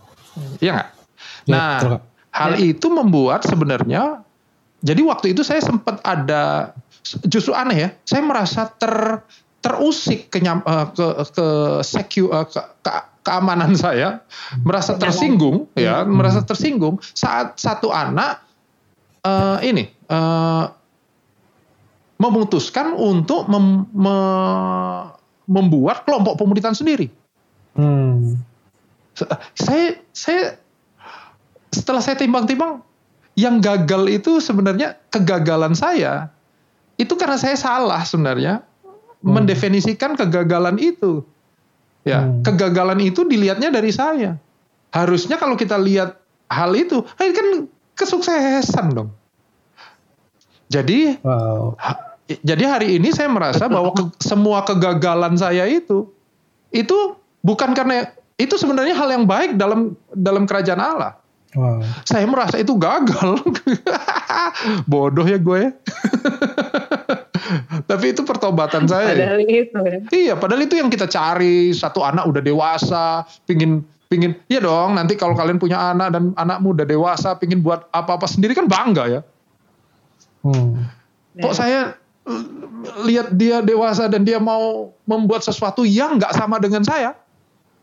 Iya 0.58 0.70
nggak? 0.74 0.90
Ya, 1.46 1.54
Nah, 1.54 1.78
betul, 1.78 1.94
hal 2.34 2.52
itu 2.58 2.86
membuat 2.90 3.46
sebenarnya, 3.46 4.26
jadi 4.82 5.00
waktu 5.06 5.30
itu 5.30 5.46
saya 5.46 5.62
sempat 5.62 6.02
ada, 6.02 6.74
justru 7.30 7.54
aneh 7.54 7.86
ya, 7.86 7.88
saya 8.02 8.22
merasa 8.26 8.66
ter 8.66 9.22
terusik 9.60 10.32
ke 10.32 10.40
eh, 10.42 10.86
ke 10.96 11.06
ke 11.36 11.46
secu, 11.84 12.32
eh, 12.32 12.46
ke, 12.48 12.60
ke- 12.82 13.06
keamanan 13.22 13.76
saya, 13.84 14.24
merasa 14.64 14.96
tersinggung, 14.96 15.68
ya, 15.76 16.02
merasa 16.02 16.40
tersinggung. 16.42 16.98
Saat 17.14 17.60
satu 17.60 17.92
anak 17.92 18.42
eh, 19.24 19.58
ini 19.66 19.84
eh, 19.88 20.64
memutuskan 22.20 22.92
untuk 22.96 23.48
mem- 23.48 23.88
me- 23.92 25.08
membuat 25.50 26.04
kelompok 26.04 26.38
pemuritan 26.38 26.76
sendiri 26.76 27.08
Hmm. 27.70 28.34
saya 29.54 30.02
saya 30.10 30.58
setelah 31.70 32.02
saya 32.02 32.18
timbang-timbang 32.18 32.82
yang 33.38 33.62
gagal 33.62 34.10
itu 34.10 34.42
sebenarnya 34.42 34.98
kegagalan 35.06 35.78
saya 35.78 36.34
itu 36.98 37.14
karena 37.14 37.38
saya 37.38 37.54
salah 37.54 38.02
sebenarnya 38.02 38.66
mendefinisikan 39.20 40.16
kegagalan 40.16 40.76
itu. 40.80 41.24
Ya, 42.04 42.24
Hmm. 42.24 42.40
kegagalan 42.40 43.00
itu 43.04 43.28
dilihatnya 43.28 43.68
dari 43.68 43.92
saya. 43.92 44.40
Harusnya 44.90 45.36
kalau 45.36 45.54
kita 45.54 45.76
lihat 45.76 46.16
hal 46.48 46.72
itu, 46.72 47.04
eh, 47.20 47.30
kan 47.30 47.68
kesuksesan 48.00 48.86
dong. 48.90 49.12
Jadi 50.66 51.20
Wow. 51.20 51.76
Ha- 51.76 52.16
jadi 52.30 52.62
hari 52.64 52.88
ini 52.96 53.10
saya 53.10 53.26
merasa 53.26 53.66
bahwa 53.66 53.90
ke- 53.90 54.14
semua 54.22 54.62
kegagalan 54.62 55.34
saya 55.34 55.66
itu 55.66 56.06
itu 56.70 56.94
bukan 57.42 57.74
karena 57.74 58.06
itu 58.38 58.54
sebenarnya 58.54 58.94
hal 58.94 59.10
yang 59.10 59.26
baik 59.26 59.58
dalam 59.58 59.98
dalam 60.14 60.46
kerajaan 60.46 60.78
Allah. 60.78 61.18
Wow. 61.50 61.82
Saya 62.06 62.30
merasa 62.30 62.62
itu 62.62 62.78
gagal. 62.78 63.42
Bodoh 64.90 65.26
ya 65.26 65.36
gue. 65.36 65.74
Tapi 67.90 68.14
itu 68.14 68.22
pertobatan 68.22 68.86
saya. 68.86 69.10
Padahal 69.10 69.42
itu. 69.42 69.78
ya. 69.82 69.98
Iya, 70.14 70.34
padahal 70.38 70.62
itu 70.62 70.78
yang 70.78 70.86
kita 70.86 71.10
cari. 71.10 71.74
Satu 71.74 72.06
anak 72.06 72.30
udah 72.30 72.38
dewasa, 72.38 73.26
pingin 73.42 73.82
pingin, 74.10 74.34
iya 74.50 74.58
dong. 74.58 74.98
Nanti 74.98 75.14
kalau 75.14 75.38
kalian 75.38 75.62
punya 75.62 75.78
anak 75.94 76.10
dan 76.10 76.34
anakmu 76.34 76.74
udah 76.74 76.82
dewasa, 76.82 77.38
pingin 77.38 77.62
buat 77.62 77.86
apa-apa 77.94 78.26
sendiri 78.26 78.58
kan 78.58 78.66
bangga 78.66 79.06
ya. 79.06 79.20
Hmm. 80.42 80.90
Kok 81.38 81.54
saya 81.54 81.94
eh, 82.26 82.44
lihat 83.06 83.38
dia 83.38 83.62
dewasa 83.62 84.10
dan 84.10 84.26
dia 84.26 84.42
mau 84.42 84.90
membuat 85.06 85.46
sesuatu 85.46 85.86
yang 85.86 86.18
nggak 86.18 86.34
sama 86.34 86.58
dengan 86.58 86.82
saya, 86.82 87.14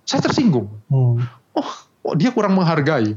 saya 0.04 0.20
tersinggung. 0.20 0.68
Hmm. 0.92 1.24
Oh, 1.56 1.70
kok 2.04 2.16
dia 2.20 2.36
kurang 2.36 2.60
menghargai. 2.60 3.16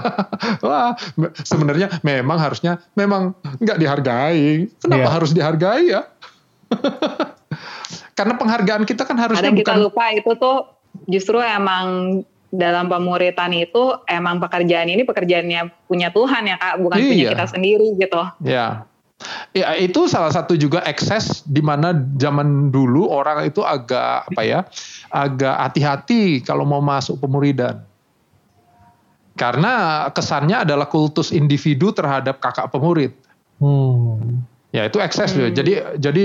Wah, 0.64 0.94
sebenarnya 1.42 1.98
memang 2.06 2.38
harusnya 2.38 2.78
memang 2.94 3.34
nggak 3.58 3.78
dihargai. 3.82 4.70
Kenapa 4.78 5.02
Iya. 5.02 5.10
harus 5.18 5.30
dihargai 5.34 5.84
ya? 5.90 6.02
Karena 8.18 8.38
penghargaan 8.38 8.86
kita 8.88 9.02
kan 9.04 9.18
harusnya 9.18 9.44
Kadang 9.44 9.58
kita 9.58 9.74
bukan 9.74 9.78
lupa 9.82 10.04
itu 10.14 10.30
tuh 10.40 10.56
justru 11.04 11.36
emang 11.42 12.22
dalam 12.56 12.88
pemuritan 12.88 13.52
itu 13.52 13.94
emang 14.08 14.40
pekerjaan 14.40 14.88
ini 14.88 15.04
pekerjaannya 15.04 15.86
punya 15.86 16.08
Tuhan 16.10 16.48
ya 16.48 16.56
kak, 16.56 16.74
bukan 16.80 16.96
punya 16.98 17.24
Iya. 17.28 17.30
kita 17.36 17.46
sendiri 17.52 17.88
gitu. 18.00 18.22
Ya. 18.42 18.88
Ya 19.56 19.72
itu 19.80 20.04
salah 20.12 20.28
satu 20.28 20.60
juga 20.60 20.84
ekses 20.84 21.40
di 21.48 21.64
mana 21.64 21.96
zaman 22.20 22.68
dulu 22.68 23.08
orang 23.08 23.48
itu 23.48 23.64
agak 23.64 24.28
apa 24.28 24.42
ya, 24.44 24.60
agak 25.08 25.56
hati-hati 25.56 26.44
kalau 26.44 26.68
mau 26.68 26.84
masuk 26.84 27.16
pemuridan. 27.16 27.80
Karena 29.36 30.04
kesannya 30.12 30.64
adalah 30.64 30.88
kultus 30.88 31.28
individu 31.32 31.92
terhadap 31.92 32.40
kakak 32.40 32.72
pemurid. 32.72 33.12
Hmm. 33.60 34.44
Ya 34.72 34.88
itu 34.88 35.00
ekses 35.00 35.32
Hmm. 35.32 35.48
ya. 35.48 35.48
Jadi 35.52 35.72
jadi 35.96 36.24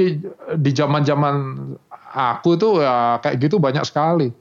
di 0.60 0.72
zaman-zaman 0.76 1.36
aku 2.12 2.60
tuh 2.60 2.84
ya 2.84 3.20
kayak 3.24 3.40
gitu 3.40 3.56
banyak 3.60 3.84
sekali. 3.88 4.32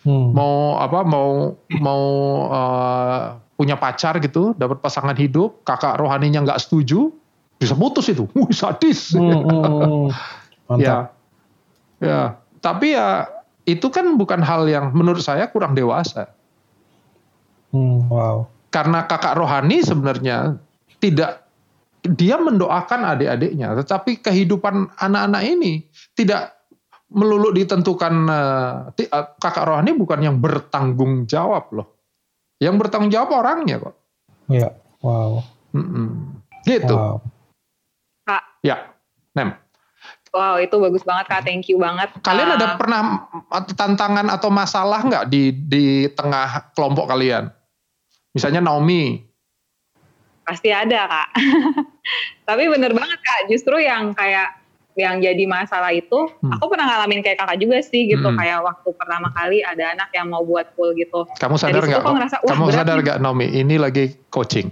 Hmm. 0.00 0.32
Mau 0.32 0.80
apa 0.80 1.04
mau 1.04 1.54
mau 1.76 2.04
eh, 2.48 3.24
punya 3.60 3.76
pacar 3.76 4.16
gitu, 4.24 4.56
dapat 4.56 4.80
pasangan 4.80 5.12
hidup, 5.12 5.60
kakak 5.68 6.00
rohaninya 6.00 6.40
nggak 6.40 6.60
setuju, 6.64 7.12
bisa 7.60 7.76
putus 7.76 8.08
itu. 8.08 8.24
Wih, 8.32 8.48
sadis. 8.56 9.12
Hmm, 9.12 9.44
hmm, 9.44 9.62
hmm. 9.64 10.06
Mantap. 10.72 10.80
Ya. 10.80 10.98
Ya, 12.00 12.40
tapi 12.64 12.96
ya 12.96 13.28
itu 13.68 13.92
kan 13.92 14.16
bukan 14.16 14.40
hal 14.40 14.64
yang 14.64 14.96
menurut 14.96 15.20
saya 15.20 15.44
kurang 15.52 15.76
dewasa. 15.76 16.32
Hmm, 17.76 18.08
wow. 18.08 18.48
Karena 18.72 19.04
kakak 19.04 19.36
rohani 19.36 19.84
sebenarnya 19.84 20.56
tidak 20.96 21.44
dia 22.00 22.40
mendoakan 22.40 23.16
adik-adiknya, 23.16 23.76
tetapi 23.84 24.24
kehidupan 24.24 24.88
anak-anak 24.96 25.42
ini 25.44 25.84
tidak 26.16 26.56
melulu 27.10 27.50
ditentukan 27.50 28.14
eh, 28.30 29.06
eh, 29.06 29.26
kakak 29.38 29.66
rohani 29.66 29.92
bukan 29.98 30.20
yang 30.22 30.36
bertanggung 30.38 31.26
jawab 31.26 31.70
loh. 31.74 31.88
Yang 32.62 32.86
bertanggung 32.86 33.10
jawab 33.10 33.30
orangnya 33.34 33.82
kok. 33.82 33.94
Iya. 34.50 34.70
Wow. 35.02 35.42
Mm-mm. 35.74 36.38
Gitu. 36.66 36.94
Wow. 36.94 37.24
Kak, 38.26 38.42
Ya. 38.62 38.94
Nem. 39.32 39.54
wow 40.30 40.62
itu 40.62 40.78
bagus 40.78 41.02
banget 41.02 41.26
kak, 41.26 41.42
thank 41.42 41.66
you 41.66 41.78
banget. 41.78 42.06
Kalian 42.22 42.54
ada 42.54 42.78
pernah 42.78 43.26
tantangan 43.74 44.30
atau 44.30 44.46
masalah 44.46 45.02
nggak 45.02 45.26
di 45.26 45.50
di 45.50 46.06
tengah 46.14 46.70
kelompok 46.70 47.10
kalian? 47.10 47.50
Misalnya 48.30 48.62
Naomi. 48.62 49.18
Pasti 50.46 50.70
ada 50.70 51.10
kak. 51.10 51.28
Tapi 52.48 52.62
bener 52.70 52.94
banget 52.94 53.18
kak, 53.22 53.40
justru 53.50 53.82
yang 53.82 54.14
kayak 54.14 54.59
yang 54.92 55.18
jadi 55.18 55.44
masalah 55.44 55.90
itu, 55.90 56.18
Hmm. 56.36 56.50
aku 56.52 56.66
pernah 56.66 56.86
ngalamin 56.86 57.20
kayak 57.20 57.38
kakak 57.38 57.58
juga 57.58 57.78
sih 57.80 58.06
gitu, 58.06 58.24
Hmm. 58.24 58.34
kayak 58.34 58.58
waktu 58.60 58.88
pertama 58.92 59.30
kali 59.30 59.60
ada 59.60 59.92
anak 59.92 60.10
yang 60.10 60.26
mau 60.26 60.42
buat 60.42 60.70
full 60.72 60.92
gitu. 60.92 61.24
Kamu 61.32 61.56
sadar 61.56 61.82
nggak? 61.82 62.00
kok 62.00 62.10
ngerasa, 62.12 62.36
wah, 62.40 62.50
Kamu 62.50 62.64
sadar 62.70 62.96
nih. 62.96 63.02
nggak 63.04 63.18
Naomi? 63.18 63.46
Ini 63.48 63.74
lagi 63.76 64.04
coaching. 64.28 64.68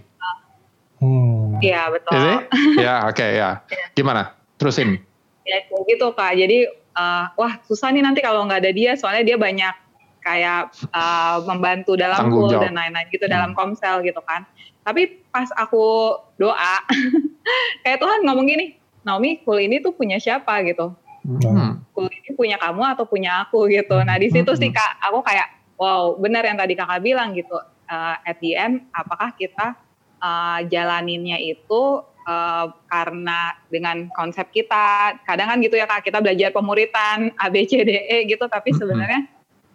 Hmm. 0.98 1.58
Iya 1.60 1.82
betul. 1.88 2.10
Ini? 2.12 2.34
ya 2.76 3.06
oke 3.06 3.22
ya. 3.24 3.62
Gimana? 3.92 4.34
Terusin. 4.56 4.98
Ya 5.42 5.62
kayak 5.64 5.82
gitu 5.86 6.06
kak. 6.10 6.34
Jadi 6.34 6.66
eh, 6.98 7.24
wah 7.30 7.52
susah 7.62 7.88
nih 7.88 8.02
nanti 8.02 8.18
kalau 8.18 8.42
nggak 8.42 8.58
ada 8.58 8.72
dia, 8.72 8.98
soalnya 8.98 9.22
dia 9.24 9.36
banyak 9.38 9.74
kayak 10.20 10.74
eh, 10.90 11.36
membantu 11.44 11.94
dalam 11.94 12.18
Tanggung 12.18 12.44
pool 12.44 12.52
jawab. 12.52 12.66
dan 12.66 12.74
lain-lain 12.74 13.06
gitu 13.08 13.24
Hmm. 13.24 13.32
dalam 13.32 13.50
komsel 13.54 14.02
gitu 14.02 14.18
kan. 14.20 14.42
Tapi 14.82 15.22
pas 15.28 15.46
aku 15.54 16.16
doa, 16.34 16.74
kayak 17.84 17.98
Tuhan 17.98 18.24
ngomong 18.24 18.46
gini, 18.46 18.74
Naomi, 19.08 19.40
pool 19.40 19.64
ini 19.64 19.80
tuh 19.80 19.96
punya 19.96 20.20
siapa 20.20 20.60
gitu? 20.68 20.92
Hmm. 21.24 21.80
Pool 21.96 22.12
ini 22.12 22.36
punya 22.36 22.60
kamu 22.60 22.84
atau 22.92 23.08
punya 23.08 23.48
aku 23.48 23.64
gitu. 23.72 23.96
Nah 24.04 24.20
di 24.20 24.28
situ 24.28 24.52
sih 24.52 24.68
kak, 24.68 25.00
aku 25.00 25.24
kayak 25.24 25.48
wow 25.80 26.12
benar 26.20 26.44
yang 26.44 26.60
tadi 26.60 26.76
kakak 26.76 27.00
bilang 27.00 27.32
gitu. 27.32 27.56
Eh, 27.88 28.16
at 28.28 28.36
the 28.44 28.52
end, 28.52 28.84
apakah 28.92 29.32
kita 29.32 29.72
eh, 30.20 30.58
jalaninnya 30.68 31.40
itu 31.40 32.04
eh, 32.28 32.66
karena 32.92 33.56
dengan 33.72 34.12
konsep 34.12 34.52
kita 34.52 35.16
kadang 35.24 35.48
kan 35.48 35.58
gitu 35.64 35.80
ya 35.80 35.88
kak 35.88 36.04
kita 36.04 36.20
belajar 36.20 36.52
pemuritan 36.52 37.32
A 37.40 37.48
B 37.48 37.64
C 37.64 37.80
D 37.80 37.96
E 37.96 38.28
gitu 38.28 38.44
tapi 38.44 38.76
Mm-mm. 38.76 38.80
sebenarnya 38.84 39.22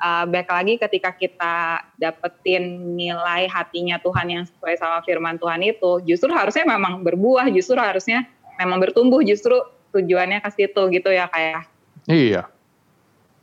uh, 0.03 0.25
back 0.27 0.51
lagi 0.51 0.75
ketika 0.75 1.15
kita 1.15 1.55
dapetin 1.95 2.93
nilai 2.99 3.47
hatinya 3.47 3.95
Tuhan 4.03 4.27
yang 4.27 4.43
sesuai 4.43 4.75
sama 4.75 4.99
firman 5.07 5.39
Tuhan 5.39 5.63
itu 5.63 6.03
justru 6.03 6.29
harusnya 6.35 6.67
memang 6.67 6.99
berbuah 7.01 7.47
justru 7.55 7.79
harusnya 7.79 8.27
memang 8.59 8.77
bertumbuh 8.81 9.21
justru 9.23 9.55
tujuannya 9.93 10.41
ke 10.41 10.49
situ 10.53 10.81
gitu 10.89 11.09
ya 11.13 11.29
kayak 11.29 11.69
Iya. 12.09 12.49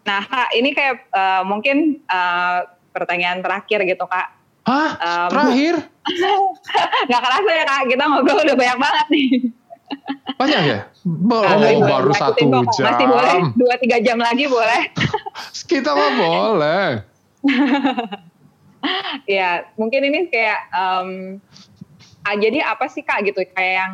nah 0.05 0.21
kak 0.25 0.53
ini 0.57 0.77
kayak 0.77 1.09
uh, 1.13 1.43
mungkin 1.47 2.03
uh, 2.11 2.67
pertanyaan 2.91 3.41
terakhir 3.41 3.85
gitu 3.87 4.05
kak 4.05 4.37
Hah? 4.61 4.91
Um, 5.01 5.31
Terakhir? 5.33 5.75
nggak 7.09 7.23
kerasa 7.23 7.51
ya 7.51 7.65
kak 7.65 7.83
kita 7.89 8.05
ngobrol 8.05 8.45
udah 8.45 8.57
banyak 8.57 8.79
banget 8.79 9.07
nih 9.09 9.29
Banyak 10.41 10.63
ya? 10.65 10.79
Nah, 11.05 11.43
tapi 11.45 11.77
boleh 11.77 11.85
baru 11.85 12.13
satu 12.17 12.45
kok, 12.49 12.63
Kak. 12.73 12.81
Masih 12.81 13.07
boleh 13.09 13.33
jam. 13.37 13.45
dua 13.57 13.75
tiga 13.77 13.99
jam 14.01 14.19
lagi 14.21 14.45
boleh. 14.49 14.83
Kita 15.71 15.91
mah 15.93 16.11
boleh. 16.17 16.89
ya 19.37 19.69
mungkin 19.77 20.01
ini 20.09 20.33
kayak 20.33 20.61
ah, 20.73 21.05
jadi 22.37 22.65
apa 22.65 22.89
sih 22.89 23.05
kak 23.05 23.29
gitu 23.29 23.45
kayak 23.53 23.75
yang 23.85 23.93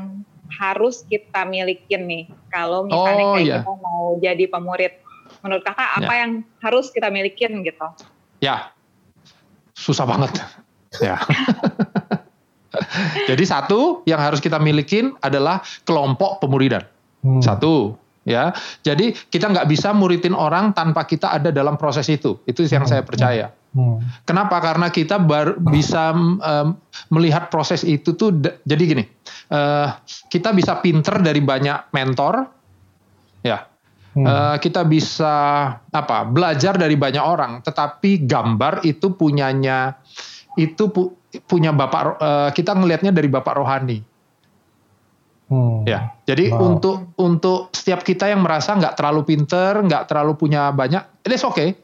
harus 0.50 1.02
kita 1.04 1.44
milikin 1.44 2.06
nih 2.06 2.24
kalau 2.48 2.86
misalnya 2.86 3.24
Oh, 3.24 3.34
kayak 3.34 3.46
iya. 3.46 3.58
kita 3.62 3.74
mau 3.78 4.02
jadi 4.18 4.44
pemurid. 4.46 4.92
Menurut 5.42 5.62
kakak 5.62 5.90
apa 5.98 6.12
Ya. 6.12 6.18
yang 6.24 6.30
harus 6.62 6.86
kita 6.90 7.08
milikin 7.10 7.62
gitu? 7.62 7.86
Ya. 8.38 8.70
Susah 9.72 10.06
banget. 10.06 10.32
Ya. 10.96 11.20
Jadi 13.28 13.44
satu 13.44 14.00
yang 14.08 14.16
harus 14.20 14.40
kita 14.40 14.56
milikin 14.56 15.12
adalah 15.20 15.60
kelompok 15.84 16.40
pemuridan. 16.40 16.88
Hmm. 17.20 17.42
Satu, 17.44 17.98
ya. 18.26 18.50
Jadi 18.82 19.14
kita 19.30 19.48
nggak 19.48 19.70
bisa 19.70 19.94
muridin 19.94 20.34
orang 20.34 20.74
tanpa 20.74 21.06
kita 21.06 21.32
ada 21.32 21.54
dalam 21.54 21.78
proses 21.78 22.10
itu. 22.10 22.42
Itu 22.44 22.66
yang 22.66 22.84
saya 22.84 23.06
percaya. 23.06 23.54
Hmm. 23.72 24.02
Kenapa? 24.26 24.58
Karena 24.58 24.88
kita 24.90 25.20
baru 25.20 25.60
bisa 25.60 26.10
em, 26.12 26.74
melihat 27.12 27.48
proses 27.52 27.86
itu 27.86 28.16
tuh. 28.18 28.34
Jadi 28.66 28.82
gini, 28.82 29.04
eh, 29.52 29.88
kita 30.32 30.50
bisa 30.56 30.80
pinter 30.82 31.22
dari 31.22 31.38
banyak 31.44 31.94
mentor, 31.94 32.34
ya. 33.44 33.62
Hmm. 34.16 34.24
Eh, 34.24 34.56
kita 34.64 34.80
bisa 34.88 35.34
apa? 35.76 36.24
Belajar 36.24 36.80
dari 36.80 36.96
banyak 36.96 37.20
orang. 37.20 37.60
Tetapi 37.60 38.24
gambar 38.24 38.80
itu 38.88 39.12
punyanya 39.12 39.92
itu 40.56 40.88
pu- 40.88 41.12
punya 41.44 41.68
bapak. 41.76 42.16
eh, 42.16 42.50
kita 42.56 42.72
ngelihatnya 42.72 43.12
dari 43.12 43.28
bapak 43.28 43.54
rohani. 43.60 44.15
Hmm. 45.46 45.86
Ya, 45.86 46.10
jadi 46.26 46.50
Wow. 46.50 46.74
untuk 46.74 46.96
untuk 47.14 47.60
setiap 47.70 48.02
kita 48.02 48.26
yang 48.26 48.42
merasa 48.42 48.74
nggak 48.74 48.98
terlalu 48.98 49.22
pinter, 49.22 49.78
nggak 49.78 50.10
terlalu 50.10 50.34
punya 50.34 50.74
banyak, 50.74 51.02
it 51.22 51.30
is 51.30 51.46
okay. 51.46 51.78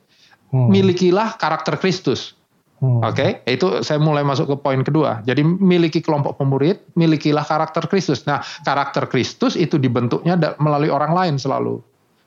Hmm. 0.51 0.67
Milikilah 0.67 1.39
karakter 1.39 1.79
Kristus. 1.79 2.35
Hmm. 2.83 2.99
Oke, 2.99 3.39
okay? 3.47 3.55
itu 3.55 3.87
saya 3.87 4.03
mulai 4.03 4.27
masuk 4.27 4.51
ke 4.51 4.57
poin 4.59 4.83
kedua. 4.83 5.23
Jadi 5.23 5.47
miliki 5.47 6.03
kelompok 6.03 6.35
pemurid, 6.43 6.83
milikilah 6.99 7.47
karakter 7.47 7.87
Kristus. 7.87 8.27
Nah, 8.27 8.43
karakter 8.67 9.07
Kristus 9.07 9.55
itu 9.55 9.79
dibentuknya 9.79 10.35
melalui 10.59 10.91
orang 10.91 11.15
lain 11.15 11.35
selalu. 11.39 11.79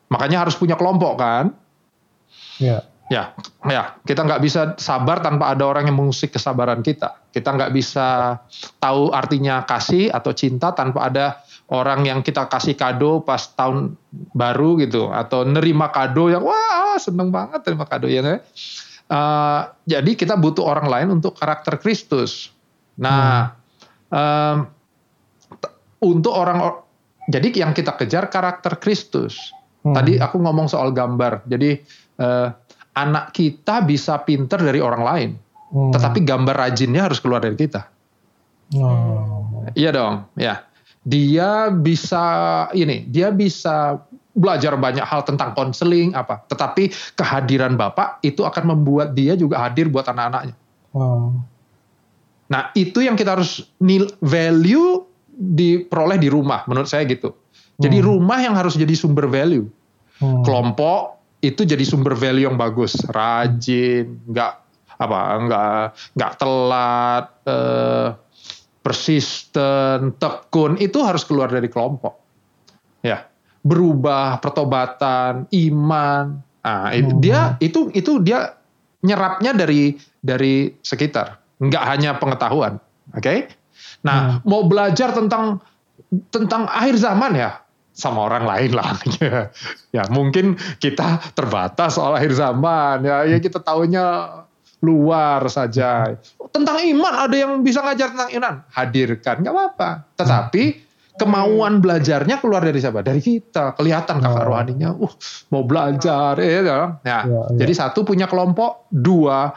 Makanya 0.08 0.48
harus 0.48 0.56
punya 0.56 0.80
kelompok 0.80 1.20
kan? 1.20 1.52
Ya. 2.64 2.88
Ya, 3.12 3.36
ya. 3.68 4.00
Kita 4.08 4.24
nggak 4.24 4.42
bisa 4.42 4.62
sabar 4.80 5.20
tanpa 5.20 5.52
ada 5.52 5.68
orang 5.68 5.92
yang 5.92 6.00
mengusik 6.00 6.32
kesabaran 6.34 6.80
kita. 6.80 7.20
Kita 7.36 7.52
nggak 7.52 7.76
bisa 7.76 8.40
tahu 8.80 9.12
artinya 9.12 9.68
kasih 9.68 10.08
atau 10.08 10.32
cinta 10.32 10.72
tanpa 10.72 11.12
ada 11.12 11.44
orang 11.68 12.08
yang 12.08 12.24
kita 12.24 12.48
kasih 12.48 12.80
kado 12.80 13.28
pas 13.28 13.44
tahun 13.60 14.00
baru 14.32 14.80
gitu, 14.80 15.12
atau 15.12 15.44
nerima 15.44 15.92
kado 15.92 16.32
yang 16.32 16.48
wah 16.48 16.96
seneng 16.96 17.36
banget 17.36 17.68
terima 17.68 17.84
kado 17.84 18.08
ya. 18.08 18.24
Uh, 18.24 19.68
jadi 19.84 20.16
kita 20.16 20.40
butuh 20.40 20.64
orang 20.64 20.88
lain 20.88 21.08
untuk 21.20 21.36
karakter 21.36 21.76
Kristus. 21.76 22.56
Nah, 22.96 23.52
hmm. 24.08 24.16
um, 24.16 24.58
untuk 26.08 26.32
orang 26.32 26.80
jadi 27.28 27.68
yang 27.68 27.76
kita 27.76 28.00
kejar 28.00 28.32
karakter 28.32 28.80
Kristus. 28.80 29.52
Hmm. 29.84 29.92
Tadi 29.92 30.18
aku 30.18 30.40
ngomong 30.40 30.72
soal 30.72 30.96
gambar. 30.96 31.46
Jadi 31.46 31.78
uh, 32.24 32.50
anak 32.96 33.36
kita 33.36 33.84
bisa 33.84 34.24
pinter 34.24 34.58
dari 34.58 34.80
orang 34.80 35.04
lain, 35.04 35.30
hmm. 35.76 35.92
tetapi 35.92 36.24
gambar 36.24 36.56
rajinnya 36.56 37.12
harus 37.12 37.20
keluar 37.20 37.44
dari 37.44 37.60
kita. 37.60 37.92
Oh. 38.80 39.68
Iya 39.76 39.92
dong, 39.92 40.16
ya. 40.40 40.64
Dia 41.06 41.70
bisa 41.70 42.24
ini, 42.74 43.06
dia 43.06 43.30
bisa 43.30 44.00
belajar 44.36 44.76
banyak 44.76 45.06
hal 45.06 45.22
tentang 45.28 45.54
konseling 45.54 46.16
apa. 46.18 46.44
Tetapi 46.50 47.16
kehadiran 47.16 47.78
Bapak 47.78 48.24
itu 48.26 48.42
akan 48.44 48.76
membuat 48.76 49.14
dia 49.14 49.38
juga 49.38 49.64
hadir 49.64 49.92
buat 49.92 50.08
anak-anaknya. 50.08 50.56
Wow. 50.92 51.40
Nah, 52.50 52.70
itu 52.78 53.02
yang 53.02 53.18
kita 53.18 53.38
harus 53.38 53.66
nil 53.82 54.10
value 54.22 55.02
diperoleh 55.36 56.20
di 56.20 56.30
rumah 56.30 56.64
menurut 56.70 56.88
saya 56.88 57.04
gitu. 57.06 57.34
Jadi 57.76 58.00
hmm. 58.00 58.06
rumah 58.08 58.40
yang 58.40 58.56
harus 58.56 58.80
jadi 58.80 58.94
sumber 58.96 59.28
value. 59.28 59.68
Hmm. 60.22 60.44
Kelompok 60.48 61.20
itu 61.44 61.68
jadi 61.68 61.82
sumber 61.84 62.16
value 62.16 62.48
yang 62.48 62.56
bagus, 62.56 62.96
rajin, 63.12 64.18
nggak 64.26 64.65
apa, 64.96 65.20
nggak 65.44 65.82
nggak 66.16 66.32
telat, 66.40 67.26
eh, 67.48 68.08
persisten, 68.80 70.16
tekun 70.20 70.78
itu 70.78 71.02
harus 71.02 71.24
keluar 71.26 71.50
dari 71.50 71.68
kelompok. 71.68 72.14
Ya 73.02 73.28
berubah, 73.66 74.38
pertobatan, 74.38 75.50
iman. 75.50 76.26
Nah, 76.62 76.94
hmm. 76.94 77.18
dia 77.18 77.58
itu 77.58 77.90
itu 77.98 78.22
dia 78.22 78.54
nyerapnya 79.02 79.58
dari 79.58 79.98
dari 80.22 80.70
sekitar, 80.86 81.42
nggak 81.58 81.84
hanya 81.90 82.22
pengetahuan. 82.22 82.78
Oke? 83.18 83.22
Okay? 83.26 83.38
Nah, 84.06 84.38
hmm. 84.38 84.46
mau 84.46 84.70
belajar 84.70 85.18
tentang 85.18 85.58
tentang 86.30 86.70
akhir 86.70 87.02
zaman 87.02 87.34
ya 87.34 87.58
sama 87.90 88.30
orang 88.30 88.46
lain 88.46 88.72
lah. 88.78 88.94
ya, 89.98 90.06
mungkin 90.14 90.62
kita 90.78 91.34
terbatas 91.34 91.98
soal 91.98 92.14
akhir 92.14 92.38
zaman 92.38 93.02
ya, 93.02 93.26
ya 93.26 93.38
kita 93.42 93.58
tahunya 93.58 94.06
luar 94.84 95.48
saja. 95.48 96.16
Tentang 96.52 96.78
iman 96.84 97.14
ada 97.28 97.36
yang 97.36 97.64
bisa 97.64 97.80
ngajar 97.86 98.12
tentang 98.12 98.32
iman, 98.36 98.54
hadirkan 98.74 99.46
nggak 99.46 99.54
apa-apa. 99.54 99.90
Tetapi 100.20 100.64
kemauan 101.16 101.80
belajarnya 101.80 102.44
keluar 102.44 102.64
dari 102.64 102.80
siapa? 102.84 103.00
Dari 103.00 103.22
kita. 103.24 103.76
Kelihatan 103.80 104.20
kakak 104.20 104.44
oh. 104.44 104.48
rohaninya, 104.52 104.90
uh, 104.96 105.14
mau 105.52 105.64
belajar, 105.64 106.36
ya, 106.40 106.50
ya. 106.50 106.62
ya, 106.62 106.80
ya. 107.04 107.20
Jadi 107.56 107.74
satu 107.76 108.04
punya 108.04 108.28
kelompok, 108.28 108.92
dua 108.92 109.56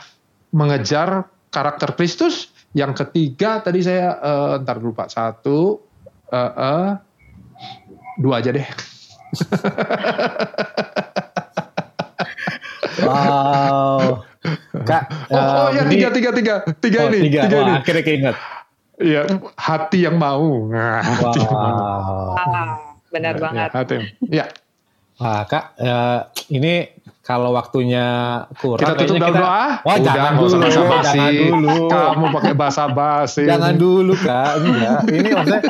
mengejar 0.54 1.28
karakter 1.50 1.98
Kristus, 1.98 2.54
yang 2.72 2.94
ketiga 2.94 3.60
tadi 3.60 3.82
saya 3.82 4.16
uh, 4.16 4.62
ntar 4.62 4.78
lupa 4.78 5.10
satu, 5.10 5.82
uh, 6.30 6.38
uh, 6.38 6.88
dua 8.20 8.40
aja 8.40 8.54
deh. 8.54 8.64
wow. 13.04 14.22
Kak, 14.86 15.02
oh, 15.34 15.38
oh 15.38 15.68
ya 15.74 15.82
tiga, 15.90 16.08
tiga, 16.14 16.30
tiga, 16.30 16.54
tiga 16.78 16.98
oh, 17.04 17.10
ini, 17.10 17.18
tiga, 17.26 17.40
tiga 17.46 17.56
Wah, 17.58 17.64
ini. 17.66 17.72
Akhirnya 17.82 18.02
keinget. 18.06 18.36
Iya, 18.98 19.22
hati 19.54 19.98
yang 20.06 20.16
mau. 20.18 20.70
Nah, 20.70 21.02
wow. 21.02 21.30
hati 21.30 21.38
yang 21.42 21.54
mau. 21.54 22.34
benar 23.08 23.34
ya, 23.34 23.40
banget. 23.42 23.68
Ya, 23.68 23.76
hati. 23.78 23.96
Ya. 24.30 24.44
Wah, 25.18 25.42
Kak, 25.50 25.74
ya, 25.82 26.30
ini 26.54 26.98
kalau 27.28 27.52
waktunya 27.52 28.06
kurang 28.56 28.80
kita 28.80 29.04
tutup 29.04 29.20
dalam 29.20 29.36
doa. 29.36 29.64
Wah, 29.84 29.94
Udah, 30.00 30.14
jangan 30.16 30.32
dulu, 30.40 30.56
basa 30.56 30.80
-basi. 30.80 31.18
jangan 31.18 31.32
dulu. 31.36 31.76
Kamu 31.92 32.24
pakai 32.32 32.54
bahasa 32.56 32.84
basi. 32.88 33.44
jangan 33.44 33.74
dulu, 33.76 34.12
Kak. 34.16 34.52
Enggak. 34.64 34.98
Ini 35.12 35.28
maksudnya 35.36 35.62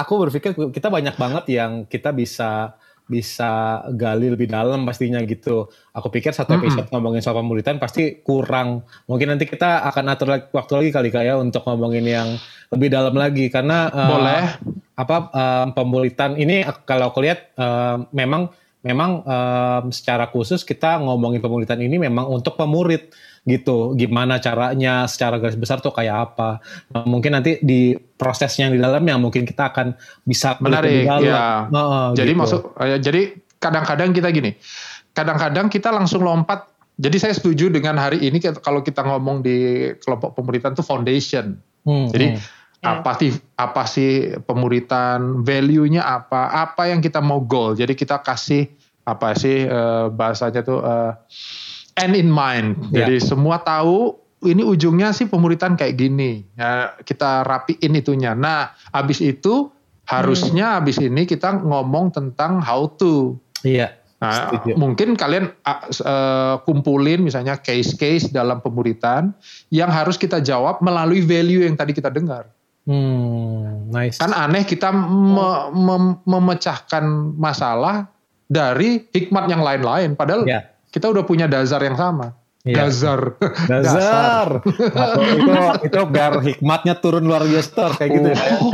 aku 0.00 0.12
berpikir 0.24 0.50
kita 0.72 0.88
banyak 0.88 1.14
banget 1.20 1.44
yang 1.52 1.84
kita 1.84 2.16
bisa 2.16 2.80
bisa 3.06 3.82
gali 3.94 4.34
lebih 4.34 4.50
dalam 4.50 4.82
pastinya 4.82 5.22
gitu. 5.22 5.70
Aku 5.94 6.10
pikir 6.10 6.34
satu 6.34 6.58
episode 6.58 6.84
mm 6.84 6.90
-hmm. 6.90 6.92
ngomongin 6.92 7.22
soal 7.22 7.38
pemuritan 7.38 7.78
pasti 7.78 8.20
kurang. 8.20 8.82
Mungkin 9.06 9.30
nanti 9.30 9.46
kita 9.46 9.86
akan 9.86 10.04
atur 10.10 10.34
waktu 10.50 10.72
lagi 10.74 10.90
kali 10.90 11.08
kayak 11.14 11.26
ya 11.26 11.34
untuk 11.38 11.62
ngomongin 11.66 12.02
yang 12.02 12.28
lebih 12.74 12.90
dalam 12.90 13.14
lagi 13.14 13.46
karena 13.46 13.86
uh, 13.90 14.08
boleh 14.10 14.44
apa 14.98 15.16
uh, 15.30 15.66
pemuritan 15.70 16.34
ini 16.34 16.66
kalau 16.82 17.14
aku 17.14 17.22
lihat 17.22 17.54
uh, 17.54 18.02
memang 18.10 18.50
memang 18.82 19.22
uh, 19.26 19.80
secara 19.90 20.30
khusus 20.30 20.62
kita 20.62 20.98
ngomongin 21.02 21.38
pemuritan 21.42 21.78
ini 21.78 21.98
memang 21.98 22.26
untuk 22.30 22.54
pemurid 22.54 23.10
gitu. 23.46 23.94
Gimana 23.94 24.42
caranya 24.42 25.06
secara 25.06 25.38
garis 25.38 25.56
besar 25.56 25.78
tuh 25.78 25.94
kayak 25.94 26.34
apa. 26.34 26.58
Nah, 26.92 27.06
mungkin 27.06 27.38
nanti 27.38 27.62
di 27.62 27.94
prosesnya 28.18 28.68
yang 28.68 28.74
di 28.74 28.82
dalamnya 28.82 29.14
mungkin 29.16 29.46
kita 29.46 29.70
akan 29.70 29.94
bisa 30.26 30.58
menarik 30.58 31.06
dalam. 31.06 31.22
ya 31.22 31.70
uh, 31.70 32.10
jadi 32.12 32.32
gitu. 32.34 32.42
masuk 32.42 32.60
uh, 32.76 32.98
jadi 32.98 33.38
kadang-kadang 33.62 34.10
kita 34.12 34.28
gini 34.34 34.58
kadang-kadang 35.16 35.72
kita 35.72 35.88
langsung 35.94 36.26
lompat. 36.26 36.68
Jadi 36.96 37.16
saya 37.20 37.36
setuju 37.36 37.68
dengan 37.68 38.00
hari 38.00 38.24
ini 38.24 38.40
kalau 38.64 38.80
kita 38.80 39.04
ngomong 39.04 39.44
di 39.44 39.88
kelompok 40.00 40.32
pemuritan 40.32 40.72
itu 40.72 40.80
foundation. 40.80 41.60
Hmm, 41.84 42.08
jadi 42.08 42.40
hmm. 42.40 42.40
apa 42.88 43.10
sih 43.20 43.36
apa 43.60 43.84
sih 43.84 44.32
pemuritan 44.48 45.44
value-nya 45.44 46.00
apa 46.00 46.56
apa 46.56 46.88
yang 46.88 47.04
kita 47.04 47.20
mau 47.20 47.44
goal. 47.44 47.76
Jadi 47.76 47.92
kita 47.92 48.24
kasih 48.24 48.72
apa 49.04 49.36
sih 49.36 49.68
uh, 49.68 50.08
bahasanya 50.08 50.64
tuh 50.64 50.80
uh, 50.80 51.12
end 51.96 52.14
in 52.14 52.28
mind. 52.28 52.76
Yeah. 52.92 53.04
Jadi 53.08 53.24
semua 53.24 53.60
tahu 53.64 54.16
ini 54.44 54.62
ujungnya 54.62 55.10
sih 55.16 55.26
pemuritan 55.26 55.74
kayak 55.74 55.96
gini. 55.96 56.44
Ya, 56.54 56.94
kita 57.02 57.42
rapiin 57.42 57.96
itunya. 57.96 58.36
Nah, 58.36 58.76
habis 58.92 59.24
itu 59.24 59.72
harusnya 60.06 60.70
hmm. 60.70 60.76
habis 60.78 60.96
ini 61.02 61.26
kita 61.26 61.64
ngomong 61.64 62.12
tentang 62.14 62.60
how 62.62 62.86
to. 62.86 63.40
Iya. 63.64 63.96
Nah, 64.16 64.48
mungkin 64.80 65.12
kalian 65.12 65.52
uh, 65.60 66.56
kumpulin 66.64 67.20
misalnya 67.20 67.60
case-case 67.60 68.32
dalam 68.32 68.64
pemuritan 68.64 69.36
yang 69.68 69.92
harus 69.92 70.16
kita 70.16 70.40
jawab 70.40 70.80
melalui 70.80 71.20
value 71.20 71.68
yang 71.68 71.76
tadi 71.76 71.92
kita 71.92 72.08
dengar. 72.08 72.48
Hmm, 72.88 73.92
nice. 73.92 74.16
Kan 74.16 74.32
aneh 74.32 74.64
kita 74.64 74.88
me, 74.88 75.68
me, 75.68 75.96
memecahkan 76.24 77.04
masalah 77.36 78.08
dari 78.48 79.04
hikmat 79.12 79.52
yang 79.52 79.60
lain-lain 79.60 80.16
padahal 80.16 80.48
yeah 80.48 80.75
kita 80.96 81.12
udah 81.12 81.28
punya 81.28 81.44
dasar 81.44 81.84
yang 81.84 82.00
sama. 82.00 82.32
Iya. 82.64 82.88
Dasar. 82.88 83.20
Dasar. 83.70 84.48
itu 85.38 85.52
itu 85.86 86.00
biar 86.08 86.32
hikmatnya 86.40 86.96
turun 86.98 87.28
luar 87.28 87.44
biasa 87.44 87.94
kayak 88.00 88.10
gitu 88.16 88.28
ya. 88.32 88.40
Oh. 88.58 88.72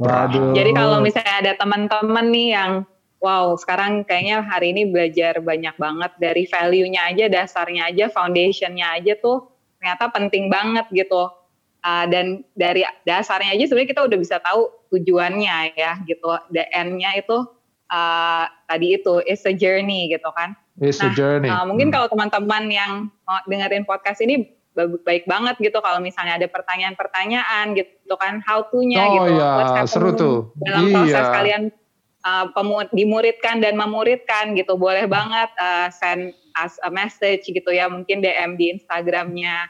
Waduh. 0.00 0.54
Jadi 0.54 0.70
kalau 0.72 1.02
misalnya 1.02 1.34
ada 1.42 1.52
teman-teman 1.58 2.26
nih 2.30 2.48
yang 2.54 2.72
wow, 3.18 3.52
sekarang 3.58 4.06
kayaknya 4.06 4.46
hari 4.46 4.70
ini 4.70 4.88
belajar 4.88 5.42
banyak 5.42 5.74
banget 5.76 6.12
dari 6.22 6.46
value-nya 6.46 7.10
aja, 7.10 7.24
dasarnya 7.26 7.90
aja, 7.90 8.06
foundation-nya 8.08 8.96
aja 8.96 9.18
tuh 9.18 9.50
ternyata 9.76 10.08
penting 10.14 10.46
banget 10.48 10.86
gitu. 10.94 11.28
Uh, 11.78 12.10
dan 12.10 12.42
dari 12.58 12.82
dasarnya 13.06 13.54
aja 13.54 13.70
sebenarnya 13.70 13.90
kita 13.94 14.02
udah 14.08 14.18
bisa 14.18 14.36
tahu 14.40 14.72
tujuannya 14.94 15.76
ya 15.76 16.00
gitu. 16.06 16.32
The 16.48 16.64
end-nya 16.72 17.20
itu 17.20 17.44
uh, 17.92 18.44
tadi 18.64 18.96
itu 18.96 19.20
is 19.28 19.44
a 19.44 19.52
journey 19.52 20.08
gitu 20.08 20.32
kan. 20.32 20.56
It's 20.78 21.02
nah, 21.02 21.10
a 21.10 21.16
journey. 21.16 21.50
Uh, 21.50 21.66
mungkin 21.66 21.90
hmm. 21.90 21.94
kalau 21.94 22.06
teman-teman 22.10 22.64
yang 22.70 22.92
mau 23.26 23.38
dengerin 23.46 23.82
podcast 23.82 24.22
ini 24.22 24.58
baik 24.78 25.26
banget 25.26 25.58
gitu 25.58 25.82
kalau 25.82 25.98
misalnya 25.98 26.38
ada 26.38 26.46
pertanyaan-pertanyaan 26.46 27.74
gitu 27.74 28.14
kan 28.14 28.38
how 28.46 28.62
to-nya 28.70 29.02
oh, 29.02 29.14
gitu. 29.26 29.30
iya, 29.34 29.82
seru 29.90 30.14
tuh. 30.14 30.54
Dalam 30.62 30.86
iya. 30.86 30.94
proses 30.94 31.26
kalian 31.34 31.62
uh, 32.22 32.86
dimuridkan 32.94 33.58
dan 33.58 33.74
memuridkan 33.74 34.54
gitu. 34.54 34.78
Boleh 34.78 35.10
banget 35.10 35.50
uh, 35.58 35.90
send 35.90 36.34
us 36.58 36.78
a 36.86 36.90
message 36.94 37.46
gitu 37.50 37.70
ya, 37.74 37.90
mungkin 37.90 38.22
DM 38.22 38.54
di 38.54 38.78
Instagramnya 38.78 39.66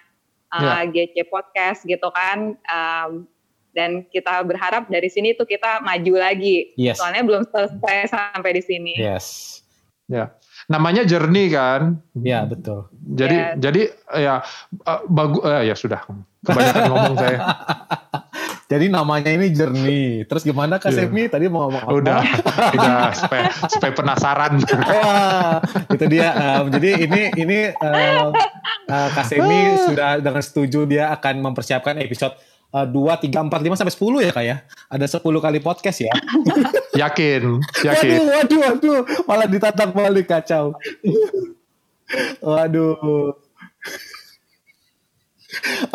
uh, 0.53 0.85
yeah. 0.85 1.09
GC 1.09 1.29
Podcast 1.33 1.89
gitu 1.89 2.09
kan. 2.13 2.57
Um, 2.69 3.29
dan 3.77 4.03
kita 4.11 4.43
berharap 4.43 4.91
dari 4.91 5.07
sini 5.07 5.39
tuh 5.39 5.47
kita 5.47 5.85
maju 5.85 6.15
lagi. 6.19 6.75
Yes. 6.75 6.99
Soalnya 6.99 7.23
belum 7.23 7.47
selesai 7.47 8.11
sampai 8.11 8.51
di 8.59 8.63
sini. 8.65 8.95
Yes. 8.99 9.61
Ya. 10.09 10.33
Namanya 10.69 11.03
journey 11.09 11.49
kan. 11.49 11.99
Iya 12.13 12.45
betul. 12.45 12.93
Jadi 12.93 13.37
Yes. 13.37 13.53
jadi 13.57 13.83
ya 14.21 14.35
bagus 15.09 15.43
ya 15.43 15.75
sudah 15.75 16.01
kebanyakan 16.45 16.83
ngomong 16.93 17.15
saya. 17.17 17.39
Jadi 18.69 18.93
namanya 18.93 19.33
ini 19.33 19.49
Journey. 19.49 20.29
Terus 20.29 20.45
gimana 20.45 20.77
Kak 20.77 20.93
Iya. 20.93 21.09
Semi 21.09 21.25
tadi 21.25 21.49
mau 21.49 21.73
ngomong 21.73 21.89
apa? 21.89 21.89
Udah, 21.89 22.21
udah 22.77 23.17
supaya, 23.17 23.49
supaya 23.65 23.93
penasaran. 23.97 24.61
Wah, 24.61 25.57
itu 25.89 26.05
dia. 26.05 26.29
Em, 26.37 26.65
jadi 26.77 26.91
ini 27.09 27.23
ini 27.33 27.59
em, 27.73 28.29
eh, 28.93 29.09
Kak 29.17 29.25
Semi 29.25 29.73
sudah 29.89 30.21
dengan 30.21 30.45
setuju 30.45 30.85
dia 30.85 31.09
akan 31.17 31.49
mempersiapkan 31.49 31.97
episode 31.97 32.37
eh, 32.37 32.45
dua, 32.69 33.17
tiga, 33.17 33.41
empat, 33.41 33.65
lima 33.65 33.75
sampai 33.81 33.95
10 33.97 34.29
ya 34.29 34.33
Kak 34.33 34.45
ya. 34.45 34.57
Ada 34.93 35.07
10 35.19 35.25
kali 35.25 35.59
podcast 35.65 35.99
ya. 36.05 36.13
Yakin, 37.07 37.63
yakin. 37.87 38.19
Waduh, 38.27 38.27
waduh, 38.27 38.59
waduh. 38.59 39.01
Malah 39.23 39.47
ditatak 39.47 39.95
balik 39.95 40.27
kacau. 40.27 40.75
Waduh. 42.43 43.39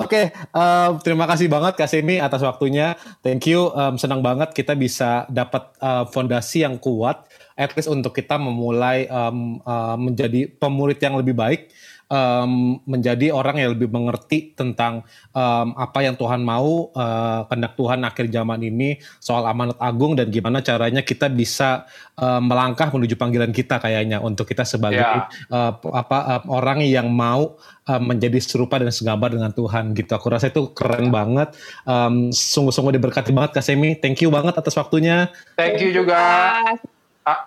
Oke, 0.02 0.34
em, 0.34 0.92
terima 1.06 1.30
kasih 1.30 1.46
banget 1.46 1.78
Kak 1.78 1.86
Semi 1.86 2.18
atas 2.18 2.42
waktunya. 2.42 2.98
Thank 3.22 3.52
you. 3.52 3.70
Em, 3.78 4.00
senang 4.02 4.26
banget 4.26 4.50
kita 4.56 4.74
bisa 4.74 5.30
dapat 5.30 5.70
eh, 5.78 6.06
fondasi 6.10 6.66
yang 6.66 6.82
kuat, 6.82 7.30
at 7.54 7.70
least 7.78 7.92
untuk 7.92 8.18
kita 8.18 8.42
memulai 8.42 9.06
em, 9.06 9.62
eh, 9.62 9.98
menjadi 10.02 10.50
pemurid 10.58 10.98
yang 10.98 11.20
lebih 11.22 11.38
baik, 11.38 11.70
em, 12.10 12.80
menjadi 12.84 13.32
orang 13.32 13.60
yang 13.60 13.76
lebih 13.76 13.92
mengerti 13.92 14.56
tentang 14.56 15.06
em, 15.32 15.68
apa 15.76 16.00
yang 16.04 16.16
Tuhan 16.16 16.42
mau, 16.44 16.90
eh, 16.94 17.42
kehendak 17.48 17.74
Tuhan 17.76 18.00
akhir 18.04 18.26
zaman 18.32 18.60
ini, 18.64 19.00
soal 19.20 19.46
amanat 19.48 19.78
agung 19.80 20.18
dan 20.18 20.32
gimana 20.32 20.60
caranya 20.64 21.04
kita 21.04 21.30
bisa 21.32 21.86
em, 22.18 22.42
melangkah 22.44 22.90
menuju 22.92 23.16
panggilan 23.16 23.52
kita 23.52 23.80
kayaknya 23.80 24.20
untuk 24.24 24.50
kita 24.50 24.64
sebagai 24.68 25.02
Ya. 25.04 25.28
eh, 25.52 25.72
apa 25.94 26.18
eh, 26.38 26.42
orang 26.50 26.80
yang 26.86 27.12
mau 27.12 27.58
eh, 27.84 28.02
menjadi 28.02 28.40
serupa 28.40 28.80
dan 28.80 28.94
segambar 28.94 29.34
dengan 29.36 29.52
Tuhan 29.52 29.92
gitu. 29.98 30.12
Aku 30.16 30.32
rasa 30.32 30.48
itu 30.50 30.72
keren 30.72 31.12
banget. 31.12 31.52
Em, 31.84 32.32
sungguh-sungguh 32.32 32.96
diberkati 32.96 33.36
banget 33.36 33.60
Kak 33.60 33.66
Semi. 33.66 34.00
Thank 34.00 34.24
you 34.24 34.32
banget 34.32 34.56
atas 34.56 34.76
waktunya. 34.80 35.28
Thank 35.60 35.84
you 35.84 35.92
juga 35.92 36.22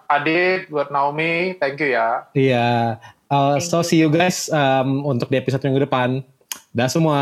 Adit 0.09 0.73
buat 0.73 0.89
Naomi, 0.89 1.53
thank 1.61 1.77
you 1.85 1.93
ya. 1.93 2.25
Iya. 2.33 2.97
Uh, 3.27 3.59
so 3.59 3.83
see 3.83 3.99
you 3.99 4.11
guys 4.11 4.47
um, 4.55 5.03
untuk 5.03 5.31
di 5.31 5.37
episode 5.39 5.63
minggu 5.67 5.87
depan. 5.87 6.23
Dah 6.71 6.87
semua. 6.87 7.21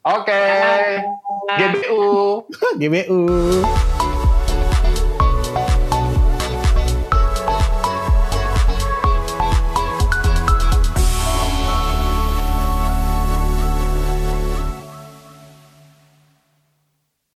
Oke, 0.00 0.44
GBU. 1.60 2.02
GBU. 2.80 3.20